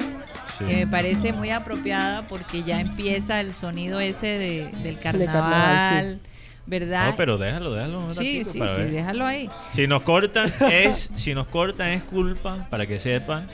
[0.58, 0.64] Sí.
[0.64, 6.20] que me parece muy apropiada porque ya empieza el sonido ese de, del carnaval, carnaval,
[6.66, 7.10] ¿verdad?
[7.10, 8.90] no, pero déjalo, déjalo sí, sí, para sí, ver.
[8.90, 9.48] déjalo ahí.
[9.72, 13.46] Si nos cortan es si nos cortan es culpa para que sepan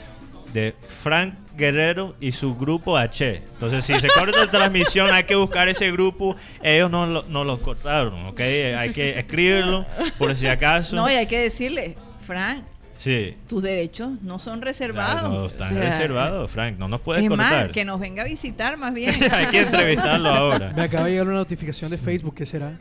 [0.53, 3.41] de Frank Guerrero y su grupo H.
[3.53, 6.35] Entonces, si se corta la transmisión, hay que buscar ese grupo.
[6.61, 8.39] Ellos no lo, no lo cortaron, ¿ok?
[8.39, 9.85] Hay que escribirlo
[10.17, 10.95] por si acaso.
[10.95, 11.95] No, y hay que decirle,
[12.25, 12.63] Frank,
[12.95, 13.35] Sí.
[13.47, 15.21] Tus derechos no son reservados.
[15.21, 16.77] Claro, no, O están sea, reservados, Frank.
[16.77, 17.65] No nos puedes Es cortar.
[17.65, 19.13] más, que nos venga a visitar más bien.
[19.33, 20.71] Hay que entrevistarlo ahora.
[20.73, 22.77] Me acaba de llegar una notificación de Facebook, ¿qué será?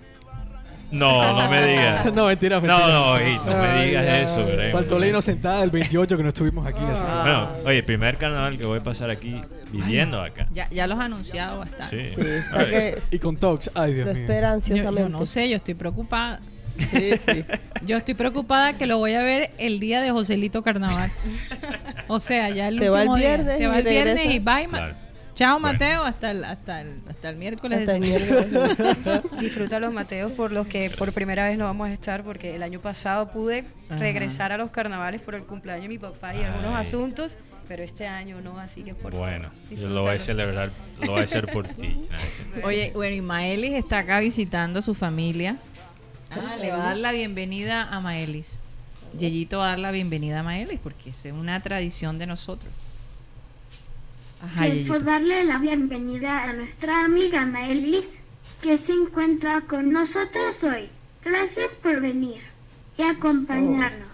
[0.93, 2.13] No, no me digas.
[2.15, 2.87] no, mentira, mentira.
[2.87, 4.23] No, no, ey, no me digas ay.
[4.25, 4.73] eso, Greg.
[4.73, 6.81] Faltó la inocentada del 28 que no estuvimos aquí.
[6.85, 7.03] así.
[7.23, 9.41] Bueno, oye, primer carnaval que voy a pasar aquí
[9.73, 10.47] viviendo acá.
[10.53, 12.11] Ya, ya los ha anunciado bastante.
[12.11, 12.21] Sí.
[12.21, 14.23] Sí, está Oye, que Y con Tox, ay Dios lo mío.
[14.23, 15.03] espera Yo, ansiosamente.
[15.03, 16.41] yo no sé, yo estoy preocupada.
[16.79, 17.45] Sí, sí.
[17.85, 21.11] Yo estoy preocupada que lo voy a ver el día de Joselito Carnaval.
[22.09, 23.29] O sea, ya el Se va el último día.
[23.37, 24.33] viernes Se y va el viernes regresa.
[24.33, 24.69] y bye.
[24.69, 24.95] ma- Claro.
[25.35, 25.73] Chao, Bueno.
[25.73, 27.81] Mateo, hasta el, hasta el, hasta el miércoles.
[27.81, 29.23] Hasta el de miércoles.
[29.41, 32.63] Disfruta los Mateos por los que por primera vez no vamos a estar porque el
[32.63, 33.99] año pasado pude Ajá.
[33.99, 38.07] regresar a los carnavales por el cumpleaños de mi papá y algunos asuntos, pero este
[38.07, 41.25] año no, así que por Bueno, favor, yo lo voy a celebrar, lo voy a
[41.25, 42.07] hacer por ti.
[42.65, 45.57] Oye, bueno, y Maelis está acá visitando a su familia.
[46.31, 48.59] Ah, le va a dar la bienvenida a Maelis.
[49.19, 52.71] Yeyito va a dar la bienvenida a Maelis porque es una tradición de nosotros.
[54.43, 55.01] Ajá, Quiero Yeyito.
[55.01, 58.25] darle la bienvenida a nuestra amiga Maelis,
[58.61, 60.89] que se encuentra con nosotros hoy.
[61.25, 62.41] Gracias por venir
[62.99, 64.09] y acompañarnos.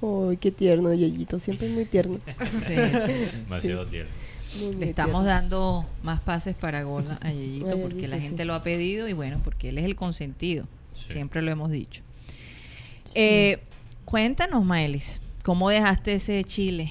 [0.00, 1.38] Uy, qué tierno, Yeyito.
[1.38, 2.18] Siempre es muy tierno.
[2.66, 3.36] Sí, sí, sí.
[3.44, 4.10] Demasiado tierno.
[4.56, 5.40] Muy, muy Le estamos tierno.
[5.40, 8.46] dando más pases para gol a Yeyito A porque la gente sí.
[8.46, 10.66] lo ha pedido y bueno, porque él es el consentido.
[10.92, 11.12] Sí.
[11.12, 12.02] Siempre lo hemos dicho.
[13.14, 13.58] Eh,
[14.04, 16.90] cuéntanos, Maelis, ¿cómo dejaste ese Chile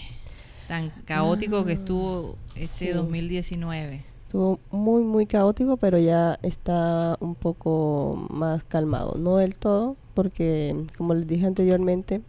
[0.67, 2.91] tan caótico que Ah, estuvo este sí.
[2.91, 4.03] 2019?
[4.25, 9.15] Estuvo muy, muy caótico, pero ya está un poco más calmado.
[9.17, 12.21] No del todo, porque como les dije anteriormente,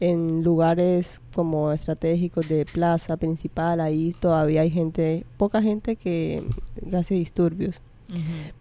[0.00, 6.44] en lugares como estratégicos de plaza principal, ahí todavía hay gente, poca gente que
[6.92, 7.80] hace disturbios.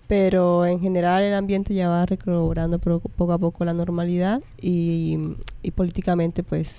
[0.07, 5.17] Pero en general el ambiente ya va recobrando poco a poco la normalidad y,
[5.61, 6.73] y políticamente pues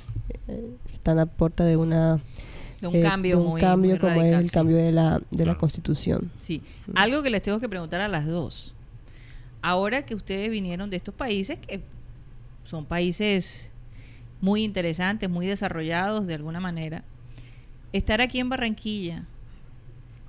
[0.92, 2.20] están a puerta de una
[2.80, 4.55] De un eh, cambio de un muy, cambio muy como es el sí.
[4.55, 6.30] cambio de la de la constitución.
[6.38, 6.62] Sí,
[6.94, 8.74] algo que les tengo que preguntar a las dos.
[9.60, 11.82] Ahora que ustedes vinieron de estos países que
[12.64, 13.70] son países
[14.40, 17.02] muy interesantes, muy desarrollados de alguna manera,
[17.92, 19.24] estar aquí en Barranquilla,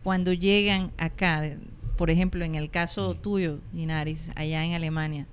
[0.04, 1.44] cuando llegan acá,
[1.98, 5.28] por ejemplo, en el caso tuyo, Linares, allá en Alemania,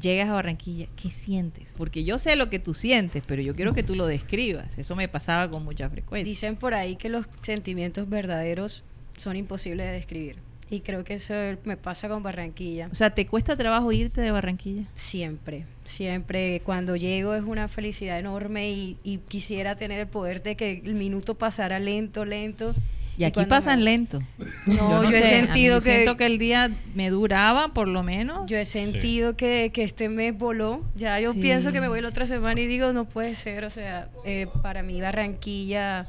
[0.00, 1.68] llegas a Barranquilla, ¿qué sientes?
[1.76, 4.78] Porque yo sé lo que tú sientes, pero yo quiero que tú lo describas.
[4.78, 6.28] Eso me pasaba con mucha frecuencia.
[6.28, 8.84] Dicen por ahí que los sentimientos verdaderos
[9.16, 10.36] son imposibles de describir.
[10.70, 12.88] Y creo que eso me pasa con Barranquilla.
[12.90, 14.84] O sea, ¿te cuesta trabajo irte de Barranquilla?
[14.94, 16.62] Siempre, siempre.
[16.64, 20.94] Cuando llego es una felicidad enorme y, y quisiera tener el poder de que el
[20.94, 22.74] minuto pasara lento, lento.
[23.18, 24.20] Y aquí pasan me- lento.
[24.66, 28.46] No, yo, he sé, sentido que, siento que el día me duraba por lo menos.
[28.50, 30.82] yo he sentido que, que este mes voló.
[30.96, 31.40] Ya yo Sí.
[31.40, 33.64] pienso que me voy la otra semana y digo no puede ser.
[33.64, 36.06] O sea, eh, para mí Barranquilla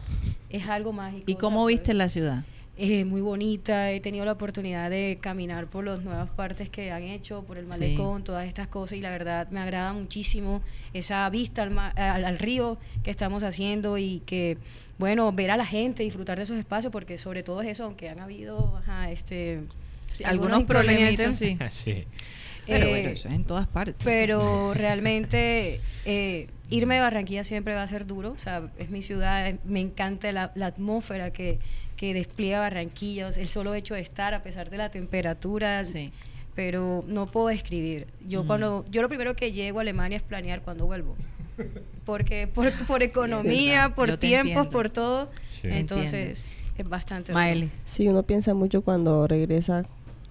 [0.50, 1.24] es algo mágico.
[1.28, 2.44] ¿Y o cómo sea, viste la ciudad?
[2.76, 3.92] Eh, muy bonita.
[3.92, 7.66] He tenido la oportunidad de caminar por las nuevas partes que han hecho, por el
[7.66, 8.98] malecón, todas estas cosas.
[8.98, 10.62] Y la verdad me agrada muchísimo
[10.94, 14.58] esa vista al, mar- al, al río que estamos haciendo y que,
[14.98, 18.10] bueno, ver a la gente, disfrutar de esos espacios, porque sobre todo es eso, aunque
[18.10, 19.62] han habido ajá, este,
[20.14, 21.58] Sí, algunos problemitas, sí.
[21.70, 22.06] sí.
[22.66, 23.96] Pero eh, bueno, eso es en todas partes.
[24.04, 28.32] pero realmente eh, irme de Barranquilla siempre va a ser duro.
[28.32, 31.60] O sea, es mi ciudad, eh, me encanta la, la atmósfera que,
[31.96, 32.60] que despliega
[33.32, 35.84] sea, el solo hecho de estar a pesar de la temperatura.
[35.84, 36.12] Sí.
[36.56, 38.08] Pero no puedo describir.
[38.28, 38.48] Yo Mm.
[38.48, 41.16] cuando yo lo primero que llego a Alemania es planear cuando vuelvo.
[42.06, 45.30] Porque por, por economía, por Yo tiempos, por todo.
[45.50, 45.70] Sí.
[45.72, 47.40] Entonces es bastante duro.
[47.44, 47.72] Maelis.
[47.86, 49.86] sí uno piensa mucho cuando regresa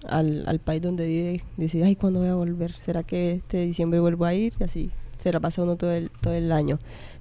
[0.07, 4.01] al, al país donde vive decir ay cuándo voy a volver será que este diciembre
[4.01, 6.79] vuelvo a ir y así se la pasa uno todo el todo el año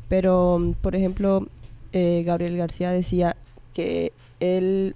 [0.08, 1.46] pero por ejemplo
[1.92, 3.36] eh, Gabriel García decía
[3.72, 4.94] que él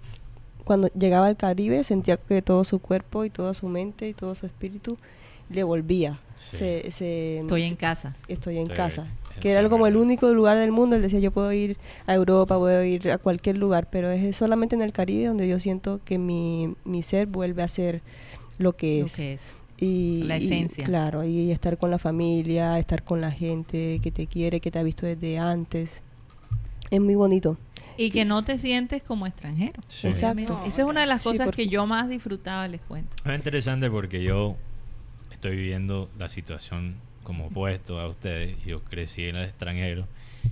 [0.65, 4.35] cuando llegaba al Caribe sentía que todo su cuerpo y toda su mente y todo
[4.35, 4.97] su espíritu
[5.49, 6.57] le volvía Sí.
[6.57, 8.17] se, se- Estoy en casa.
[8.29, 9.07] estoy en Sí, casa.
[9.41, 10.97] Que era como el único lugar del mundo.
[10.97, 11.77] Él decía, yo puedo ir
[12.07, 15.59] a Europa, puedo ir a cualquier lugar, pero es solamente en el Caribe donde yo
[15.61, 18.01] siento que mi, mi ser vuelve a ser
[18.59, 19.13] lo que Lo es.
[19.15, 19.55] que es.
[19.79, 20.85] Y, La y, esencia.
[20.87, 24.79] claro, y estar con la familia, estar con la gente que te quiere, que te
[24.79, 26.03] ha visto desde antes.
[26.91, 27.59] Es muy bonito.
[27.99, 29.81] Y que no te sientes como extranjero.
[29.89, 30.09] Sí.
[30.09, 30.43] Exacto.
[30.45, 30.69] Obviamente.
[30.69, 33.17] Esa es una de las Sí, cosas porque- que yo más disfrutaba, les cuento.
[33.25, 34.57] Es interesante porque yo
[35.31, 38.57] estoy viviendo la situación como opuesto a ustedes.
[38.65, 40.07] Yo crecí en el extranjero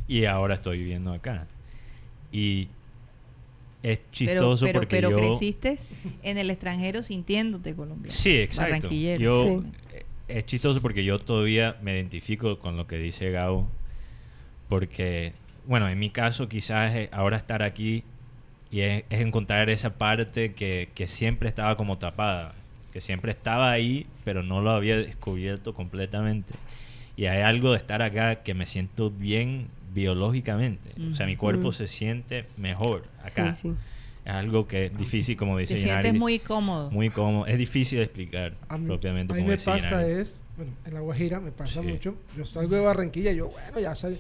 [0.08, 1.46] y ahora estoy viviendo acá.
[2.32, 2.68] Y
[3.82, 5.16] es chistoso pero, porque pero yo...
[5.18, 5.78] creciste
[6.22, 8.10] en el extranjero sintiéndote colombiano.
[8.10, 8.72] Sí, exacto.
[8.72, 9.20] Barranquillero.
[9.20, 9.98] Yo, Sí.
[10.26, 13.68] Es chistoso porque yo todavía me identifico con lo que dice Gabo.
[14.70, 15.34] porque,
[15.66, 18.04] bueno, en mi caso quizás eh, ahora estar aquí
[18.70, 22.54] y es, es encontrar esa parte que, que siempre estaba como tapada,
[22.92, 26.54] que siempre estaba ahí, pero no lo había descubierto completamente.
[27.16, 30.90] Y hay algo de estar acá que me siento bien biológicamente.
[31.10, 33.54] O sea, mi cuerpo se siente mejor acá.
[33.54, 33.74] Sí, sí.
[34.24, 36.90] Es algo que es difícil, como dice Te sientes muy cómodo.
[36.90, 37.46] muy cómodo.
[37.46, 39.32] Es difícil de explicar A mí, propiamente.
[39.32, 41.86] a mí como me dice pasa es, bueno, en La Guajira me pasa Sí.
[41.88, 42.14] mucho.
[42.36, 44.18] Yo salgo de Barranquilla y yo, bueno, ya salí.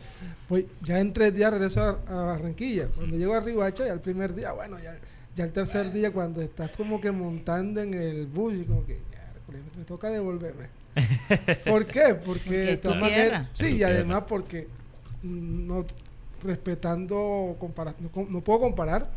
[0.48, 2.88] Voy, ya en tres días regreso a, a Barranquilla.
[2.88, 4.96] Cuando llego a Ribacha, ya el primer día, bueno, ya,
[5.36, 8.98] ya el tercer día, cuando estás como que montando en el bus y como que,
[9.10, 10.66] "Miércoles, me, me toca devolverme.
[11.66, 12.14] ¿Por qué?
[12.14, 14.68] Porque, Porque de todas maneras- sí, y además porque
[15.22, 15.84] no
[16.42, 19.10] respetando, compara- no, puedo comparar,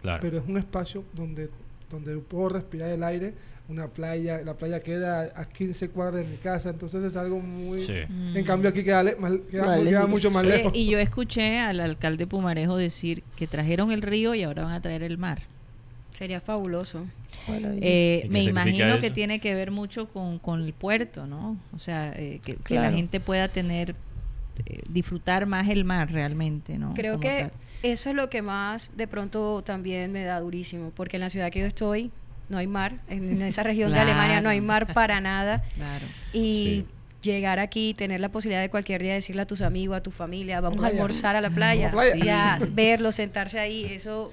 [0.00, 0.18] Claro.
[0.20, 1.48] pero es un espacio donde,
[1.92, 3.34] donde puedo respirar el aire,
[3.68, 7.80] una playa, la playa queda a 15 cuadras de mi casa, entonces es algo muy...
[7.80, 7.92] Sí.
[8.08, 8.36] Mm.
[8.36, 10.48] En cambio aquí queda, le- más- queda- mucho más Sí.
[10.48, 10.72] Lejos.
[10.74, 14.80] y yo escuché al alcalde Pumarejo decir que trajeron el río y ahora van a
[14.82, 15.42] traer el mar.
[16.18, 17.06] Sería fabuloso.
[17.48, 21.56] Eh, ¿Y qué me imagino que tiene que ver mucho con, con el puerto, ¿no?
[21.74, 23.94] O sea, eh, que, que la gente pueda tener,
[24.88, 26.94] disfrutar más el mar realmente, ¿no?
[26.94, 27.52] Creo Como que tal.
[27.82, 31.50] eso es lo que más de pronto también me da durísimo, porque en la ciudad
[31.50, 32.10] que yo estoy
[32.48, 34.04] no hay mar, en, en esa región Claro.
[34.06, 36.04] de Alemania no hay mar para nada Claro.
[36.32, 36.86] y Sí.
[37.22, 40.60] llegar aquí, tener la posibilidad de cualquier día decirle a tus amigos, a tu familia,
[40.60, 44.32] vamos a almorzar a la playa, a verlos, sentarse ahí, eso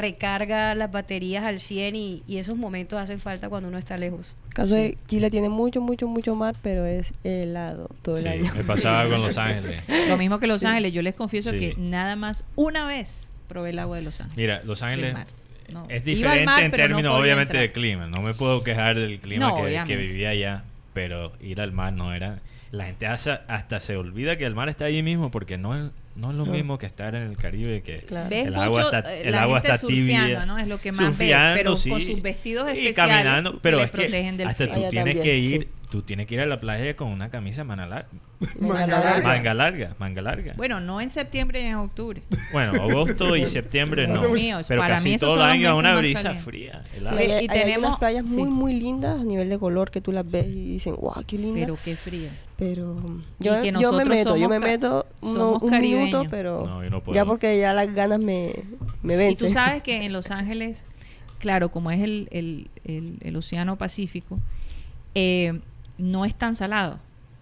[0.00, 4.34] recarga las baterías al 100 y, y esos momentos hacen falta cuando uno está lejos.
[4.48, 8.28] El caso de Chile tiene mucho, mucho, mucho mar, pero es helado todo el Sí,
[8.28, 8.52] año.
[8.56, 9.82] me pasaba con Los Ángeles.
[10.08, 11.58] Lo mismo que Los Ángeles, yo les confieso Sí.
[11.58, 14.36] que nada más una vez probé el agua de Los Ángeles.
[14.36, 15.26] Mira, Los Ángeles mar.
[15.72, 15.86] No.
[15.88, 17.62] es diferente mar, en no términos, obviamente, entrar.
[17.62, 18.06] de clima.
[18.08, 19.56] No me puedo quejar del clima No,
[19.86, 20.64] que, vivía allá,
[20.94, 22.40] pero ir al mar no era...
[22.72, 25.90] La gente hasta, hasta se olvida que el mar está allí mismo porque no es,
[26.16, 26.52] no es lo No.
[26.52, 28.28] mismo que estar en el Caribe que Claro.
[28.30, 30.20] Ves el mucho agua está, eh, el la agua gente está tibia.
[30.20, 30.58] surfeando, ¿no?
[30.58, 31.90] Es lo que más ves, pero sí.
[31.90, 34.74] con sus vestidos y especiales caminando, que pero les es que protegen del hasta frío.
[34.74, 35.68] tú Allá tienes también, que ir, sí.
[35.90, 38.08] tú tienes que ir a la playa con una camisa manga larga,
[38.58, 39.22] Manga larga.
[39.22, 40.54] manga larga, manga larga.
[40.56, 42.22] Bueno, no en septiembre ni en octubre.
[42.52, 44.22] Bueno, agosto y septiembre no,
[44.66, 46.44] pero para casi mí todo el año meses una brisa calientes.
[46.44, 46.82] fría.
[46.98, 50.10] Sí, hay, y tenemos- unas playas muy, muy lindas a nivel de color que tú
[50.12, 51.60] las ves y dicen, wow, qué linda.
[51.60, 52.28] Pero qué frío.
[52.56, 52.96] Pero
[53.40, 55.58] Y yo, que yo me meto, yo somos me meto uno-
[56.30, 57.14] pero No, yo no puedo.
[57.14, 58.52] ya porque ya las ganas me,
[59.02, 59.48] me Y vencen.
[59.48, 60.84] tú sabes que en Los Ángeles,
[61.38, 64.38] claro, como es el, el, el- el Océano Pacífico,
[65.14, 65.60] eh,
[65.98, 66.98] no es tan salado.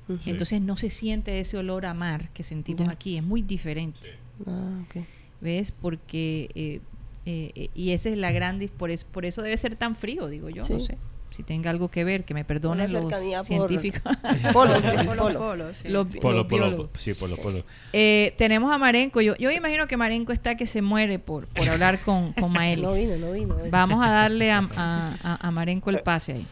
[0.09, 0.21] Ujú.
[0.31, 3.17] Entonces no se siente ese olor a mar que sentimos aquí.
[3.19, 4.17] Es muy diferente.
[4.47, 5.05] Ah, ok.
[5.41, 5.73] ¿Ves?
[5.73, 6.49] Porque...
[6.55, 6.81] eh,
[7.27, 8.59] eh, y esa es la gran...
[8.79, 10.63] Por, es- por eso debe ser tan frío, digo yo.
[10.67, 10.97] No sé.
[11.31, 14.01] Si tenga algo que ver, que me perdonen los por- científicos.
[14.53, 15.39] Polo, sí, Polo, polo.
[15.39, 15.89] polo, sí.
[15.89, 16.89] los, Polo, los polo, biólogos.
[16.89, 17.65] po- sí, polo, polo.
[17.93, 19.21] Eh, tenemos a Marenco.
[19.21, 22.85] Yo, yo imagino que Marenco está que se muere por, por hablar con, con Maelis.
[22.85, 23.59] No vino, no vino.
[23.61, 23.69] eh.
[23.71, 26.47] Vamos a darle a, a, a- a Marenco el pase ahí.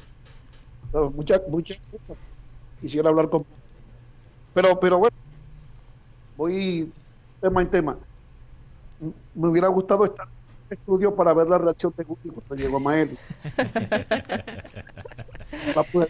[0.93, 2.23] No, muchas muchas cosas
[2.81, 3.45] quisiera hablar con
[4.55, 5.17] pero pero bueno
[6.37, 6.91] voy
[7.41, 7.99] tema en tema
[9.35, 10.27] me hubiera gustado estar
[10.75, 13.17] estudio para ver la reacción de Guti cuando llegó Maeli
[15.75, 16.09] a ustedes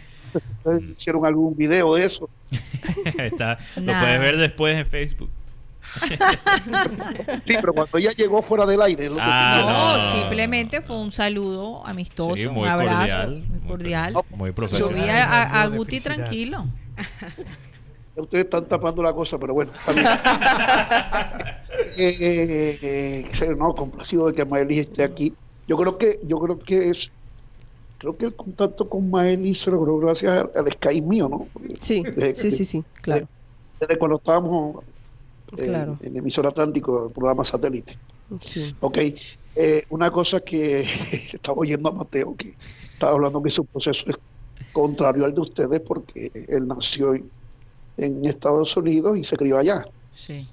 [0.97, 2.29] hicieron algún video de eso
[3.17, 4.01] Está, lo Nada.
[4.01, 5.29] puedes ver después en Facebook.
[5.81, 6.15] sí
[7.45, 9.61] pero cuando ella llegó fuera del aire lo Ah.
[9.61, 10.11] No, no.
[10.11, 14.13] simplemente fue un saludo amistoso, Sí, un muy abrazo, cordial, muy cordial.
[14.31, 14.93] Muy Yo profesional.
[15.03, 16.65] vi a, a- a Guti tranquilo.
[18.21, 20.07] ustedes están tapando la cosa pero bueno está bien.
[21.97, 25.33] Eh, eh, eh, no complacido de que Maeli esté aquí
[25.67, 27.09] yo creo que yo creo que es
[27.97, 31.47] creo que el contacto con Maeli se logró gracias al, al Skype mío no
[31.81, 33.27] Sí, desde- sí, sí, sí, claro.
[33.79, 34.83] desde cuando estábamos
[35.55, 35.97] en, Claro.
[36.01, 37.97] en emisor Atlántico el programa satélite
[38.41, 38.75] Sí.
[38.81, 38.97] ok
[39.55, 40.81] eh, una cosa que
[41.33, 42.53] estaba oyendo a Mateo que
[42.91, 44.15] estaba hablando que su proceso es
[44.73, 47.29] contrario al de ustedes porque él nació en,
[47.97, 50.47] en Estados Unidos y se crió allá Sí.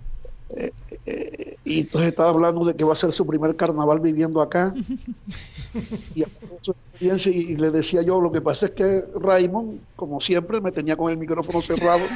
[1.07, 4.75] Eh, y entonces estaba hablando de que va a ser su primer carnaval viviendo acá.
[6.15, 11.11] y le decía yo, lo que pasa es que Raymond, como siempre, me tenía con
[11.11, 12.03] el micrófono cerrado.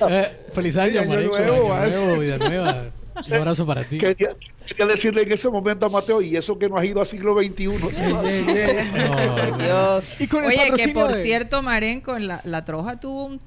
[0.00, 2.92] Eh, feliz año, Año nuevo, año nuevo, vida nueva.
[3.28, 3.98] Un abrazo para ti.
[3.98, 4.28] quería,
[4.66, 7.34] quería decirle en ese momento a Mateo, y eso que no has ido a siglo
[7.40, 7.66] XXI.
[7.66, 7.80] No.
[10.18, 13.40] Y con el Oye, que por de- cierto, Marenco, en la, la troja tuvo un,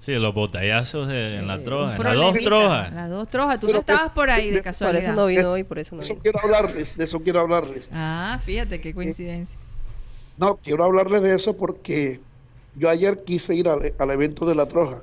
[0.00, 1.94] Sí, los botellazos de- en la eh, troja.
[1.96, 2.92] En las dos trojas.
[2.92, 3.60] Las dos trojas.
[3.60, 5.14] Tú Pero no estabas pues, por ahí de por Por eso casualidad.
[5.14, 6.22] no vino hoy, por eso no De eso vino.
[6.22, 7.88] quiero hablarles, de eso quiero hablarles.
[7.92, 9.56] Ah, fíjate qué coincidencia.
[10.38, 12.20] No, quiero hablarles de eso porque
[12.74, 15.02] yo ayer quise ir al, al evento de la Troja,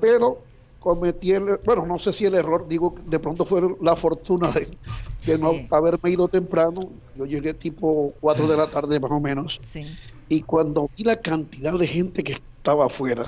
[0.00, 0.42] pero
[0.80, 4.66] cometí el, bueno, no sé si el error, digo, de pronto fue la fortuna de,
[5.26, 6.80] de no haberme ido temprano.
[7.16, 9.60] Yo llegué tipo 4 de la tarde más o menos.
[9.64, 9.82] Sí.
[10.28, 13.24] Y cuando vi la cantidad de gente que estaba afuera,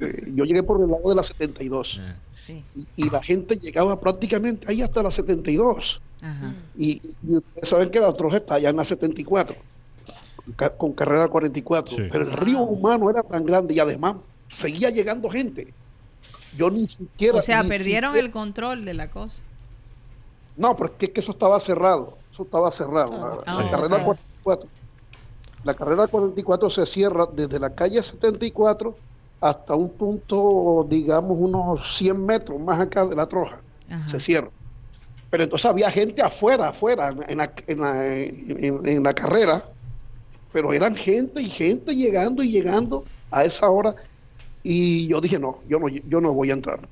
[0.00, 2.16] eh, yo llegué por el lado de la 72 Ah.
[2.46, 2.64] Sí.
[2.96, 6.00] y, y la gente llegaba prácticamente ahí hasta la 72.
[6.22, 6.54] Ajá.
[6.76, 9.56] Y, y ustedes saben que la troja está allá en la 74,
[10.44, 11.96] con ca- con carrera 44.
[11.96, 12.02] Sí.
[12.10, 14.14] Pero el río humano era tan grande y además
[14.46, 15.72] seguía llegando gente.
[16.56, 17.38] Yo ni siquiera.
[17.38, 19.34] O sea, perdieron siquiera- el control de la cosa.
[20.56, 22.16] No, porque es que eso estaba cerrado.
[22.32, 23.10] Eso estaba cerrado.
[23.12, 24.02] La, Ah, la carrera ok.
[24.04, 24.68] 44.
[25.64, 28.96] La carrera 44 se cierra desde la calle 74
[29.40, 33.60] hasta un punto, digamos, unos 100 metros más acá de la troja.
[33.90, 34.08] Ajá.
[34.08, 34.50] Se cierra.
[35.30, 39.64] Pero entonces había gente afuera, afuera, en la, en la, en- en la carrera.
[40.52, 43.94] Pero eran gente y gente llegando y llegando a esa hora.
[44.70, 46.86] Y yo dije, no, yo no, yo no voy a entrar.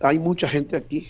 [0.00, 1.06] Hay mucha gente aquí.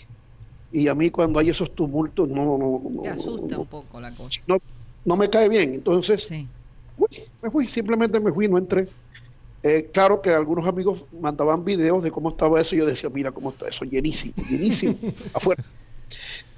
[0.71, 3.67] Y a mí cuando hay esos tumultos, no, no, no, Te no, asusta no, un
[3.67, 4.39] poco la cosa.
[4.45, 4.59] no,
[5.03, 5.73] no me cae bien.
[5.73, 6.47] Entonces, Sí.
[6.95, 7.07] uy,
[7.41, 8.87] me fui, simplemente me fui, no entré.
[9.63, 13.31] Eh, claro que algunos amigos mandaban videos de cómo estaba eso y yo decía, mira
[13.31, 14.95] cómo está eso, llenísimo, llenísimo,
[15.33, 15.63] afuera.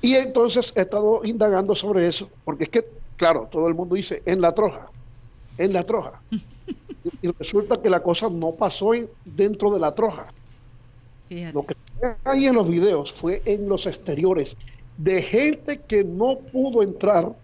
[0.01, 2.83] Y entonces he estado indagando sobre eso, porque es que,
[3.15, 4.89] claro, todo el mundo dice, en la troja,
[5.57, 6.21] en la troja.
[7.03, 10.29] Y, resulta que la cosa no pasó en- dentro de la troja.
[11.27, 11.53] Fíjate.
[11.53, 14.55] Lo que se ve ahí en los videos fue en los exteriores
[14.97, 17.25] de gente que no pudo entrar.
[17.25, 17.39] O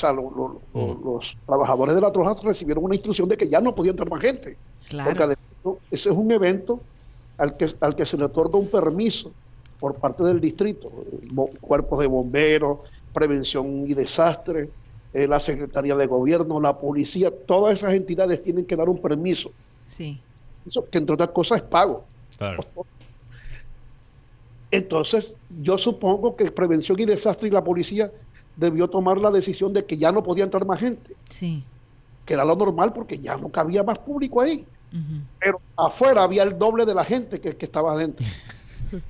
[0.00, 1.04] sea, lo- lo- lo- Mm.
[1.04, 4.20] los trabajadores de la Troja recibieron una instrucción de que ya no podía entrar más
[4.20, 4.58] gente.
[4.76, 5.10] Porque Claro.
[5.10, 5.80] además, ¿no?
[5.90, 6.84] ese es un evento
[7.36, 9.34] al que, al que se le otorga un permiso
[9.78, 11.28] por parte del distrito, eh,
[11.60, 14.72] cuerpos de bomberos, prevención y desastre,
[15.22, 19.50] eh, la Secretaría de Gobierno, la policía, todas esas entidades tienen que dar un permiso,
[19.88, 20.20] Sí.
[20.68, 22.04] eso que entre otras cosas es pago.
[22.36, 22.64] Claro.
[24.70, 25.32] Entonces,
[25.62, 28.12] yo supongo que Prevención y Desastre y la policía
[28.56, 31.64] debió tomar la decisión de que ya no podía entrar más gente, Sí.
[32.26, 34.66] que era lo normal porque ya no cabía más público ahí.
[35.38, 38.26] Pero afuera había el doble de la gente que, que estaba adentro.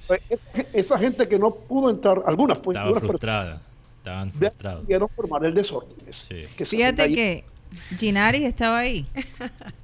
[0.09, 3.63] Pues, esa, esa gente que no pudo entrar, algunas pues, Estaba algunas personas frustrada.
[4.09, 4.81] Estaban frustrados.
[4.83, 5.97] decidieron formar el desorden.
[6.07, 6.55] ese, Sí.
[6.57, 7.45] que Fíjate que
[7.99, 9.07] Ginaris estaba ahí.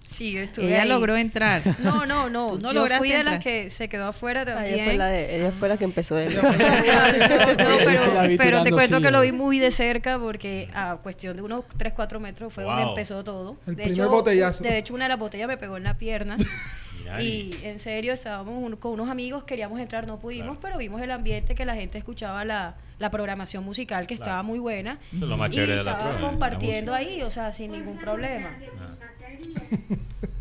[0.06, 0.88] Sí, yo estuve Ella ahí.
[0.88, 1.60] logró entrar.
[1.80, 2.50] No, no, no.
[2.50, 4.74] Tú no yo lograste fui de las que se quedó afuera Ah, también.
[4.74, 6.32] ella, fue la de- ella fue la que empezó el...
[6.36, 6.40] No,
[7.84, 11.64] pero, pero te cuento que lo vi muy de cerca porque a cuestión de unos
[11.76, 12.90] 3, 4 metros fue donde Wow.
[12.90, 13.56] empezó todo.
[13.66, 14.62] El de primer hecho, botellazo.
[14.62, 16.36] De hecho, una de las botellas me pegó en la pierna.
[17.20, 20.60] Y en serio, estábamos un- con unos amigos, queríamos entrar, no pudimos, Claro.
[20.62, 24.30] pero vimos el ambiente, que la gente escuchaba la, la programación musical, que Claro.
[24.30, 24.98] estaba muy buena.
[25.12, 27.96] Eso es lo más y chévere de la estaba compartiendo ahí, o sea, sin ningún
[27.98, 28.50] problema.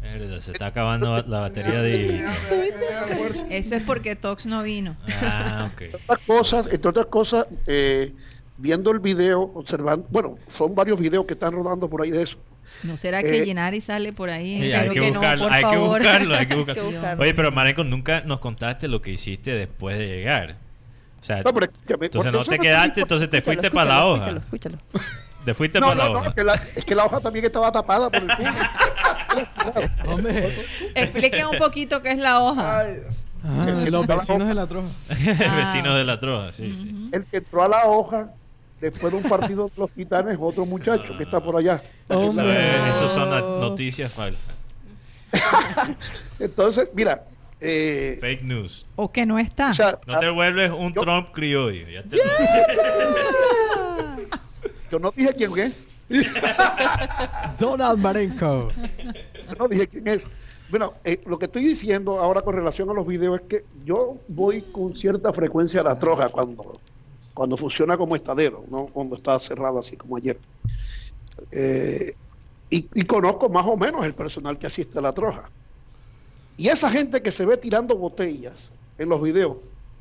[0.04, 2.26] Es verdad, se está acabando la batería de...
[3.50, 4.96] Eso es porque Tox no vino.
[5.22, 5.82] Ah, ok.
[5.82, 8.14] Entre otras cosas, entre otras cosas eh,
[8.58, 12.38] viendo el video, observando, bueno, son varios videos que están rodando por ahí de eso.
[12.84, 14.62] ¿No será que Eh, Ginaris sale por ahí?
[14.62, 16.92] Sí, hay que, que no, buscarlo, por hay que buscarlo, hay que Hay que buscarlo.
[16.92, 17.22] buscarlo.
[17.24, 20.56] Oye, pero Marenco, nunca nos contaste lo que hiciste después de llegar.
[21.22, 24.06] O sea, No, pero escúchame, entonces no te no quedaste, entonces te fuiste para la
[24.06, 24.30] hoja.
[24.32, 24.78] Escúchalo, escúchalo.
[25.46, 26.34] Te fuiste No, para la no, no, hoja.
[26.34, 28.30] que la- es que la hoja también estaba tapada por el.
[30.08, 30.54] Hombre.
[30.96, 32.80] Expliquen un poquito qué es la hoja.
[32.80, 33.24] Ay, Dios.
[33.44, 34.88] Ah, El que los la vecinos de la troja.
[35.10, 35.56] El Ah.
[35.58, 37.10] vecino de la troja, sí, sí.
[37.12, 38.32] El que entró a la hoja
[38.92, 41.82] después de un partido de los titanes, otro muchacho que está por allá.
[42.10, 43.30] Eso es- Esas son
[43.60, 44.48] noticias falsas.
[46.40, 47.24] Entonces, mira,
[47.60, 48.86] eh, Fake news.
[48.96, 49.72] O que no está.
[49.72, 51.88] o sea, No te vuelves un Yo- Trump criollo.
[51.90, 52.18] Ya te-
[54.92, 55.88] yo no dije quién es.
[57.60, 58.70] Donald Marenco.
[59.50, 60.28] Yo no dije quién es.
[60.70, 64.18] Bueno, eh, lo que estoy diciendo ahora con relación a los videos es que yo
[64.28, 66.80] voy con cierta frecuencia a la troja cuando,
[67.34, 70.40] cuando funciona como estadero, no cuando está cerrado así como ayer.
[71.52, 72.14] Eh,
[72.70, 75.50] y, y conozco más o menos el personal que asiste a la troja.
[76.58, 79.58] Y esa gente que se ve tirando botellas en los videos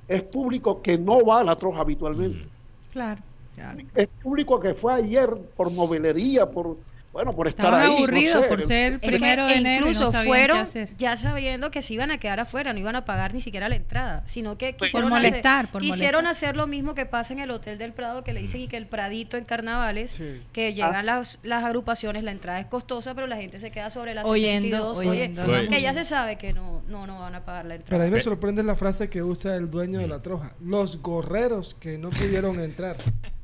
[0.08, 2.46] es público que no va a la troja habitualmente.
[2.92, 3.22] Claro.
[3.54, 3.78] claro.
[3.94, 6.76] Es público que fue ayer por novelería, por
[7.12, 7.88] bueno, por estar Estaban ahí.
[7.90, 10.96] no aburridos sé, por ser primero de enero y incluso no fueron qué hacer.
[10.96, 13.76] ya sabiendo que se iban a quedar afuera, no iban a pagar ni siquiera la
[13.76, 16.48] entrada, sino que Por quisieron, molestar, hacer, por quisieron molestar.
[16.48, 18.76] hacer lo mismo que pasa en el Hotel del Prado, que le dicen y que
[18.78, 20.40] el Pradito en carnavales, Sí.
[20.52, 24.14] que llegan las, las agrupaciones, la entrada es costosa, pero la gente se queda sobre
[24.14, 27.34] las Oyendo, 72, oyendo oye, la que ya se sabe que no, no, no van
[27.34, 28.04] a pagar la Pero entrada.
[28.04, 30.52] a mí me sorprende la frase que usa el dueño de la troja.
[30.62, 32.96] Los gorreros que no pudieron entrar.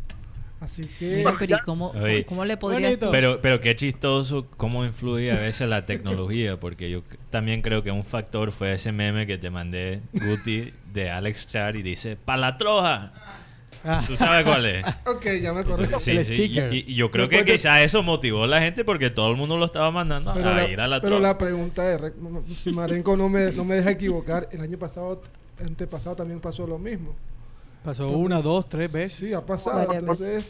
[0.60, 1.16] Así que...
[1.18, 5.36] Mira, pero ¿y cómo, Oye, cómo le podrías Pero, pero qué chistoso cómo influye a
[5.38, 9.50] veces la tecnología, porque yo también creo que un factor fue ese meme que te
[9.50, 13.12] mandé, Guti, de Alex Char, y dice, ¡Pa la troja!
[13.84, 14.02] Ah.
[14.04, 14.84] ¿Tú sabes cuál es?
[15.06, 15.86] Ok, ya me acordé.
[16.00, 16.74] Sí, El sí, sticker.
[16.74, 19.30] Y, y yo creo que Después de- quizá eso motivó a la gente porque todo
[19.30, 21.22] el mundo lo estaba mandando Pero, a la, ir a la pero troja.
[21.28, 22.00] la pregunta es,
[22.56, 25.22] si Marenco no me, no me deja equivocar, el año pasado,
[25.64, 27.14] antepasado también pasó lo mismo.
[27.88, 29.14] Pasó una, dos, tres veces.
[29.14, 29.94] Sí, ha pasado.
[29.94, 30.46] Entonces,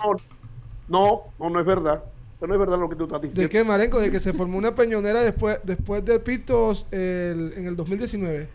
[0.89, 2.03] No, no, no es verdad.
[2.37, 3.43] Eso no es verdad lo que tú estás diciendo.
[3.43, 4.01] ¿de qué Marenco?
[4.01, 8.49] De que se formó una peñonera después, después de Pitos el- en el 2019.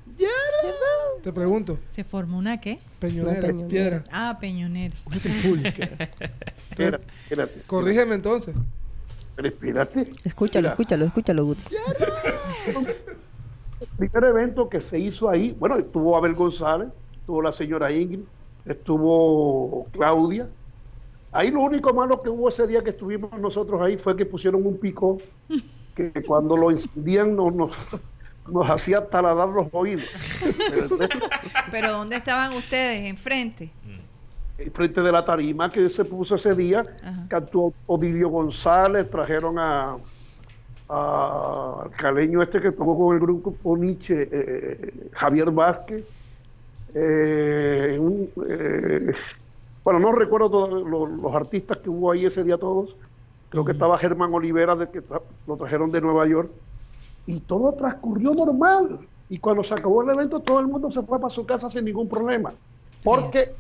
[1.24, 2.80] Te pregunto, ¿Se formó una qué?
[3.00, 3.68] peñonera, Una peñonera.
[3.70, 4.04] piedra.
[4.12, 4.94] Ah, peñonera.
[6.70, 7.62] Espérate, espérate.
[7.66, 8.54] Corrígeme entonces.
[9.38, 10.12] Pero espérate.
[10.26, 11.64] Escúchalo, Mira, escúchalo, escúchalo, Guti.
[13.80, 18.20] El primer evento que se hizo ahí, bueno, estuvo Abel González, estuvo la señora Ingrid,
[18.66, 20.48] estuvo Claudia.
[21.32, 24.66] Ahí lo único malo que hubo ese día que estuvimos nosotros ahí fue que pusieron
[24.66, 25.18] un pico
[25.96, 27.72] que cuando lo encendían nos, nos,
[28.48, 30.06] nos hacía taladrar los oídos.
[31.72, 33.06] Pero ¿dónde estaban ustedes?
[33.10, 33.72] ¿Enfrente?
[34.72, 37.26] frente de la tarima que se puso ese día, Ajá.
[37.28, 39.98] cantó Odidio González, trajeron a,
[40.88, 46.06] a- al caleño este que tocó con el grupo Nietzsche, eh, Javier Vázquez,
[46.94, 49.14] eh, un, eh,
[49.84, 52.98] bueno, no recuerdo todos los, los artistas que hubo ahí ese día todos,
[53.50, 56.54] creo que estaba Germán Olivera, de que tra- lo trajeron de Nueva York,
[57.26, 61.20] y todo transcurrió normal, y cuando se acabó el evento todo el mundo se fue
[61.20, 62.58] para su casa sin ningún problema,
[63.02, 63.58] porque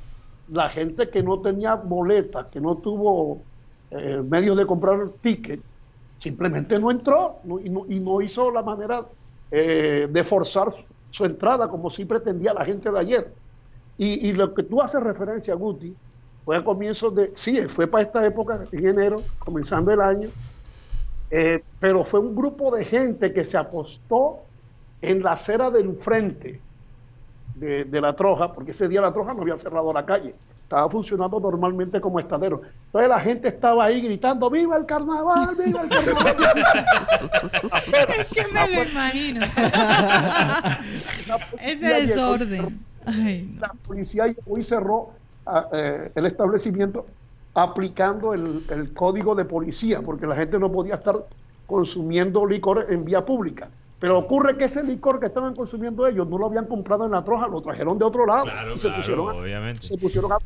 [0.47, 3.47] la gente que no tenía boleta, que no tuvo
[3.89, 5.65] eh, medios de comprar ticket,
[6.17, 9.09] simplemente no entró no- y, no, y no hizo la manera
[9.51, 10.67] eh, de forzar
[11.13, 13.33] su, entrada como sí pretendía la gente de ayer.
[13.97, 15.95] Y, y lo que tú haces referencia, Guti,
[16.43, 20.29] fue a comienzos de, sí, fue para esta época, en enero, comenzando el año,
[21.31, 24.39] eh, pero fue un grupo de gente que se apostó
[25.01, 26.59] en la acera del frente
[27.55, 30.35] de, de la troja, porque ese día la troja no había cerrado la calle,
[30.73, 32.61] estaba funcionando normalmente como estadero.
[32.87, 35.55] Entonces la gente estaba ahí gritando, ¡Viva el carnaval!
[35.55, 36.35] ¡Viva el carnaval!
[37.91, 39.45] Pero Es que me lo imagino.
[41.61, 42.79] Ese desorden.
[43.05, 43.61] Ay, no.
[43.61, 45.11] la policía llegó y cerró
[45.45, 47.05] ah, eh, el establecimiento
[47.53, 51.23] aplicando el, el código de policía, porque la gente no podía estar
[51.67, 53.69] consumiendo licor en vía pública.
[53.99, 57.23] Pero ocurre que ese licor que estaban consumiendo ellos no lo habían comprado en la
[57.23, 58.45] troja, lo trajeron de otro lado.
[58.45, 59.85] Claro, y se claro, pusieron a- obviamente.
[59.85, 60.37] se pusieron a-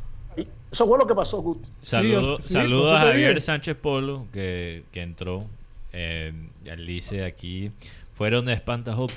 [0.70, 1.68] Eso fue lo que pasó, Guti.
[1.82, 3.40] Saludo- Sí, sí, saludos a Javier.
[3.40, 5.44] Sánchez Polo, que, que entró.
[5.92, 6.32] Eh,
[6.66, 7.70] él dice aquí,
[8.18, 9.14] fueron de espantajopo.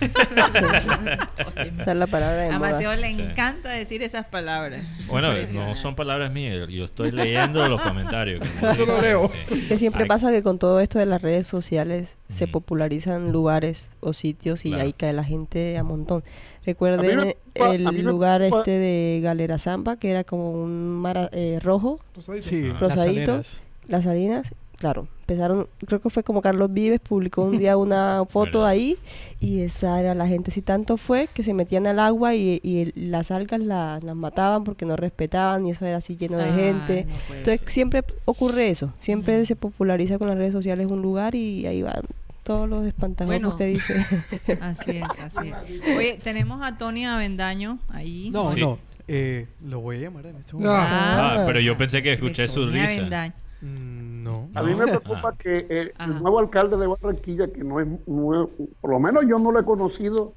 [0.00, 2.70] Esa es la palabra de A moda.
[2.72, 3.20] Mateo le Sí.
[3.22, 4.84] encanta decir esas palabras.
[5.08, 5.74] Bueno, no Impresionante.
[5.80, 8.40] son palabras mías, yo estoy leyendo los comentarios.
[8.60, 9.30] como Eso lo leo.
[9.48, 9.66] sí.
[9.68, 12.52] Que siempre Ay, pasa que con todo esto de las redes sociales se Ujú.
[12.52, 14.84] popularizan lugares o sitios y Claro.
[14.84, 16.18] ahí cae la gente a montón.
[16.22, 16.32] A mí
[16.66, 17.36] Recuerden me
[17.74, 22.48] el me lugar este de Galera Zamba, que era como un mar eh, rojo, Rosadito.
[22.48, 23.40] Sí, las Rosadito.
[23.88, 24.54] las Salinas.
[24.78, 28.68] Claro, empezaron, creo que fue como Carlos Vives publicó un día una foto ¿Verdad?
[28.70, 28.96] ahí
[29.40, 30.52] y esa era la gente.
[30.52, 34.14] Si tanto fue que se metían al agua y, y el- las algas la- las
[34.14, 37.06] mataban porque no respetaban y eso era así lleno de Ay, gente.
[37.06, 37.70] no Entonces ser.
[37.70, 42.02] siempre ocurre eso, siempre se populariza con las redes sociales un lugar y ahí van
[42.44, 43.56] todos los espantajos Bueno.
[43.56, 43.94] que dice.
[44.60, 45.96] Así es, así es.
[45.96, 48.30] Oye, tenemos a Tony Avendaño ahí.
[48.30, 48.60] No, Sí.
[48.60, 48.78] no.
[49.08, 50.72] eh, lo voy a llamar en este momento.
[50.72, 51.42] Ah, Ah.
[51.46, 52.92] pero yo pensé que escuché su Tony risa.
[53.00, 53.34] Avendaño.
[53.60, 54.48] Mm, no.
[54.54, 55.34] A mí me preocupa Ah.
[55.38, 59.38] que eh, el nuevo alcalde de Barranquilla, que no es, es- por lo menos yo
[59.38, 60.32] no lo he conocido,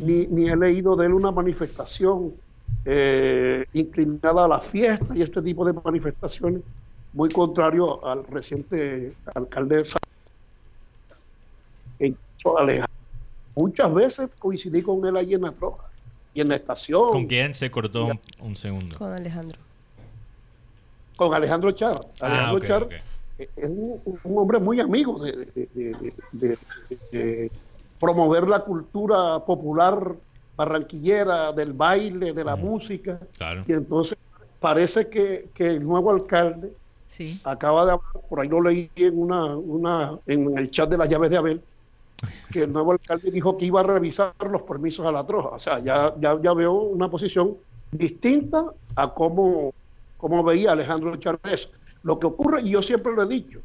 [0.00, 2.32] ni, ni he leído de él una manifestación
[2.84, 6.62] eh, inclinada a la fiesta y este tipo de manifestaciones,
[7.12, 9.98] muy contrario al reciente alcalde de Sa-
[11.98, 12.06] que
[12.38, 12.92] hizo Alejandro.
[13.54, 15.84] Muchas veces coincidí con él allí en la troja
[16.34, 17.10] y en la estación.
[17.12, 18.98] ¿Con quién se cortó un, un segundo?
[18.98, 19.58] con Alejandro.
[21.16, 21.98] Con Alejandro Char.
[22.20, 22.88] Ah, Alejandro Char
[23.38, 26.58] es un, un hombre muy amigo de, de- de- de-
[26.90, 27.50] de- de
[28.00, 30.14] promover la cultura popular
[30.56, 33.18] barranquillera, del baile, de la música.
[33.36, 33.64] Claro.
[33.66, 34.16] Y entonces
[34.60, 36.72] parece que, que el nuevo alcalde
[37.08, 37.40] Sí.
[37.44, 41.08] acaba de hablar, por ahí lo leí en, una, una, en el chat de las
[41.08, 41.62] llaves de Abel,
[42.52, 45.50] que el nuevo alcalde dijo que iba a revisar los permisos a la troja.
[45.50, 47.54] O sea, ya, ya, ya veo una posición
[47.92, 48.64] distinta
[48.96, 49.72] a cómo,
[50.16, 51.68] cómo veía Alejandro Chávez.
[52.02, 53.60] Lo que ocurre, y yo siempre lo he dicho,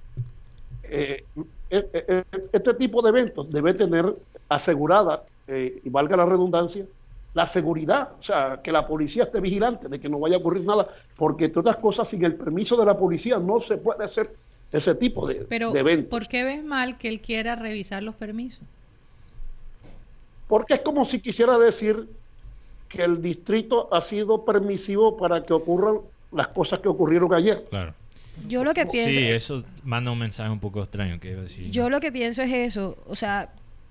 [0.84, 1.24] eh,
[1.70, 4.14] eh, eh, este tipo de eventos debe tener
[4.50, 6.86] asegurada, eh, y valga la redundancia,
[7.34, 10.66] la seguridad, o sea, que la policía esté vigilante de que no vaya a ocurrir
[10.66, 14.34] nada, porque entre otras cosas, sin el permiso de la policía no se puede hacer
[14.72, 16.10] ese tipo de, Pero, de eventos.
[16.10, 18.62] ¿por qué ves mal que él quiera revisar los permisos?
[20.48, 22.08] Porque es como si quisiera decir
[22.88, 26.02] que el distrito ha sido permisivo para que ocurran
[26.32, 27.66] las cosas que ocurrieron ayer.
[27.70, 27.94] Claro.
[28.48, 31.44] Yo lo que pienso, Sí, eso manda un mensaje un poco extraño que iba a
[31.44, 31.70] decir.
[31.70, 33.50] yo lo que pienso es eso, o sea,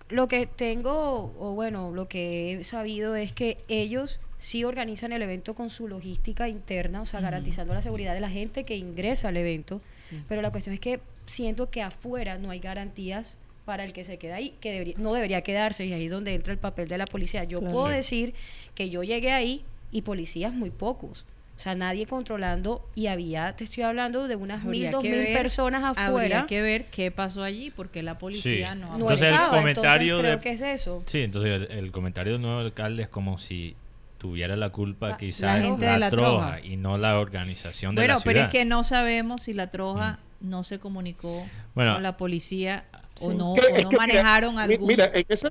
[0.09, 5.23] lo que tengo, o bueno, lo que he sabido es que ellos sí organizan el
[5.23, 9.29] evento con su logística interna, o sea, garantizando la seguridad de la gente que ingresa
[9.29, 10.21] al evento, Sí.
[10.29, 13.37] pero la cuestión es que siento que afuera no hay garantías
[13.67, 16.35] para el que se queda ahí, que debería- no debería quedarse, y ahí es donde
[16.35, 17.45] entra el papel de la policía.
[17.45, 17.73] Yo Claro.
[17.75, 18.35] puedo decir
[18.75, 19.63] que yo llegué ahí
[19.93, 21.25] y policías muy pocos.
[21.61, 25.13] O sea, nadie controlando y había, te estoy hablando de unas mil, Habría dos mil
[25.13, 26.47] ver- personas Habría afuera.
[26.47, 28.79] que ver qué pasó allí, porque la policía Sí.
[28.81, 28.87] no...
[28.93, 31.03] No Entonces, el estaba, comentario entonces creo de- que es eso.
[31.05, 33.77] Sí, entonces el, el comentario del nuevo alcalde es como si
[34.17, 36.61] tuviera la culpa La- quizás la gente de la troja, troja.
[36.67, 38.35] y no la organización de Bueno, la ciudad.
[38.35, 41.93] pero es que no sabemos si la troja no se comunicó Bueno.
[41.93, 42.85] con la policía
[43.21, 44.89] o no, o no que, manejaron mira, mi- algún...
[44.89, 45.49] Mira, en ese,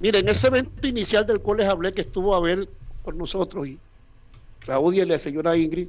[0.00, 2.66] mira, en ese evento inicial del cual les hablé, que estuvo Abel
[3.02, 3.78] con nosotros y
[4.60, 5.88] Claudia y la señora Ingrid,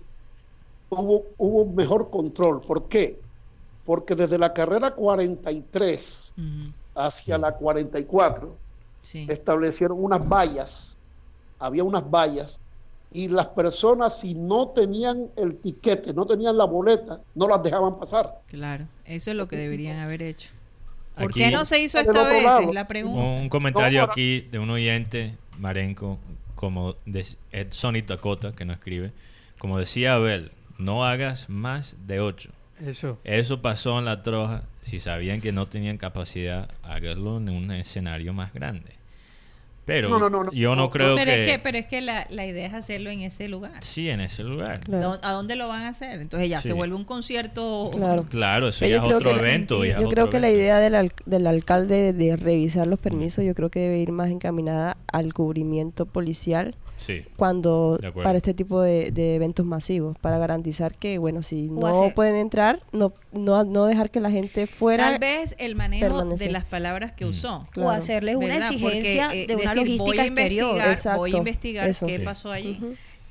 [0.89, 2.61] hubo, hubo un mejor control.
[2.61, 3.17] ¿Por qué?
[3.85, 8.55] Porque desde la carrera 43 Ujú, hacia la 44
[9.01, 9.25] sí.
[9.29, 10.95] establecieron unas vallas,
[11.59, 12.59] había unas vallas,
[13.11, 17.97] y las personas si no tenían el tiquete, no tenían la boleta, no las dejaban
[17.97, 18.39] pasar.
[18.47, 20.51] Claro, eso es lo que deberían haber hecho.
[21.15, 22.43] ¿Por Aquí- qué no se hizo esta vez?
[22.43, 22.59] lado.
[22.61, 23.19] Es la pregunta.
[23.41, 26.17] Un comentario aquí de un oyente, Marenco,
[26.59, 29.13] como de Ed Sonny Dakota, que no escribe.
[29.59, 32.49] Como decía Abel, no hagas más de ocho.
[32.85, 33.17] Eso.
[33.23, 34.63] Eso pasó en la troja.
[34.81, 38.98] Si sabían que no tenían capacidad, háganlo en un escenario más grande.
[39.89, 41.41] Pero No, no, no, no, yo no, creo pero, que...
[41.45, 43.73] es que, pero es que la, la idea es hacerlo en ese lugar.
[43.83, 44.79] Sí, en ese lugar.
[44.79, 45.13] Claro.
[45.13, 46.19] ¿Dó- ¿A dónde lo van a hacer?
[46.21, 46.69] Entonces ya Sí.
[46.69, 47.91] se vuelve un concierto.
[47.93, 48.23] Claro.
[48.29, 49.83] Claro, eso ya es otro evento.
[49.85, 50.61] Yo creo que la evento.
[50.63, 54.29] idea del, al- del alcalde de revisar los permisos, yo creo que debe ir más
[54.29, 57.23] encaminada al cubrimiento policial Sí.
[57.37, 61.87] cuando para este tipo de, de eventos masivos, para garantizar que, bueno, si O no
[61.87, 65.11] hacer- pueden entrar, no, no, no dejar que la gente fuera.
[65.11, 67.29] Tal vez el manejo de las palabras que Mm.
[67.29, 67.67] usó.
[67.71, 67.89] Claro.
[67.89, 68.71] O hacerles una ¿verdad?
[68.71, 70.65] exigencia Porque, eh, de una decir, voy logística a exterior.
[70.69, 72.05] investigar, Exacto, Voy a investigar eso.
[72.07, 72.25] qué Sí.
[72.25, 72.79] pasó allí.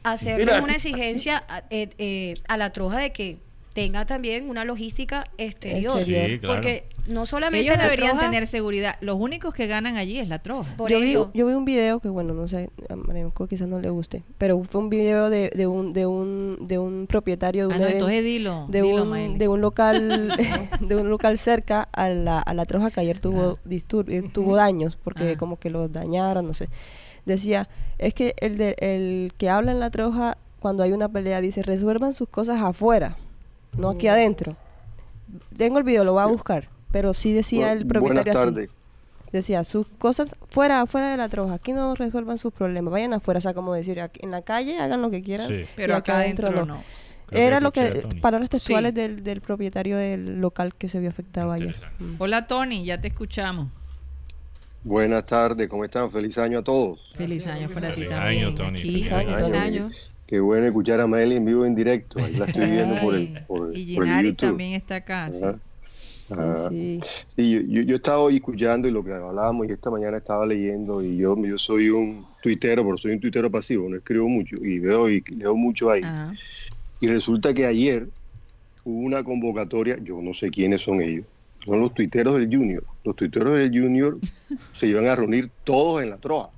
[0.04, 0.62] Hacerles Mira.
[0.62, 3.38] una exigencia a, eh, eh, a la troja de que
[3.82, 5.96] tenga también una logística exterior.
[5.98, 6.26] Exterior.
[6.30, 6.54] Sí, claro.
[6.56, 8.96] Porque no solamente Ellos la deberían troja- tener seguridad.
[9.00, 10.74] Los únicos que ganan allí es la troja.
[10.76, 11.30] Por yo, vi, eso.
[11.32, 14.62] yo vi un video que, bueno, no sé, a Marianco quizás no le guste, pero
[14.64, 17.88] fue un video de, de, un, de, un, de un propietario de Ah, un no,
[17.88, 18.66] evento- entonces dilo.
[18.68, 20.28] de dilo, un, de un local
[20.80, 24.56] de un local cerca a la, a la troja que ayer tuvo distur- eh, tuvo
[24.56, 25.38] daños porque Ah.
[25.38, 26.68] como que lo dañaron no sé
[27.26, 27.68] decía
[27.98, 31.62] es que el de, el que habla en la troja cuando hay una pelea dice
[31.62, 33.16] resuelvan sus cosas afuera
[33.76, 34.56] no aquí adentro
[35.56, 38.70] tengo el video lo voy a buscar pero sí decía el Buenas propietario así
[39.32, 43.38] decía sus cosas fuera fuera de la troja aquí no resuelvan sus problemas vayan afuera
[43.38, 45.64] o sea como decir aquí- en la calle hagan lo que quieran Sí.
[45.76, 46.82] Pero y acá adentro no.
[47.30, 49.00] Que era lo que, palabras textuales Sí.
[49.02, 51.76] del, del propietario del local que se vio afectado ayer.
[51.98, 52.14] Mm.
[52.18, 53.68] Hola Tony, ya te escuchamos.
[54.82, 56.10] Buenas tardes, ¿cómo están?
[56.10, 56.98] Feliz año a todos.
[57.16, 58.44] Feliz año para ti Feliz también.
[58.46, 58.68] año, Tony.
[58.78, 58.80] Aquí.
[58.80, 59.58] Feliz año, Feliz Tony.
[59.58, 59.90] año.
[60.28, 62.22] Qué bueno escuchar a Meli en vivo en directo.
[62.22, 65.30] Ahí la estoy viendo por el, por, y Ginari también está acá.
[65.32, 67.00] sí.
[67.38, 71.02] Yo, yo, yo estaba hoy escuchando y lo que hablábamos y esta mañana estaba leyendo
[71.02, 74.78] y yo, yo soy un tuitero, pero soy un tuitero pasivo, no escribo mucho y
[74.78, 76.02] veo y leo mucho ahí.
[76.04, 76.34] Ajá.
[77.00, 78.06] Y resulta que ayer
[78.84, 81.24] hubo una convocatoria, yo no sé quiénes son ellos,
[81.64, 82.84] son los tuiteros del Junior.
[83.02, 84.18] Los tuiteros del Junior
[84.72, 86.50] se iban a reunir todos en la troja.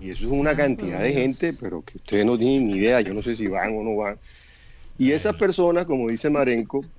[0.00, 3.14] Y eso es una cantidad de gente, pero que ustedes no tienen ni idea, yo
[3.14, 4.20] no sé si van o no van.
[4.98, 6.90] Y esas personas, como dice Marenco,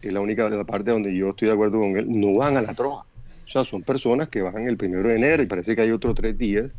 [0.00, 2.62] es la única la parte donde yo estoy de acuerdo con él, no van a
[2.62, 3.02] la troja.
[3.04, 6.14] O sea, son personas que van el primero de enero y parece que hay otros
[6.14, 6.72] tres días.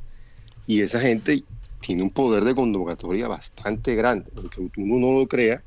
[0.66, 1.48] Y esa gente
[1.80, 5.66] tiene un poder de convocatoria bastante grande, porque uno no lo crea.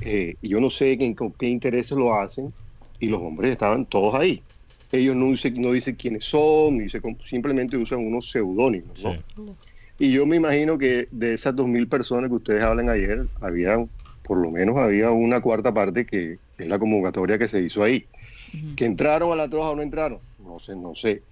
[0.00, 2.54] eh, y yo no sé en con qué intereses lo hacen,
[3.00, 4.47] y los hombres estaban todos ahí.
[4.90, 9.02] Ellos no dicen, no dicen quiénes son, ni dicen cómo- simplemente usan unos seudónimos.
[9.02, 9.12] ¿no?
[9.12, 9.52] Sí.
[9.98, 13.84] Y yo me imagino que de esas 2.000 personas que ustedes hablan ayer, había,
[14.22, 18.06] por lo menos había una cuarta parte que es la convocatoria que se hizo ahí.
[18.54, 18.76] Ujú.
[18.76, 20.20] ¿Que entraron a la troja o no entraron?
[20.38, 21.22] No sé, no sé.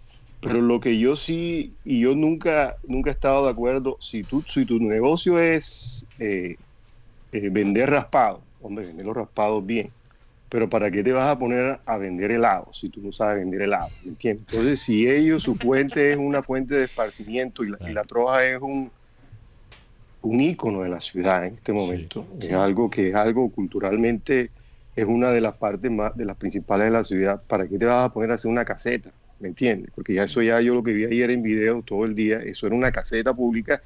[0.41, 4.45] Pero lo que yo sí, y yo nunca, nunca he estado de acuerdo, si, tú,
[4.47, 6.57] si tu negocio es eh,
[7.33, 9.91] eh, vender raspados, hombre, vender los raspados bien.
[10.49, 13.63] Pero ¿para qué te vas a poner a vender helado si tú no sabes vender
[13.63, 13.89] helado?
[14.05, 14.47] ¿Me entiendes?
[14.49, 18.47] Entonces, si ellos, su fuente es una fuente de esparcimiento y la, y la troja
[18.47, 18.91] es un,
[20.23, 24.51] un ícono de la ciudad en este momento, es algo que es algo culturalmente,
[24.95, 27.85] es una de las partes más, de las principales de la ciudad, ¿para qué te
[27.85, 29.11] vas a poner a hacer una caseta?
[29.39, 29.91] ¿Me entiendes?
[29.95, 32.67] Porque ya eso ya yo lo que vi ayer en video todo el día, eso
[32.67, 33.83] era una caseta pública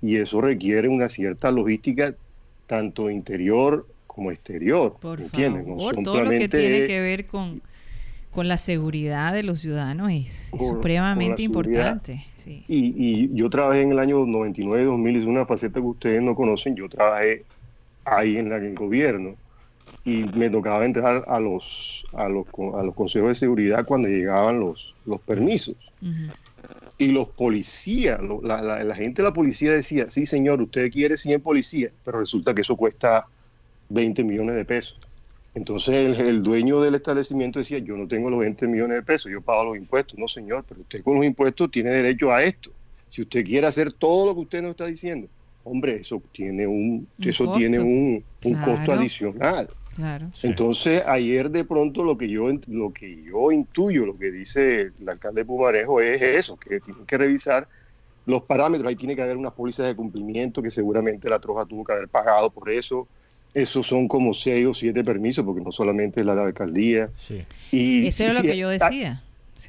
[0.00, 2.14] y eso requiere una cierta logística
[2.66, 3.86] tanto interior
[4.16, 4.96] como exterior.
[5.00, 5.20] Por.
[5.20, 7.62] No favor, todo lo que tiene es- que ver con,
[8.32, 12.24] con la seguridad de los ciudadanos es, Con- supremamente importante.
[12.36, 12.64] Sí.
[12.66, 16.74] Y, y yo trabajé en el año 99-2000, es una faceta que ustedes no conocen,
[16.74, 17.44] yo trabajé
[18.04, 19.36] ahí en, la- en el gobierno
[20.04, 24.58] y me tocaba entrar a los, a los, a los consejos de seguridad cuando llegaban
[24.60, 25.76] los, los permisos.
[26.98, 30.90] Y los policías, lo- la, la- la gente de la policía decía, sí señor, usted
[30.90, 33.26] quiere 100 policías, pero resulta que eso cuesta
[33.88, 34.98] 20 millones de pesos.
[35.54, 39.32] Entonces el, el dueño del establecimiento decía, yo no tengo los 20 millones de pesos,
[39.32, 40.18] yo pago los impuestos.
[40.18, 42.70] No señor, pero usted con los impuestos tiene derecho a esto.
[43.08, 45.28] Si usted quiere hacer todo lo que usted nos está diciendo,
[45.64, 47.58] hombre, eso tiene un, Un eso costo.
[47.58, 49.68] tiene un, un costo adicional.
[49.94, 50.28] Claro.
[50.42, 55.08] Entonces, ayer de pronto lo que yo lo que yo intuyo, lo que dice el
[55.08, 57.66] alcalde de Pumarejo es eso, que tienen que revisar
[58.26, 61.82] los parámetros, ahí tiene que haber unas pólizas de cumplimiento que seguramente la troja tuvo
[61.82, 63.08] que haber pagado por eso.
[63.56, 67.08] Esos son como seis o siete permisos, porque no solamente es la de la alcaldía.
[67.26, 67.42] Sí.
[67.72, 69.22] Y Eso sí, era lo que yo decía.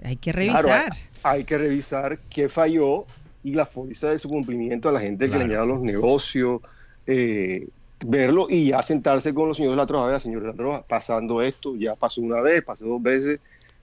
[0.03, 0.91] Hay que Claro, revisar.
[1.23, 3.05] hay, hay que revisar qué falló
[3.45, 6.59] y las pólizas de su cumplimiento a la gente que le añada los negocios,
[7.05, 7.65] eh,
[8.05, 10.81] verlo y ya sentarse con los señores de la Troja, vea, señores de la Troja,
[10.85, 13.39] pasando esto, ya pasó una vez, pasó dos veces,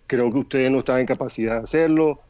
[0.07, 2.21] creo que ustedes no están en capacidad de hacerlo,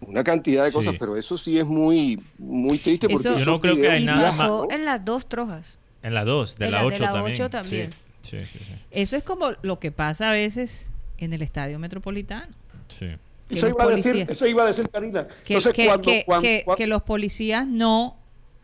[0.00, 0.96] una cantidad de cosas, Sí.
[1.00, 4.30] pero eso sí es muy, muy triste porque Eso- Yo no creo que hay nada
[4.46, 4.68] ¿no?
[4.70, 5.80] en las dos trojas.
[6.06, 7.34] En la 2, de En la la de 8 la también.
[7.34, 7.90] ocho también.
[8.22, 8.74] Sí, sí, sí.
[8.90, 10.86] Eso es como lo que pasa a veces
[11.18, 12.46] en el estadio metropolitano.
[12.88, 13.06] sí.
[13.48, 15.24] que Eso los iba, a decir, policías- eso iba a decir Karina.
[15.44, 18.16] Que, Entonces, que- cuando, que- cuando- que- cuando- que los policías no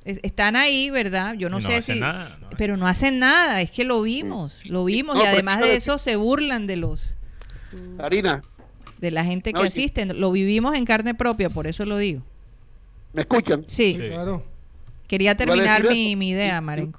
[0.04, 1.34] es- están ahí, ¿verdad?
[1.34, 2.00] Yo no, sé hacen si...
[2.00, 5.60] nada, no pero no hacen nada, es que lo vimos, lo vimos No, y además
[5.60, 7.14] de de- eso se burlan de los
[7.96, 8.42] Karina,
[8.98, 12.22] de la gente que asiste, lo vivimos en carne propia, por eso lo digo.
[13.12, 13.64] ¿me escuchan?
[13.68, 14.08] Sí, Sí.
[14.08, 14.42] Claro.
[15.06, 16.98] quería terminar mi, mi idea, Marenco.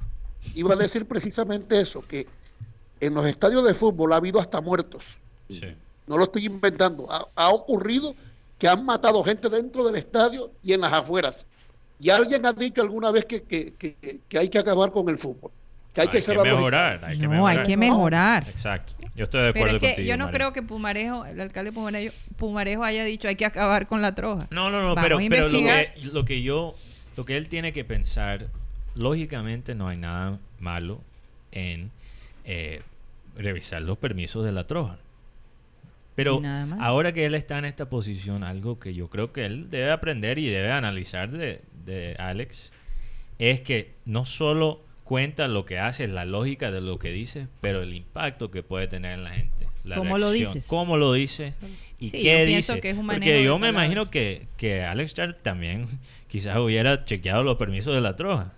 [0.55, 2.27] Iba a decir precisamente eso, que
[2.99, 5.17] en los estadios de fútbol ha habido hasta muertos.
[5.49, 5.75] sí.
[6.05, 7.09] No lo estoy inventando.
[7.09, 8.13] Ha, ha ocurrido
[8.59, 11.47] que han matado gente dentro del estadio y en las afueras.
[11.97, 15.17] Y alguien ha dicho alguna vez que, que- que- que hay que acabar con el
[15.17, 15.49] fútbol.
[15.93, 17.05] Que hay, que mejorar.
[17.05, 17.57] Hay que No, mejorar.
[17.59, 18.49] hay que mejorar.
[18.49, 18.93] Exacto.
[19.15, 20.07] Yo estoy de Pero acuerdo es que contigo.
[20.09, 20.37] yo no Mario.
[20.37, 24.47] creo que Pumarejo, el alcalde Pumarejo, Pumarejo haya dicho hay que acabar con la troja.
[24.51, 26.75] No, no, no, Vamos pero, a pero lo, que, lo que yo,
[27.15, 28.47] lo que él tiene que pensar,
[28.95, 31.01] lógicamente no hay nada malo
[31.51, 31.91] en
[32.45, 32.81] eh,
[33.37, 34.97] revisar los permisos de la troja.
[36.15, 36.41] Pero
[36.79, 40.37] ahora que él está en esta posición, algo que yo creo que él debe aprender
[40.37, 42.71] y debe analizar de, de Alex,
[43.39, 47.81] es que no solo cuenta lo que hace, la lógica de lo que dice, pero
[47.81, 49.67] el impacto que puede tener en la gente.
[49.83, 50.67] La ¿Cómo lo dices?
[50.67, 51.55] ¿Cómo lo dice?
[51.99, 52.81] ¿Y Sí, qué yo pienso dice?
[52.81, 53.85] que es un Porque yo me palabras.
[53.85, 55.87] imagino que, que Alex Charles también
[56.27, 58.53] quizás hubiera chequeado los permisos de la troja,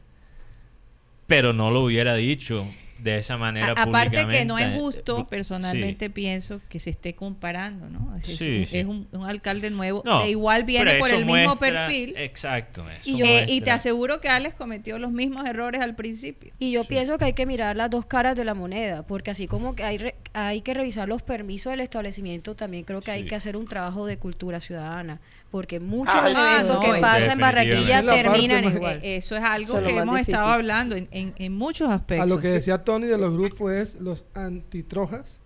[1.28, 2.66] pero no lo hubiera dicho
[3.00, 7.88] de esa manera A- aparte que no es justo, personalmente pienso que se esté comparando,
[7.90, 8.16] ¿no?
[8.16, 8.78] Es, Sí, un, sí.
[8.80, 12.14] es un- un alcalde nuevo, No, igual viene por el mismo perfil.
[12.18, 12.84] Exacto.
[12.90, 16.52] eso Y yo- Eh, y te aseguro que Alex cometió los mismos errores al principio.
[16.58, 19.46] Y yo pienso que hay que mirar las dos caras de la moneda, porque así
[19.46, 23.26] como que hay, re- hay que revisar los permisos del establecimiento, también creo que hay
[23.26, 25.20] que hacer un trabajo de cultura ciudadana,
[25.56, 29.00] porque muchos Ay, eventos no, que pasan en Barranquilla terminan igual.
[29.02, 32.24] Eso es algo que hemos estado hablando en, en- en muchos aspectos.
[32.24, 35.40] A lo que decía Tony de los grupos es los antitrojas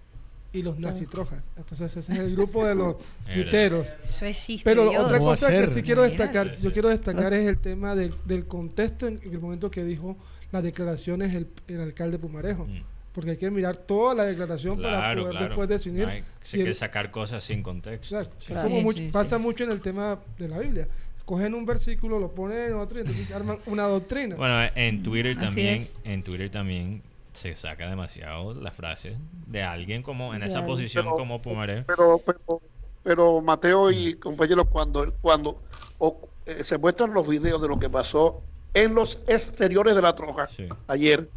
[0.52, 1.44] y los nacitrojas.
[1.58, 2.96] Entonces ese es el grupo de los
[3.32, 3.96] tuiteros.
[4.04, 4.64] Eso existe.
[4.64, 5.04] Pero Dios.
[5.06, 8.48] otra ¿Cómo cosa que sí quiero destacar, yo quiero destacar es el tema del, del
[8.48, 10.18] contexto en, en el momento que dijo
[10.52, 12.66] las declaraciones el, el alcalde Pumarejo.
[12.66, 12.82] Mm.
[13.14, 15.48] Porque hay que mirar toda la declaración para poder claro.
[15.48, 18.16] después definir Hay si que el- sacar cosas sin contexto.
[18.20, 18.36] Exacto.
[18.40, 19.42] Sí, Es Sí, como mucho- sí, pasa sí.
[19.42, 20.88] mucho en el tema de la Biblia.
[21.26, 24.36] Cogen un versículo, lo ponen en otro y entonces arman una doctrina.
[24.36, 27.02] Bueno, en Twitter también, en Twitter también
[27.34, 29.16] se saca demasiado la frase
[29.48, 31.86] de alguien como en esa posición Pero- como Pumarejo.
[31.88, 32.62] pero, pero,
[33.04, 35.62] pero Mateo y compañeros, cuando, cuando
[36.00, 38.42] o- eh, se muestran los videos de lo que pasó
[38.74, 40.68] en los exteriores de la troja Sí.
[40.88, 41.30] ayer,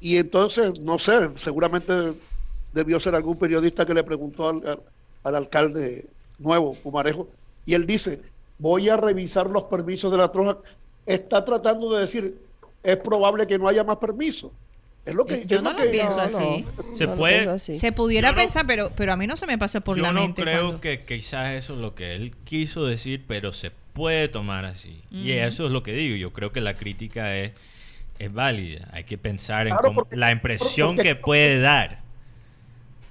[0.00, 1.92] y entonces, no sé, seguramente
[2.72, 4.80] debió ser algún periodista que le preguntó al, al-
[5.24, 6.06] al alcalde
[6.38, 7.28] nuevo, Pumarejo,
[7.66, 8.20] y él dice,
[8.58, 10.58] voy a revisar los permisos de la troja.
[11.06, 12.34] Está tratando de decir,
[12.82, 14.50] es probable que no haya más permisos.
[15.04, 16.64] Es lo que, Eh, Yo es no lo pienso No, así.
[16.90, 17.76] no, Se puede- así.
[17.76, 20.02] Se pudiera Yo no- pensar, pero, pero a mí no se me pasa por Yo
[20.02, 20.42] la no mente.
[20.42, 24.64] creo cuando- que quizás eso es lo que él quiso decir, pero se puede tomar
[24.66, 25.02] así.
[25.10, 26.14] Y eso es lo que digo.
[26.16, 27.52] Yo creo que la crítica es,
[28.18, 28.88] es válida.
[28.92, 32.00] Hay que pensar en cómo- porque- la impresión porque- que puede dar.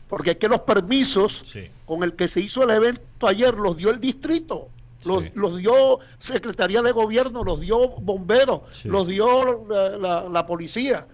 [0.09, 1.69] Porque es que los permisos Sí.
[1.85, 4.69] con el que se hizo el evento ayer los dio el distrito,
[5.03, 5.31] los, Sí.
[5.35, 8.88] los dio Secretaría de Gobierno, los dio bomberos, Sí.
[8.88, 11.05] los dio la, la- la policía.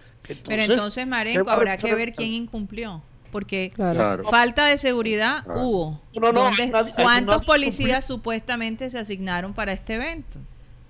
[0.46, 3.02] Pero entonces, Marenco, ¿qué va a habrá que ver quién incumplió.
[3.32, 4.22] Porque Claro.
[4.22, 6.00] Falta de seguridad hubo.
[6.14, 10.38] No, no, ¿Dónde- nadie- ¿Cuántos nadie policías supuestamente se asignaron para este evento?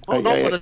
[0.06, 0.60] No, no, pero-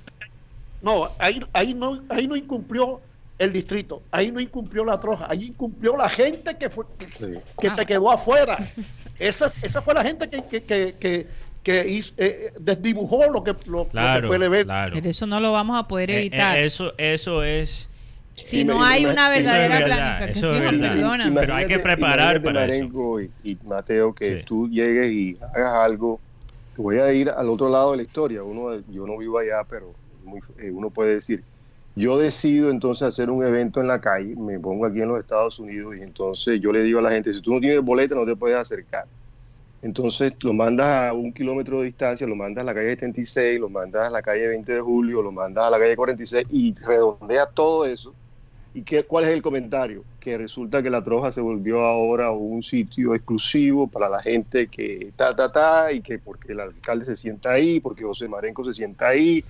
[0.83, 3.01] no, ahí, ahí no, ahí no incumplió
[3.39, 7.31] el distrito, ahí no incumplió la troja, ahí incumplió la gente que fue que, Sí.
[7.59, 8.57] que se quedó afuera.
[9.17, 11.27] Esa, esa fue la gente que, que, que, que,
[11.63, 14.65] que hizo- eh, desdibujó lo que, lo, lo que fue el evento.
[14.67, 14.93] claro.
[14.93, 16.57] Pero eso no lo vamos a poder Eh, eh, evitar.
[16.57, 17.89] eso, eso es...
[18.35, 20.93] si no hay una eso es verdadera verdad, planificación, eso es verdad.
[20.95, 21.31] perdona.
[21.39, 22.73] Pero hay que preparar para eso.
[22.85, 24.45] Marenco Y, y Mateo, que Sí.
[24.45, 26.19] tú llegues y hagas algo.
[26.75, 28.43] Que voy a ir al otro lado de la historia.
[28.43, 29.93] Uno, yo no vivo allá, pero
[30.23, 31.45] muy- eh, uno puede decir,
[31.95, 35.59] yo decido entonces hacer un evento en la calle, me pongo aquí en los Estados
[35.59, 38.25] Unidos y entonces yo le digo a la gente, si tú no tienes boleta no
[38.25, 39.07] te puedes acercar.
[39.81, 43.69] Entonces lo mandas a un kilómetro de distancia, lo mandas a la calle 76, lo
[43.69, 47.45] mandas a la calle 20 de julio, lo mandas a la calle 46 y redondea
[47.47, 48.15] todo eso.
[48.73, 50.05] ¿Y qué, cuál es el comentario?
[50.19, 55.13] Que resulta que la Troja se volvió ahora un sitio exclusivo para la gente que
[55.15, 58.73] ta, ta, ta, y que porque el alcalde se sienta ahí, porque José Marenco se
[58.73, 59.45] sienta ahí,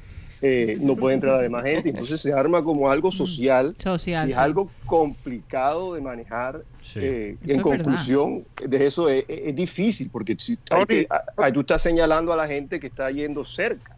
[0.46, 1.90] eh, no puede entrar además gente.
[1.90, 4.28] Entonces se arma como algo social Social.
[4.28, 4.42] y es sí.
[4.44, 6.62] algo complicado de manejar.
[6.82, 7.00] Sí.
[7.02, 7.62] eh, en verdad.
[7.64, 11.82] conclusión, de eso es, es- es difícil, porque si, hay que- a- a- tú estás
[11.82, 13.96] señalando a la gente que está yendo cerca.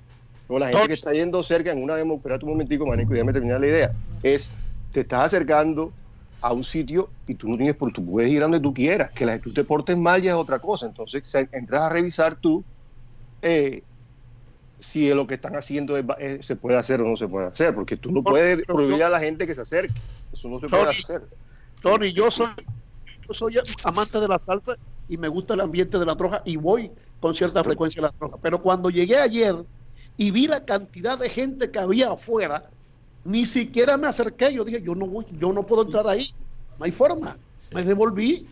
[0.48, 3.34] O la gente que está yendo cerca en una democracia, espérate un momentico, Marenco, déjame
[3.34, 3.92] terminar la idea.
[4.22, 4.52] Es,
[4.92, 5.92] te estás acercando
[6.42, 9.10] a un sitio y tú no tienes por tú puedes ir a donde tú quieras,
[9.16, 10.86] que la, tú te portes mal ya es otra cosa.
[10.86, 12.64] Entonces entras a revisar tú
[13.42, 13.82] eh,
[14.80, 17.74] si lo que están haciendo es eh, se puede hacer o no se puede hacer,
[17.74, 19.94] porque tú no puedes prohibir a la gente que se acerque.
[20.34, 21.24] Eso no se puede hacer.
[21.82, 22.50] Tony, yo soy,
[23.28, 24.76] yo soy amante de la salsa
[25.08, 28.12] y me gusta el ambiente de la troja y voy con cierta frecuencia a la
[28.12, 28.38] troja.
[28.42, 29.56] Pero cuando llegué ayer
[30.18, 32.64] y vi la cantidad de gente que había afuera,
[33.24, 34.54] ni siquiera me acerqué.
[34.54, 36.28] Yo dije, yo no voy, yo no puedo entrar ahí.
[36.80, 37.38] No hay forma.
[37.74, 38.48] Me devolví.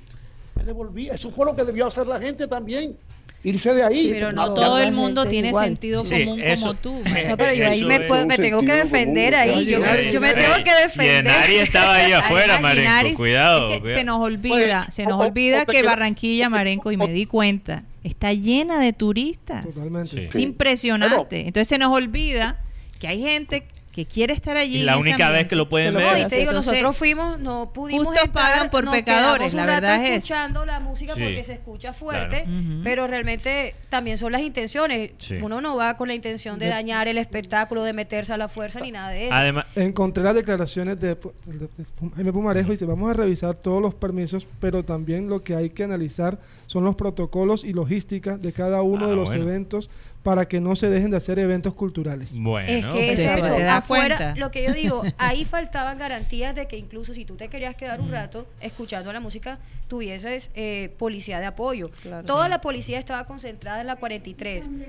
[0.55, 1.09] Me devolví.
[1.09, 2.97] Eso fue lo que debió hacer la gente también.
[3.45, 4.09] Irse de ahí.
[4.09, 5.65] Pero no todo el mundo tiene igual.
[5.65, 7.03] sentido Sí, común eso- como tú.
[7.27, 9.49] No, pero yo ahí me, puedo- me tengo que defender común.
[9.57, 9.65] ahí.
[9.65, 11.25] Yo, Ginari, yo me tengo que defender.
[11.25, 13.17] Yenari estaba ahí afuera, Marenco.
[13.17, 13.69] Cuidado.
[13.69, 13.99] es que cuidado.
[13.99, 17.07] se nos olvida, Pues, se nos o- olvida o que queda- Barranquilla, Marenco, y me
[17.09, 19.65] di cuenta, está llena de turistas.
[19.67, 20.09] Totalmente.
[20.09, 20.27] Sí.
[20.29, 21.41] Es impresionante.
[21.41, 22.63] Entonces se nos olvida
[22.99, 24.79] que hay gente que quiere estar allí.
[24.79, 26.17] Y la única vez que lo pueden No, ver.
[26.19, 29.57] y te digo, Entonces, nosotros fuimos, no pudimos justos estar, pagan por nos pecadores, un
[29.57, 30.17] la rato verdad es eso.
[30.17, 31.21] escuchando la música Sí.
[31.23, 32.81] porque se escucha fuerte, Claro.
[32.83, 35.11] Pero realmente también son las intenciones.
[35.17, 35.37] Sí.
[35.41, 38.49] Uno no va con la intención de De- dañar el espectáculo, de meterse a la
[38.49, 39.33] fuerza ni nada de eso.
[39.33, 41.69] Además, Encontré las declaraciones de, de- de
[42.15, 45.69] Jaime Pumarejo y dice, vamos a revisar todos los permisos, pero también lo que hay
[45.69, 49.43] que analizar son los protocolos y logística de cada uno Ah, de los bueno.
[49.43, 49.89] eventos
[50.23, 52.31] para que no se dejen de hacer eventos culturales.
[52.33, 52.67] bueno.
[52.69, 54.35] Es que eso, eso, afuera, cuenta.
[54.37, 57.99] lo que yo digo, ahí faltaban garantías de que incluso si tú te querías quedar
[57.99, 58.05] Mm.
[58.05, 59.59] un rato escuchando la música,
[59.89, 61.91] tuvieses eh, policía de apoyo.
[62.01, 62.25] Claro.
[62.25, 64.69] Toda la policía estaba concentrada en la 43.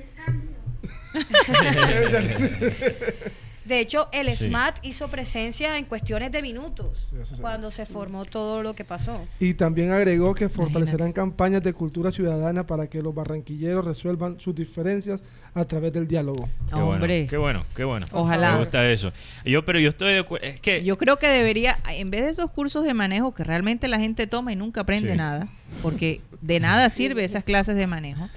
[3.64, 4.46] De hecho, el Sí.
[4.48, 9.20] SMAT hizo presencia en cuestiones de minutos Sí, cuando se formó todo lo que pasó.
[9.40, 14.54] Y también agregó que fortalecerán campañas de cultura ciudadana para que los barranquilleros resuelvan sus
[14.54, 15.22] diferencias
[15.54, 16.48] a través del diálogo.
[16.68, 17.26] Qué bueno, Hombre.
[17.28, 18.06] qué bueno, qué bueno.
[18.12, 18.52] Ojalá.
[18.54, 19.12] Me gusta eso.
[19.44, 20.46] Yo, pero yo estoy de acuerdo.
[20.46, 23.88] Es que Yo creo que debería, en vez de esos cursos de manejo que realmente
[23.88, 25.16] la gente toma y nunca aprende Sí.
[25.16, 25.48] nada,
[25.82, 28.28] porque de nada sirve esas clases de manejo,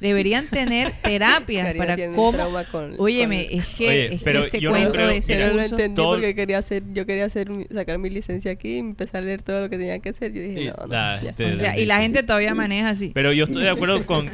[0.00, 2.32] deberían tener terapias Karina para cómo...
[2.72, 5.16] con- Óyeme, con- es que, Oye, es que pero este yo no cuento creo- de
[5.18, 7.98] ese mira, Yo no lo entendí todo- porque quería hacer, yo quería hacer mi- sacar
[7.98, 10.32] mi licencia aquí y empecé a leer todo lo que tenía que hacer.
[10.32, 11.32] Yo dije, Y- no, no, da, ya.
[11.34, 13.12] te- o sea, y la gente todavía maneja así.
[13.14, 14.28] Pero yo estoy de acuerdo con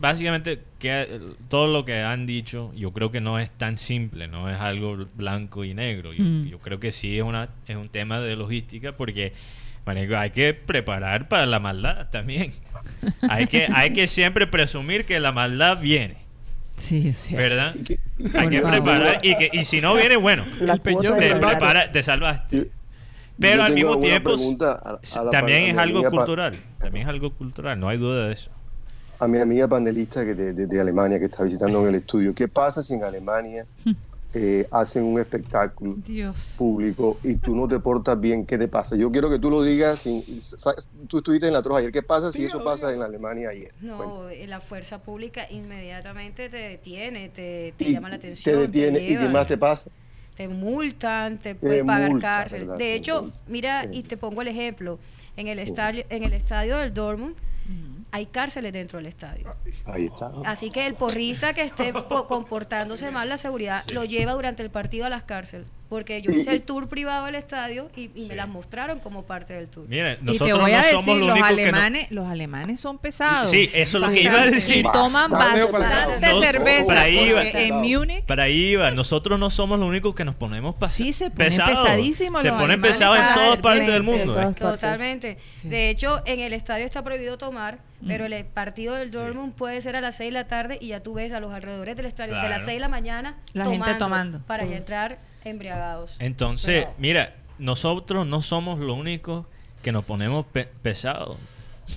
[0.00, 4.26] básicamente que eh, todo lo que han dicho, yo creo que no es tan simple,
[4.26, 6.12] no es algo blanco y negro.
[6.12, 6.46] Yo, Mm.
[6.48, 9.32] yo creo que sí es una es un tema de logística porque
[9.86, 12.52] marico, hay que preparar para la maldad también.
[13.28, 16.16] hay que hay que siempre presumir que la maldad viene,
[16.76, 17.74] Sí, o sea, ¿verdad?
[17.76, 18.70] Hay Por que favor.
[18.82, 21.16] preparar y que y si no viene, bueno, La te de Claro.
[21.20, 22.70] salvar- prepara, te salvaste.
[23.38, 27.88] Pero al mismo tiempo a- a también es algo cultural, también es algo cultural, no
[27.88, 28.50] hay duda de eso.
[29.18, 32.34] a mi amiga panelista que de, de- de Alemania que está visitando en el estudio.
[32.34, 33.64] ¿Qué pasa si en Alemania
[34.32, 36.56] eh, hacen un espectáculo Dios.
[36.56, 38.96] público y tú no te portas bien, ¿qué te pasa?
[38.96, 40.00] Yo quiero que tú lo digas.
[40.00, 40.74] Sin, sa-
[41.08, 41.92] tú estuviste en la troja ayer.
[41.92, 43.74] ¿Qué pasa si eso pasa en Alemania ayer?
[43.80, 48.70] No, eh, la fuerza pública inmediatamente te detiene, te, te Y llama la te atención,
[48.70, 49.90] te, detiene y qué más te pasa.
[50.36, 52.60] te multan, te pueden pagar cárcel.
[52.60, 52.76] ¿verdad?
[52.78, 54.98] De hecho, mira, y te pongo el ejemplo,
[55.36, 57.34] en el estadio, en el estadio del Dortmund
[58.12, 59.54] hay cárceles dentro del estadio.
[59.86, 60.30] Ahí está.
[60.44, 64.70] Así que el porrista que esté po- comportándose mal la seguridad lo lleva durante el
[64.70, 65.66] partido a las cárceles.
[65.92, 69.52] Porque yo hice el tour privado del estadio y, y me las mostraron como parte
[69.52, 69.84] del tour.
[69.86, 72.06] Mira, Y te nosotros voy a no decir, somos los los únicos que no- alemanes,
[72.10, 73.50] los alemanes son pesados.
[73.50, 74.78] Sí, eso es lo que iba a decir.
[74.78, 75.64] Y toman Bastante.
[75.70, 76.86] bastante No, cerveza.
[76.86, 77.42] para iba.
[77.42, 78.90] en Múnich Para ahí iba.
[78.90, 81.80] Nosotros no somos los únicos que nos ponemos pas- Sí, se ponen pesados.
[81.82, 84.40] pesadísimos Se los ponen pesados en todas partes del mundo.
[84.40, 84.54] ¿eh?
[84.58, 85.36] Totalmente.
[85.62, 89.96] De hecho, en el estadio está prohibido tomar, pero el partido del Dortmund puede ser
[89.96, 92.34] a las 6 de la tarde y ya tú ves a los alrededores del estadio
[92.40, 94.40] de las 6 de la mañana La gente tomando.
[94.46, 96.16] para ya entrar embriagados.
[96.18, 99.46] Entonces, Pero- mira, nosotros no somos los únicos
[99.82, 101.36] que nos ponemos pe- pesados.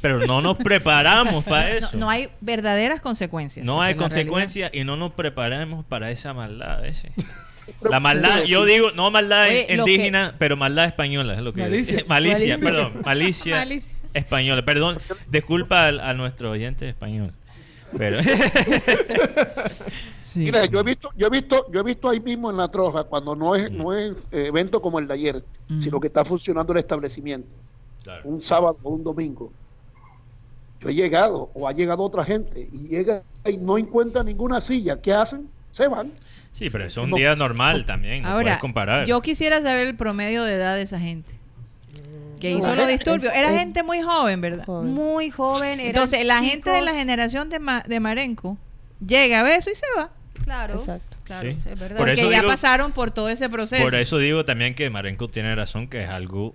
[0.02, 1.90] Pero no nos preparamos para eso.
[1.98, 3.66] no hay verdaderas consecuencias.
[3.66, 7.12] No hay consecuencias y no nos preparamos para esa maldad a.
[7.80, 11.40] Pero La maldad, yo digo, no maldad Oye, lo que- indígena, pero maldad española es
[11.40, 12.04] lo que Malicia.
[12.08, 12.58] malicia, Malicia.
[12.60, 13.98] perdón, malicia, Malicia.
[14.14, 14.66] española.
[14.66, 15.00] Perdón,
[15.30, 17.32] disculpa al- a, nuestro oyente español.
[17.98, 18.20] Pero
[20.36, 20.42] Sí.
[20.42, 23.06] Mira, yo he visto, yo he visto, yo he visto ahí mismo en la troja,
[23.06, 25.82] cuando no es, no es eh, evento como el de ayer, Mm.
[25.82, 27.56] sino que está funcionando el establecimiento,
[28.04, 28.22] Claro.
[28.26, 29.52] un sábado o un domingo.
[30.82, 35.00] Yo he llegado, o ha llegado otra gente, y llega y no encuentra ninguna silla.
[35.02, 35.50] ¿Qué hacen?
[35.72, 36.12] Se van.
[36.52, 39.06] Sí, pero es un día normal también, no Ahora, puedes comparar.
[39.08, 41.32] yo quisiera saber el promedio de edad de esa gente
[42.40, 43.34] que hizo No, los disturbios.
[43.34, 44.66] Era es- gente muy joven, ¿verdad?
[44.66, 44.92] Joven.
[44.94, 45.80] Muy joven.
[45.80, 48.58] Entonces, la gente de la generación de, Ma- de Marenco
[49.06, 50.12] llega, ve eso y se va.
[50.44, 51.18] Claro, Exacto.
[51.24, 51.58] claro, Sí.
[51.60, 51.98] es verdad.
[51.98, 53.84] Por Porque eso ya digo- pasaron por todo ese proceso.
[53.84, 56.54] Por eso digo también que Marenco tiene razón, que es algo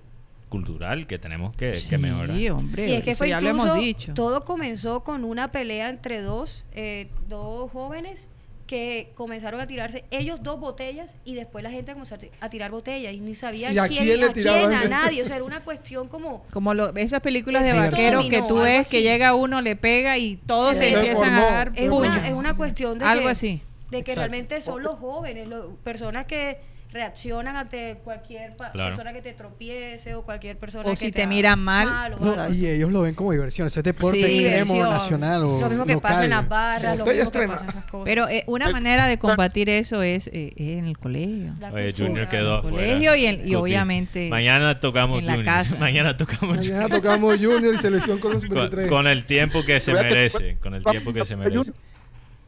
[0.49, 2.37] cultural que tenemos que, que Sí, mejorar.
[2.53, 2.89] hombre.
[2.89, 4.15] Y es que eso fue ya lo incluso, hemos dicho.
[4.15, 8.27] todo comenzó con una pelea entre dos, eh, dos jóvenes
[8.67, 12.49] que comenzaron a tirarse ellos dos botellas y después la gente comenzó a ti- a
[12.51, 15.23] tirar botellas y ni sabía ¿Y a quién, quién le a quién, a nadie.
[15.23, 16.45] O sea, era una cuestión como...
[16.53, 18.97] Como lo- esas películas de vaqueros que tú ves así.
[18.99, 22.29] que llega uno, le pega y todos Sí, se se empiezan a dar Es una,
[22.29, 23.61] es una cuestión de Algo que, así.
[23.91, 24.21] De que Exacto.
[24.21, 26.59] realmente son los jóvenes, lo- personas que
[26.93, 28.91] reaccionan ante cualquier pa- Claro.
[28.91, 32.17] persona que te tropiece o cualquier persona O que si te te miran mal.
[32.21, 33.69] No, y ellos lo ven como diversión.
[33.69, 34.45] Ese deporte Sí.
[34.45, 34.91] extremo, Diversión.
[34.91, 36.49] nacional o lo mismo que pasa en las local.
[36.49, 37.53] barras, lo mismo que extrema.
[37.53, 38.05] pasa en esas cosas.
[38.07, 41.53] Pero eh, una manera de combatir eso es, eh, es en el colegio.
[41.73, 41.93] Oye.
[41.97, 42.77] Junior quedó En el afuera.
[42.89, 45.45] colegio y en- y obviamente Mañana tocamos en la Junior.
[45.55, 45.77] casa.
[45.79, 47.01] Mañana tocamos Mañana Junior.
[47.03, 48.89] tocamos Junior y selección con los Con, 23.
[48.89, 50.57] con el tiempo que se merece.
[50.61, 51.71] Con el tiempo que se merece.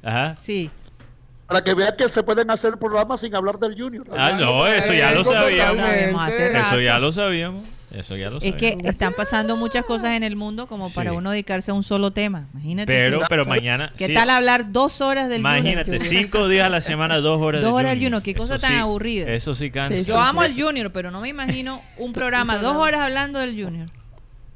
[0.02, 0.34] Ajá.
[0.40, 0.68] Sí.
[1.52, 4.06] Para que vean que se pueden hacer programas sin hablar del Junior.
[4.16, 5.78] Ah, no, eso ya lo sabíamos.
[6.30, 7.64] Eso ya lo sabíamos.
[7.94, 11.16] Eso ya lo Es que están pasando muchas cosas en el mundo como para Sí.
[11.18, 12.46] uno dedicarse a un solo tema.
[12.54, 12.86] Imagínate.
[12.86, 13.92] Pero, si- pero mañana.
[13.98, 16.06] ¿Qué sí, tal hablar dos horas del Imagínate, Junior?
[16.08, 18.20] cinco días a la semana, dos horas Dos de horas del Junior.
[18.20, 19.30] Junior, qué cosa Eso tan sí- aburrida.
[19.30, 19.94] Eso sí cansa.
[19.98, 23.62] Sí, Yo amo al Junior, pero no me imagino un programa dos horas hablando del
[23.62, 23.88] Junior.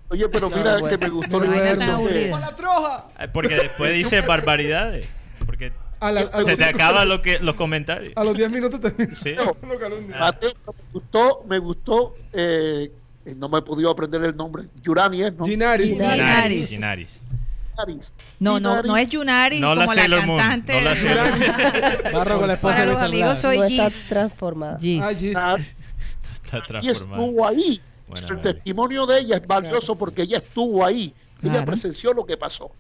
[0.09, 0.89] Oye, pero No, mira bueno.
[0.89, 1.41] que me gustó.
[1.45, 3.05] ¡La troja!
[3.19, 5.07] Ay, Porque después dice barbaridades.
[5.45, 8.13] Porque A, la- a se te acaban lo que, los comentarios.
[8.17, 9.15] a los 10 minutos termina.
[9.23, 9.35] Sí.
[9.35, 10.17] Lo calumnia.
[10.19, 12.93] Mate, me gustó, me gustó, eh,
[13.37, 14.65] no me he podido aprender el nombre.
[14.83, 15.45] Yurani es, ¿no?
[15.47, 15.85] Ginari.
[15.85, 16.17] Ginari.
[16.21, 16.69] Ginaris.
[16.69, 17.21] Ginaris.
[17.77, 18.13] Ginaris.
[18.41, 20.81] No, no, no es Yunari No la como la, Sailor Moon, cantante.
[20.83, 24.79] no la Sailor Barro con la esposa Para los amigos soy no está transformada.
[24.79, 25.05] Gis.
[25.05, 25.37] Ah, Gis.
[25.37, 25.57] Ah,
[26.45, 27.23] Está y transformado.
[27.25, 27.81] estuvo ahí.
[28.09, 28.53] Buena el madre.
[28.55, 31.13] testimonio de ella es valioso porque ella estuvo ahí.
[31.43, 31.67] Ella Claro.
[31.67, 32.71] presenció lo que pasó.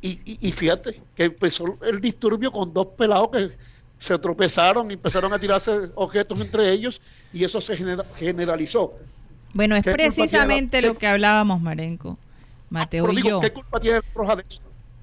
[0.00, 3.50] Y, y- y fíjate que empezó el disturbio con dos pelados que
[3.98, 7.00] se tropezaron y empezaron a tirarse objetos entre ellos
[7.32, 8.92] y eso se genera- generalizó.
[9.54, 12.18] Bueno, es ¿Qué culpa tiene precisamente la- lo que hablábamos, Marenco.
[12.68, 13.40] Mateo Pero y digo, yo.
[13.40, 14.60] ¿qué culpa tiene la troja de eso?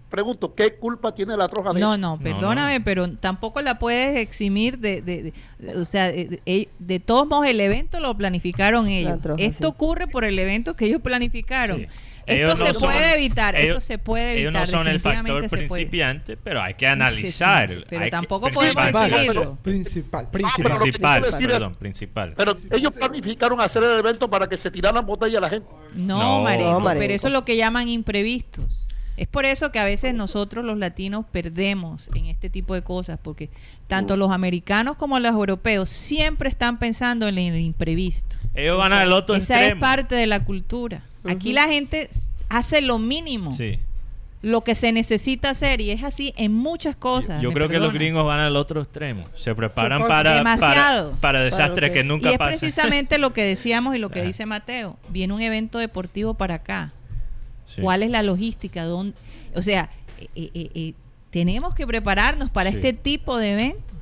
[0.09, 1.97] Pregunto, ¿qué culpa tiene la troja de No, eso?
[1.97, 6.69] no, No, perdóname, pero tampoco la puedes eximir de, de- de- o sea, de, de-
[6.77, 9.19] de todos modos el evento lo planificaron ellos.
[9.21, 9.73] troja, Esto sí.
[9.73, 11.79] ocurre por el evento que ellos planificaron.
[11.79, 11.87] Sí.
[12.25, 14.39] Esto se no son- puede evitar, ellos- esto se puede evitar.
[14.53, 17.69] Ellos no son el factor principiante, pero hay que analizar.
[17.69, 19.57] Sí, sí, sí, pero hay que- tampoco podemos principal.
[19.61, 20.25] Principal.
[20.25, 22.33] Ah, pero lo que Principal, quiero decir es- perdón, principal.
[22.37, 25.67] Pero ellos planificaron hacer el evento para que se tiraran botellas a la gente.
[25.95, 26.41] No, No.
[26.43, 28.65] Marenco, No, pero eso es lo que llaman imprevistos.
[29.15, 33.19] Es por eso que a veces nosotros los latinos perdemos en este tipo de cosas,
[33.21, 33.51] porque
[33.87, 38.37] tanto los americanos como los europeos siempre están pensando en el imprevisto.
[38.55, 39.81] Ellos van al otro Esa es extremo.
[39.81, 41.03] parte de la cultura.
[41.25, 42.09] Aquí la gente
[42.49, 43.51] hace lo mínimo.
[43.51, 43.79] Sí.
[44.41, 47.41] lo que se necesita hacer y es así en muchas cosas.
[47.41, 49.23] Yo ¿me creo que los gringos van al otro extremo.
[49.35, 50.43] Se preparan para,
[51.21, 52.59] para, desastres que, que- nunca y es pasan.
[52.59, 54.97] precisamente lo que decíamos y lo que dice Mateo.
[55.07, 56.91] Viene un evento deportivo para acá.
[57.67, 57.79] Sí.
[57.81, 58.83] ¿Cuál es la logística?
[58.83, 59.15] ¿Dónde-
[59.55, 59.89] O sea,
[60.19, 60.93] eh, eh, eh,
[61.29, 62.75] tenemos que prepararnos para Sí.
[62.75, 63.95] este tipo de eventos.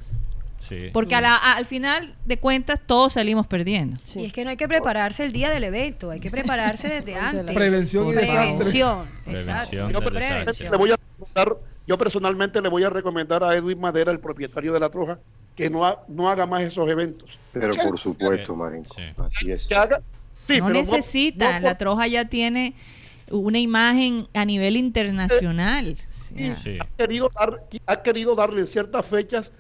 [0.72, 0.90] Sí.
[0.94, 3.98] Porque a la- a- al final de cuentas todos salimos perdiendo.
[4.16, 7.16] Y es que no hay que prepararse el día del evento, hay que prepararse desde
[7.20, 7.54] antes.
[7.54, 8.14] Prevención y.
[8.14, 9.76] Prevención, Prevención exacto.
[9.88, 11.58] del Yo personalmente, le voy a recomendar,
[11.88, 15.20] yo personalmente le voy a recomendar a Edwin Madera, el propietario de la Troja,
[15.58, 17.38] que no, ha- no haga más esos eventos.
[17.52, 18.96] Pero por supuesto, Marenco.
[18.96, 19.02] Sí.
[19.18, 19.68] Así es.
[19.68, 20.02] que haga,
[20.48, 22.76] sí, no necesita, no la Troja ya tiene
[23.30, 25.98] una imagen a nivel internacional.
[26.64, 26.78] Sí.
[26.80, 29.52] ha querido, dar, ha querido darle en ciertas fechas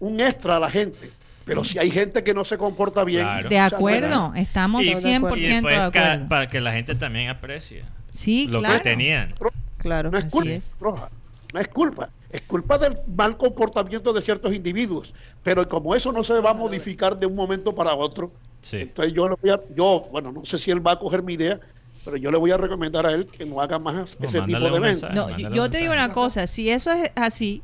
[0.00, 1.10] un extra a la gente.
[1.44, 3.22] Pero si hay gente que no se comporta bien.
[3.22, 3.48] Claro.
[3.48, 6.28] De acuerdo, estamos Y- 100% y de después ca- acuerdo.
[6.28, 8.74] para que la gente también aprecie Sí, lo claro.
[8.76, 9.34] que tenían.
[9.78, 10.10] Claro.
[10.10, 10.74] No es Así culpa, es.
[10.80, 11.08] Roja,
[11.54, 12.10] no es culpa.
[12.30, 15.14] Es culpa del mal comportamiento de ciertos individuos.
[15.42, 18.30] Pero como eso no se va a modificar de un momento para otro,
[18.60, 18.78] Sí.
[18.82, 21.32] entonces yo le voy a, yo, bueno, no sé si él va a coger mi
[21.34, 21.58] idea,
[22.04, 24.60] pero yo le voy a recomendar a él que no haga más No, ese tipo
[24.60, 25.10] de eventos.
[25.14, 26.04] No, yo, te digo mensaje.
[26.06, 27.62] una cosa, si eso es así,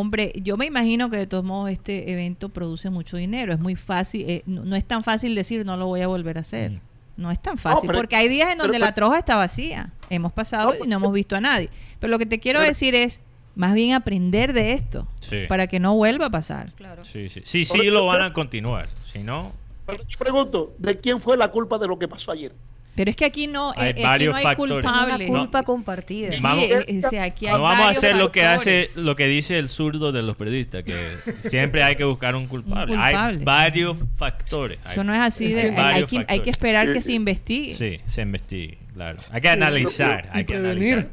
[0.00, 3.74] hombre, yo me imagino que de todos modos este evento produce mucho dinero, es muy
[3.76, 6.72] fácil, eh, no, no es tan fácil decir no lo voy a volver a hacer.
[6.72, 6.80] Mm.
[7.16, 9.92] No es tan fácil, pero- porque hay días en donde pero- la troja está vacía.
[10.08, 11.68] Hemos pasado No, y no hemos visto a nadie.
[11.98, 13.20] Pero lo que te quiero pero- decir es,
[13.56, 15.38] más bien aprender de esto, Sí.
[15.48, 16.72] para que no vuelva a pasar.
[16.74, 17.04] Claro.
[17.04, 17.40] Sí, sí.
[17.44, 18.88] Sí, sí lo van a continuar.
[19.04, 19.52] Si no,
[19.84, 22.52] Pero yo pregunto, ¿de quién fue la culpa de lo que pasó ayer?
[22.98, 24.84] Pero es que aquí no, Hay eh, aquí varios no hay factores.
[24.84, 25.26] Una culpable.
[25.28, 26.32] culpa compartida.
[26.32, 26.64] Sí, Vamos-
[27.04, 29.68] o sea, aquí hay no vamos a hacer lo que hace, lo que dice el
[29.68, 30.94] zurdo de los periodistas, que
[31.48, 32.94] siempre hay que buscar un culpable.
[32.96, 33.44] Un Hay culpable.
[33.44, 34.80] varios factores.
[34.84, 36.48] Hay- Eso no es así, de, hay que, hay que factores.
[36.48, 37.72] esperar que se investigue.
[37.72, 39.18] Sí, se investigue, claro.
[39.30, 41.08] Hay que analizar, y hay que analizar.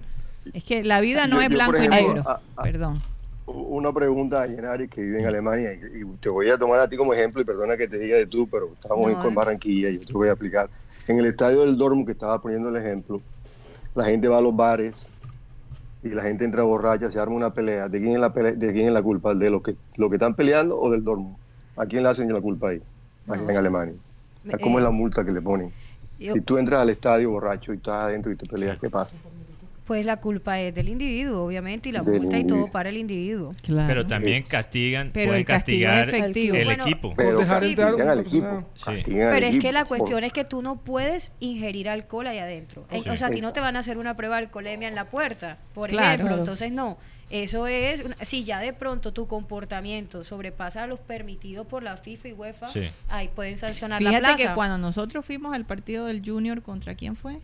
[0.56, 2.24] Es que la vida no Yo- es blanco y negro.
[2.28, 3.02] a- a- Perdón.
[3.46, 6.90] Una pregunta a Yenari que vive en Alemania y, y te voy a tomar a
[6.90, 9.36] ti como ejemplo y perdona que te diga de tú, pero estamos No, en eh.
[9.36, 10.68] Barranquilla y yo te voy a explicar.
[11.08, 13.22] En el estadio del Dortmund que estaba poniendo el ejemplo,
[13.94, 15.10] la gente va a los bares
[16.02, 17.88] y la gente entra borracha, se arma una pelea.
[17.90, 19.34] ¿De quién es la, pelea, de quién es la culpa?
[19.34, 21.38] ¿De los que, los que están peleando o del Dortmund?
[21.76, 22.82] ¿A quién le hacen la culpa ahí?
[23.26, 23.58] No, en.
[23.58, 23.96] Alemania.
[24.62, 25.72] ¿Cómo Eh, es la multa que le ponen?
[26.20, 29.18] yo- Si tú entras al estadio borracho y estás adentro y te peleas, ¿qué pasa?
[29.86, 32.98] Pues la culpa es del individuo, obviamente, y la Del multa y todo para el
[32.98, 33.54] individuo.
[33.62, 33.88] Claro.
[33.88, 36.56] Pero también Es- castigan, Pero pueden el castigar efectivo.
[36.56, 37.14] el Bueno, equipo.
[37.16, 38.46] Pero dejar castigan a al equipo.
[38.46, 38.66] persona.
[38.74, 38.84] Sí.
[38.86, 42.40] castigan al Pero es que la cuestión es que tú no puedes ingerir alcohol ahí
[42.40, 42.88] adentro.
[42.92, 43.08] Sí.
[43.10, 45.06] O sea, a ti no te van a hacer una prueba de alcoholemia en la
[45.06, 46.16] puerta, por Claro.
[46.16, 46.38] ejemplo.
[46.40, 46.98] Entonces, no.
[47.30, 52.28] Eso es, una- si ya de pronto tu comportamiento sobrepasa los permitidos por la FIFA
[52.28, 52.82] y UEFA, Sí.
[53.10, 54.50] ahí pueden sancionar la Fíjate plaza.
[54.50, 57.38] que cuando nosotros fuimos al partido del Junior, ¿contra quién fue?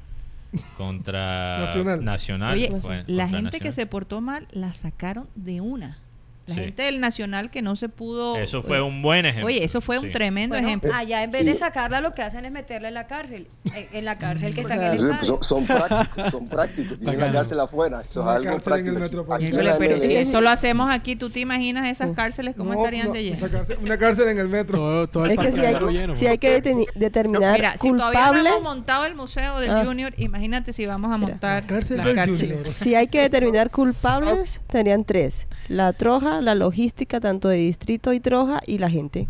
[0.78, 2.04] Contra Nacional.
[2.04, 2.54] Nacional.
[2.54, 2.70] Oye,
[3.08, 6.00] la contra gente que se portó mal la sacaron de una.
[6.48, 6.62] La Sí.
[6.62, 8.36] gente del Nacional que no se pudo...
[8.36, 9.46] Eso fue un buen ejemplo.
[9.48, 10.08] Oye, eso fue Sí.
[10.08, 10.92] un tremendo Bueno, ejemplo.
[10.94, 13.48] allá en vez de sacarla, lo que hacen es meterla en la cárcel.
[13.76, 15.36] eh, En la cárcel que está en el estadio.
[15.38, 16.98] pues, son, son prácticos, son prácticos.
[17.00, 18.02] Tienen la cárcel afuera.
[18.04, 19.34] Eso es algo cárcel en el práctico.
[19.34, 22.80] Aquí la pero si eso lo hacemos aquí, ¿tú te imaginas esas cárceles cómo No,
[22.80, 23.38] estarían no, de lleno?
[23.38, 24.78] Una cárcel, una cárcel en el metro.
[24.78, 26.16] Todo, todo el Es que si hay, lleno.
[26.16, 26.60] si hay que
[26.96, 29.84] determinar Mira, si todavía no hemos montado el museo del Ah.
[29.86, 31.30] Junior, imagínate si vamos a Mira.
[31.34, 35.48] montar La cárcel la si hay que determinar culpables, serían tres.
[35.68, 39.28] La troja, la logística tanto de distrito y troja y la gente.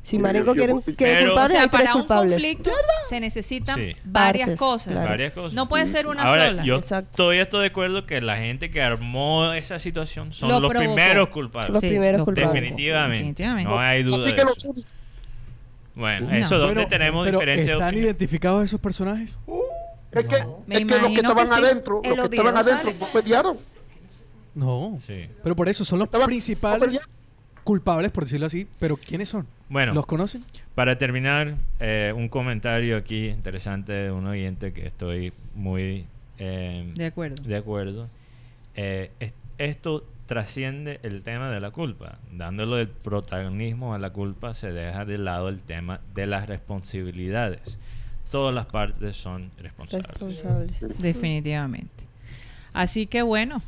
[0.00, 2.32] Si Marengo quiere, quiere Pero- O culpables, sea, hay para un culpables.
[2.34, 2.70] conflicto
[3.08, 3.96] se necesitan Sí.
[4.04, 4.92] varias Partes, cosas.
[4.94, 5.08] claro.
[5.08, 5.52] Varias cosas.
[5.52, 6.64] No puede ser una Ahora, sola.
[6.64, 7.10] yo Exacto.
[7.16, 10.94] todavía estoy de acuerdo que la gente que armó esa situación son Lo los provocó.
[10.94, 11.72] primeros culpables.
[11.72, 12.52] Los primeros culpables.
[12.54, 13.16] Definitivamente.
[13.18, 13.70] Definitivamente.
[13.70, 14.16] No hay duda.
[14.16, 14.68] Así de que eso.
[14.72, 14.86] los
[15.94, 16.36] Bueno, No.
[16.36, 18.06] eso donde tenemos pero diferencia de ¿Están opinión.
[18.06, 19.38] identificados esos personajes?
[20.12, 21.54] Es que, Me es que los que que estaban sí.
[21.54, 23.56] adentro, En los que estaban adentro no pelearon.
[24.58, 24.98] No.
[25.06, 25.28] Sí.
[25.42, 27.00] Pero por eso son los principales
[27.64, 28.66] culpables, por decirlo así.
[28.78, 29.46] Pero ¿quiénes son?
[29.68, 30.44] Bueno, ¿Los conocen?
[30.74, 36.06] para terminar, eh, un comentario aquí interesante de un oyente que estoy muy
[36.38, 37.42] eh, De acuerdo.
[37.42, 38.08] de acuerdo.
[38.74, 42.18] Eh, es- esto trasciende el tema de la culpa.
[42.32, 47.60] Dándole el protagonismo a la culpa, se deja de lado el tema de las responsabilidades.
[48.30, 50.08] Todas las partes son responsables.
[50.10, 50.98] Responsables.
[50.98, 52.04] Definitivamente.
[52.72, 53.62] Así que bueno,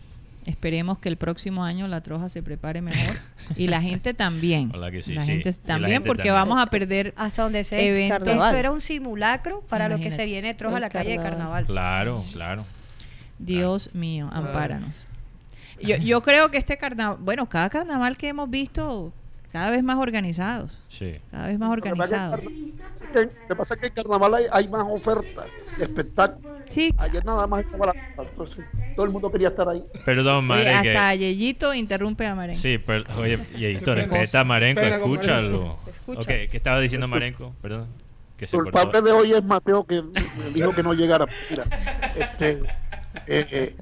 [0.46, 3.16] esperemos que el próximo año la troja se prepare mejor
[3.56, 4.68] y la gente también.
[4.70, 5.32] Ojalá que sí, la sí.
[5.32, 6.48] gente la también gente porque también.
[6.48, 8.14] vamos a perder Hasta donde se Evento.
[8.14, 8.56] Esto Carnaval.
[8.56, 11.66] era un simulacro para lo que se viene Troja a la calle de carnaval.
[11.66, 12.64] Claro, claro.
[13.38, 15.06] Dios mío, ampáranos.
[15.80, 19.14] Yo, yo creo que este carnaval, bueno, cada carnaval que hemos visto
[19.52, 21.16] cada vez más organizados, Sí.
[21.30, 22.40] cada vez más organizados.
[22.44, 25.46] Lo que pasa es que en carnaval hay, hay más ofertas
[25.76, 26.58] de espectáculos.
[26.68, 26.94] Sí.
[26.98, 27.92] Ayer nada más estaba
[28.94, 29.82] todo el mundo quería estar ahí.
[30.04, 30.90] Perdón, Oye, Marenque.
[30.90, 32.60] hasta Yeyito interrumpe a Marenco.
[32.60, 35.78] Sí, pero, oye, Yeito, Qué respeta a Marenco, escúchalo.
[35.92, 36.20] Escucha.
[36.20, 37.52] Ok, ¿qué estaba diciendo Marenco?
[37.60, 37.86] Perdón.
[38.36, 41.26] Que se El culpable de hoy es Mateo que me dijo que no llegara.
[41.50, 41.64] Mira,
[42.16, 42.52] este,
[43.26, 43.74] eh, eh,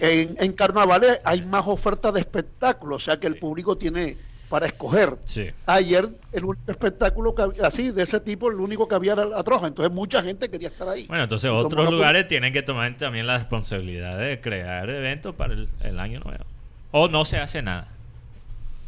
[0.00, 4.16] en, en carnavales hay más ofertas de espectáculos, o sea que el público tiene
[4.52, 5.16] para escoger.
[5.24, 5.48] Sí.
[5.64, 9.24] Ayer el único espectáculo que había- así de ese tipo, el único que había era
[9.24, 11.06] la troja, entonces mucha gente quería estar ahí.
[11.08, 15.54] Bueno, entonces Y otros lugares tienen que tomar también la responsabilidad de crear eventos para
[15.54, 16.44] el, el año nuevo.
[16.90, 17.88] O no se hace nada.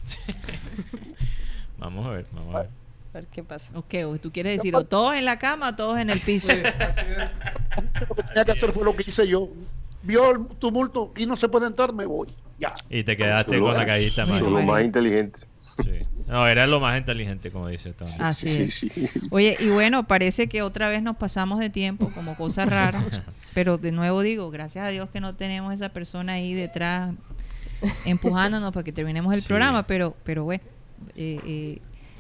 [1.79, 2.69] vamos a ver, vamos a ver.
[2.69, 3.71] A ver qué pasa.
[3.75, 6.49] Ok, tú quieres decir o todos en la cama o todos en el piso.
[6.53, 6.61] Sí.
[8.09, 9.49] Lo que tenía que hacer fue lo que hice yo.
[10.03, 12.29] Vio el tumulto y no se puede entrar, me voy.
[12.59, 12.75] Ya.
[12.91, 13.85] Y te quedaste con lo- la
[14.27, 14.51] Mario.
[14.51, 15.47] los más inteligentes.
[15.83, 15.91] Sí.
[16.27, 18.11] No, era lo más inteligente, como dice Tony.
[18.21, 18.75] Así Sí, es.
[18.93, 19.09] sí.
[19.31, 22.99] Oye, y bueno, parece que otra vez nos pasamos de tiempo como cosa rara.
[23.55, 27.15] Pero de nuevo digo, gracias a Dios que no tenemos esa persona ahí detrás
[28.05, 29.49] empujándonos para que terminemos el Sí.
[29.49, 29.87] programa.
[29.87, 30.63] Pero, pero bueno,
[31.17, 31.79] eh, eh,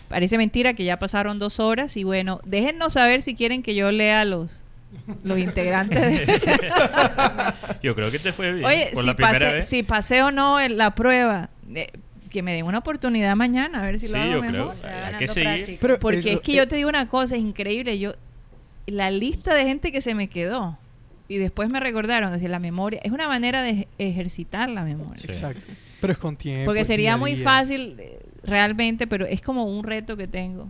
[0.09, 1.97] parece mentira que ya pasaron dos horas.
[1.97, 4.62] Y bueno, déjennos saber si quieren que yo lea los,
[5.24, 6.40] los integrantes de...
[7.82, 8.64] Yo creo que te fue bien.
[8.66, 9.64] Oye, por si la pasé, vez.
[9.68, 11.89] si pasé o no en la prueba, eh,
[12.35, 14.74] que me den una oportunidad mañana a ver si Sí, lo hago yo mejor.
[14.77, 15.05] creo.
[15.06, 15.78] Hay que seguir.
[15.81, 17.98] Pero Porque eso- es que yo te digo una cosa, es increíble.
[17.98, 18.15] Yo,
[18.86, 20.77] la lista de gente que se me quedó
[21.28, 25.16] y después me recordaron, es decir, la memoria, es una manera de ejercitar la memoria.
[25.23, 25.28] Sí.
[25.28, 25.62] Exacto.
[26.01, 26.66] Pero es con tiempo.
[26.66, 27.44] Porque sería muy día.
[27.44, 30.69] fácil eh, realmente, pero es como un reto que tengo.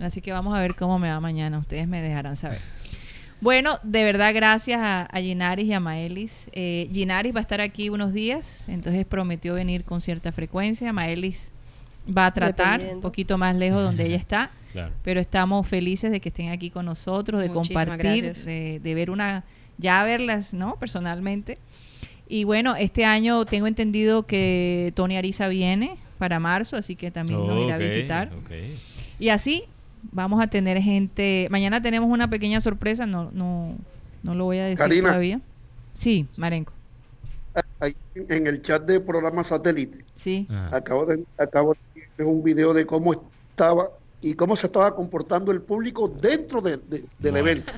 [0.00, 1.58] Así que vamos a ver cómo me va mañana.
[1.58, 2.60] Ustedes me dejarán saber.
[3.40, 6.48] Bueno, de verdad, gracias a, a Ginaris y a Maelis.
[6.52, 10.92] Eh, Ginaris va a estar aquí unos días, entonces prometió venir con cierta frecuencia.
[10.92, 11.52] Maelis
[12.16, 14.92] va a tratar un poquito más lejos donde ella está, Claro.
[15.02, 19.10] pero estamos felices de que estén aquí con nosotros, de Muchísimas compartir, de, de ver
[19.10, 19.44] una,
[19.78, 20.76] ya verlas, ¿no?
[20.76, 21.58] Personalmente.
[22.28, 27.46] Y bueno, este año tengo entendido que Tony Ariza viene para marzo, así que también
[27.46, 28.30] nos irá a visitar.
[29.18, 29.64] Y así
[30.12, 31.48] vamos a tener gente.
[31.50, 33.74] Mañana tenemos una pequeña sorpresa, no, no,
[34.22, 35.08] no lo voy a decir Karina.
[35.08, 35.40] todavía.
[35.92, 36.72] Sí, Marenco.
[37.80, 40.46] Ahí en el chat de programa satélite, Sí.
[40.50, 40.76] Ajá.
[40.76, 43.14] acabo de, acabo de ver un video de cómo
[43.50, 43.88] estaba
[44.20, 47.38] y cómo se estaba comportando el público dentro de- de- del Bueno.
[47.38, 47.72] evento.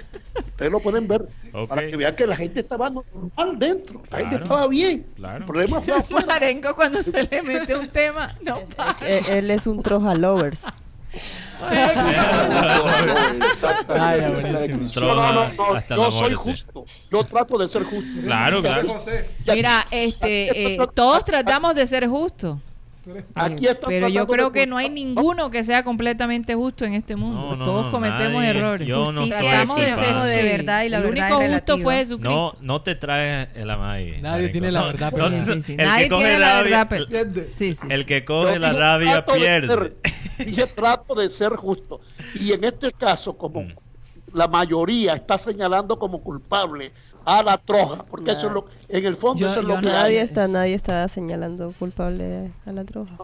[0.49, 1.27] Ustedes lo pueden ver
[1.69, 5.07] para que vean que la gente estaba normal dentro, la gente estaba bien.
[5.17, 5.39] Claro.
[5.39, 6.27] El problema fue afuera.
[6.27, 9.07] Marenco cuando se le mete un tema, no para.
[9.07, 10.63] Él es un troja lovers.
[11.63, 11.93] Ah.
[15.91, 16.85] No, soy justo.
[17.11, 18.21] Yo trato de ser justo.
[18.25, 18.97] Claro, claro.
[19.53, 22.59] Mira, este, eh, todos tratamos de ser justos.
[23.35, 27.41] Aquí pero yo creo que no hay ninguno que sea completamente justo en este mundo.
[27.51, 28.51] No, no, todos no, cometemos nadie.
[28.59, 28.87] errores.
[28.89, 31.97] Yo no Tratamos de de verdad y la el verdad único es justo fue.
[31.97, 32.31] Jesucristo.
[32.31, 34.21] No, no te traes el amai.
[34.21, 34.53] Nadie marico.
[34.53, 35.73] tiene la verdad, no, pero- Sí, sí, sí.
[35.73, 37.47] el que Nadie coge tiene la rabia- verdad.
[37.55, 37.77] Sí.
[37.89, 39.69] El que Yo coge la rabia trato de pierde.
[39.69, 39.97] ser-
[40.47, 42.01] dije, trato de ser justo.
[42.35, 43.75] Y en este caso, como Mm.
[44.33, 46.93] La mayoría está señalando como culpable
[47.25, 49.83] a la troja, porque eso es lo, en el fondo Yo- eso es lo que
[49.83, 49.95] no- hay.
[49.97, 53.17] Nadie está, nadie está señalando culpable a la troja.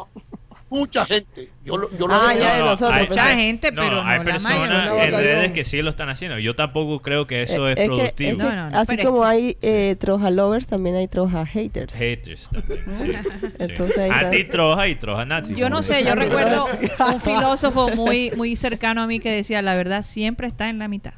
[0.68, 1.48] Mucha gente.
[1.64, 2.40] Yo, lo- yo lo Ah, veo.
[2.42, 3.06] ya de hay.
[3.08, 6.08] Mucha hay- gente, no, pero hay no la personas en redes que sí lo están
[6.08, 6.38] haciendo.
[6.40, 8.30] Yo tampoco creo que eso Eh, es, productivo.
[8.30, 11.06] es que No, no, no, así es como que- hay eh, troja lovers, también hay
[11.06, 11.94] troja haters.
[11.94, 12.80] Haters también.
[12.84, 13.46] sí, sí.
[13.60, 14.18] Entonces ahí está.
[14.26, 15.54] Anti-troja y troja nazi.
[15.54, 16.66] Yo no sé, yo recuerdo
[17.14, 20.88] un filósofo muy, muy cercano a mí que decía, la verdad siempre está en la
[20.88, 21.14] mitad.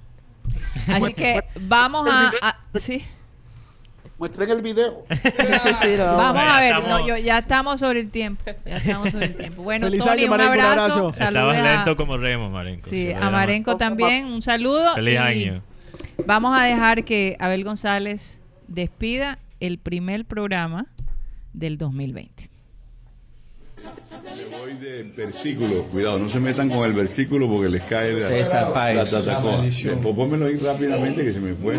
[0.88, 2.32] Así que vamos a...
[2.42, 3.02] a- sí.
[4.18, 5.04] Muestren el video.
[5.14, 6.42] Sí, sí, lo vamos.
[6.44, 8.42] A ver, no, yo, ya estamos sobre el tiempo.
[8.66, 9.62] Ya estamos sobre el tiempo.
[9.62, 11.10] Bueno, Feliz Tony, año, un Marenco, un abrazo.
[11.10, 12.88] Estabas a- lento como Remo, Marenco.
[12.88, 14.94] Sí, a Marenco también un saludo.
[14.94, 15.62] Feliz y año.
[16.26, 20.86] Vamos a dejar que Abel González despida el primer programa
[21.52, 22.50] del 2020.
[24.50, 28.72] Voy de versículo, cuidado, no se metan con el versículo porque les cae la, César
[28.72, 28.96] Páez.
[28.96, 29.62] la tatacoa.
[29.62, 31.76] Pues pónmelo ahí rápidamente que se me fue.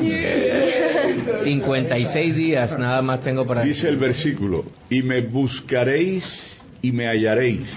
[1.43, 7.69] 56 días nada más tengo para Dice el versículo, y me buscaréis y me hallaréis,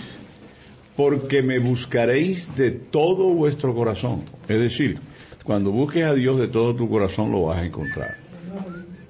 [0.96, 4.24] porque me buscaréis de todo vuestro corazón.
[4.48, 5.00] Es decir,
[5.44, 8.16] cuando busques a Dios de todo tu corazón lo vas a encontrar.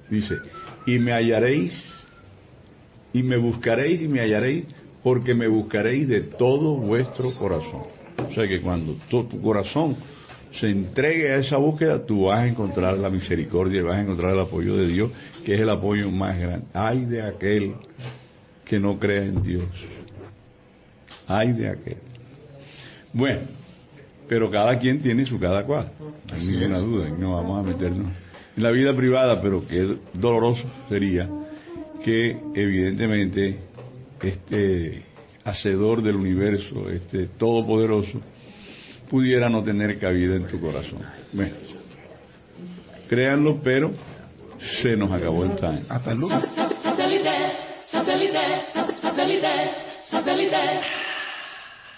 [0.09, 0.37] Dice,
[0.85, 1.85] y me hallaréis,
[3.13, 4.65] y me buscaréis y me hallaréis,
[5.03, 7.83] porque me buscaréis de todo vuestro corazón.
[8.27, 9.97] O sea que cuando tu, tu corazón
[10.51, 14.33] se entregue a esa búsqueda, tú vas a encontrar la misericordia y vas a encontrar
[14.33, 15.11] el apoyo de Dios,
[15.43, 16.67] que es el apoyo más grande.
[16.73, 17.73] Ay de aquel
[18.63, 19.65] que no crea en Dios.
[21.27, 21.97] Ay de aquel.
[23.11, 23.41] Bueno,
[24.27, 28.11] pero cada quien tiene su cada cual, no hay ninguna duda, no vamos a meternos
[28.55, 31.29] en la vida privada, pero que doloroso sería
[32.03, 33.59] que evidentemente
[34.23, 35.03] este
[35.43, 38.21] hacedor del universo, este todopoderoso,
[39.09, 41.01] pudiera no tener cabida en tu corazón.
[41.31, 41.55] Bueno,
[43.09, 43.91] créanlo, pero
[44.59, 45.83] se nos acabó el time.
[45.89, 46.29] Hasta luego.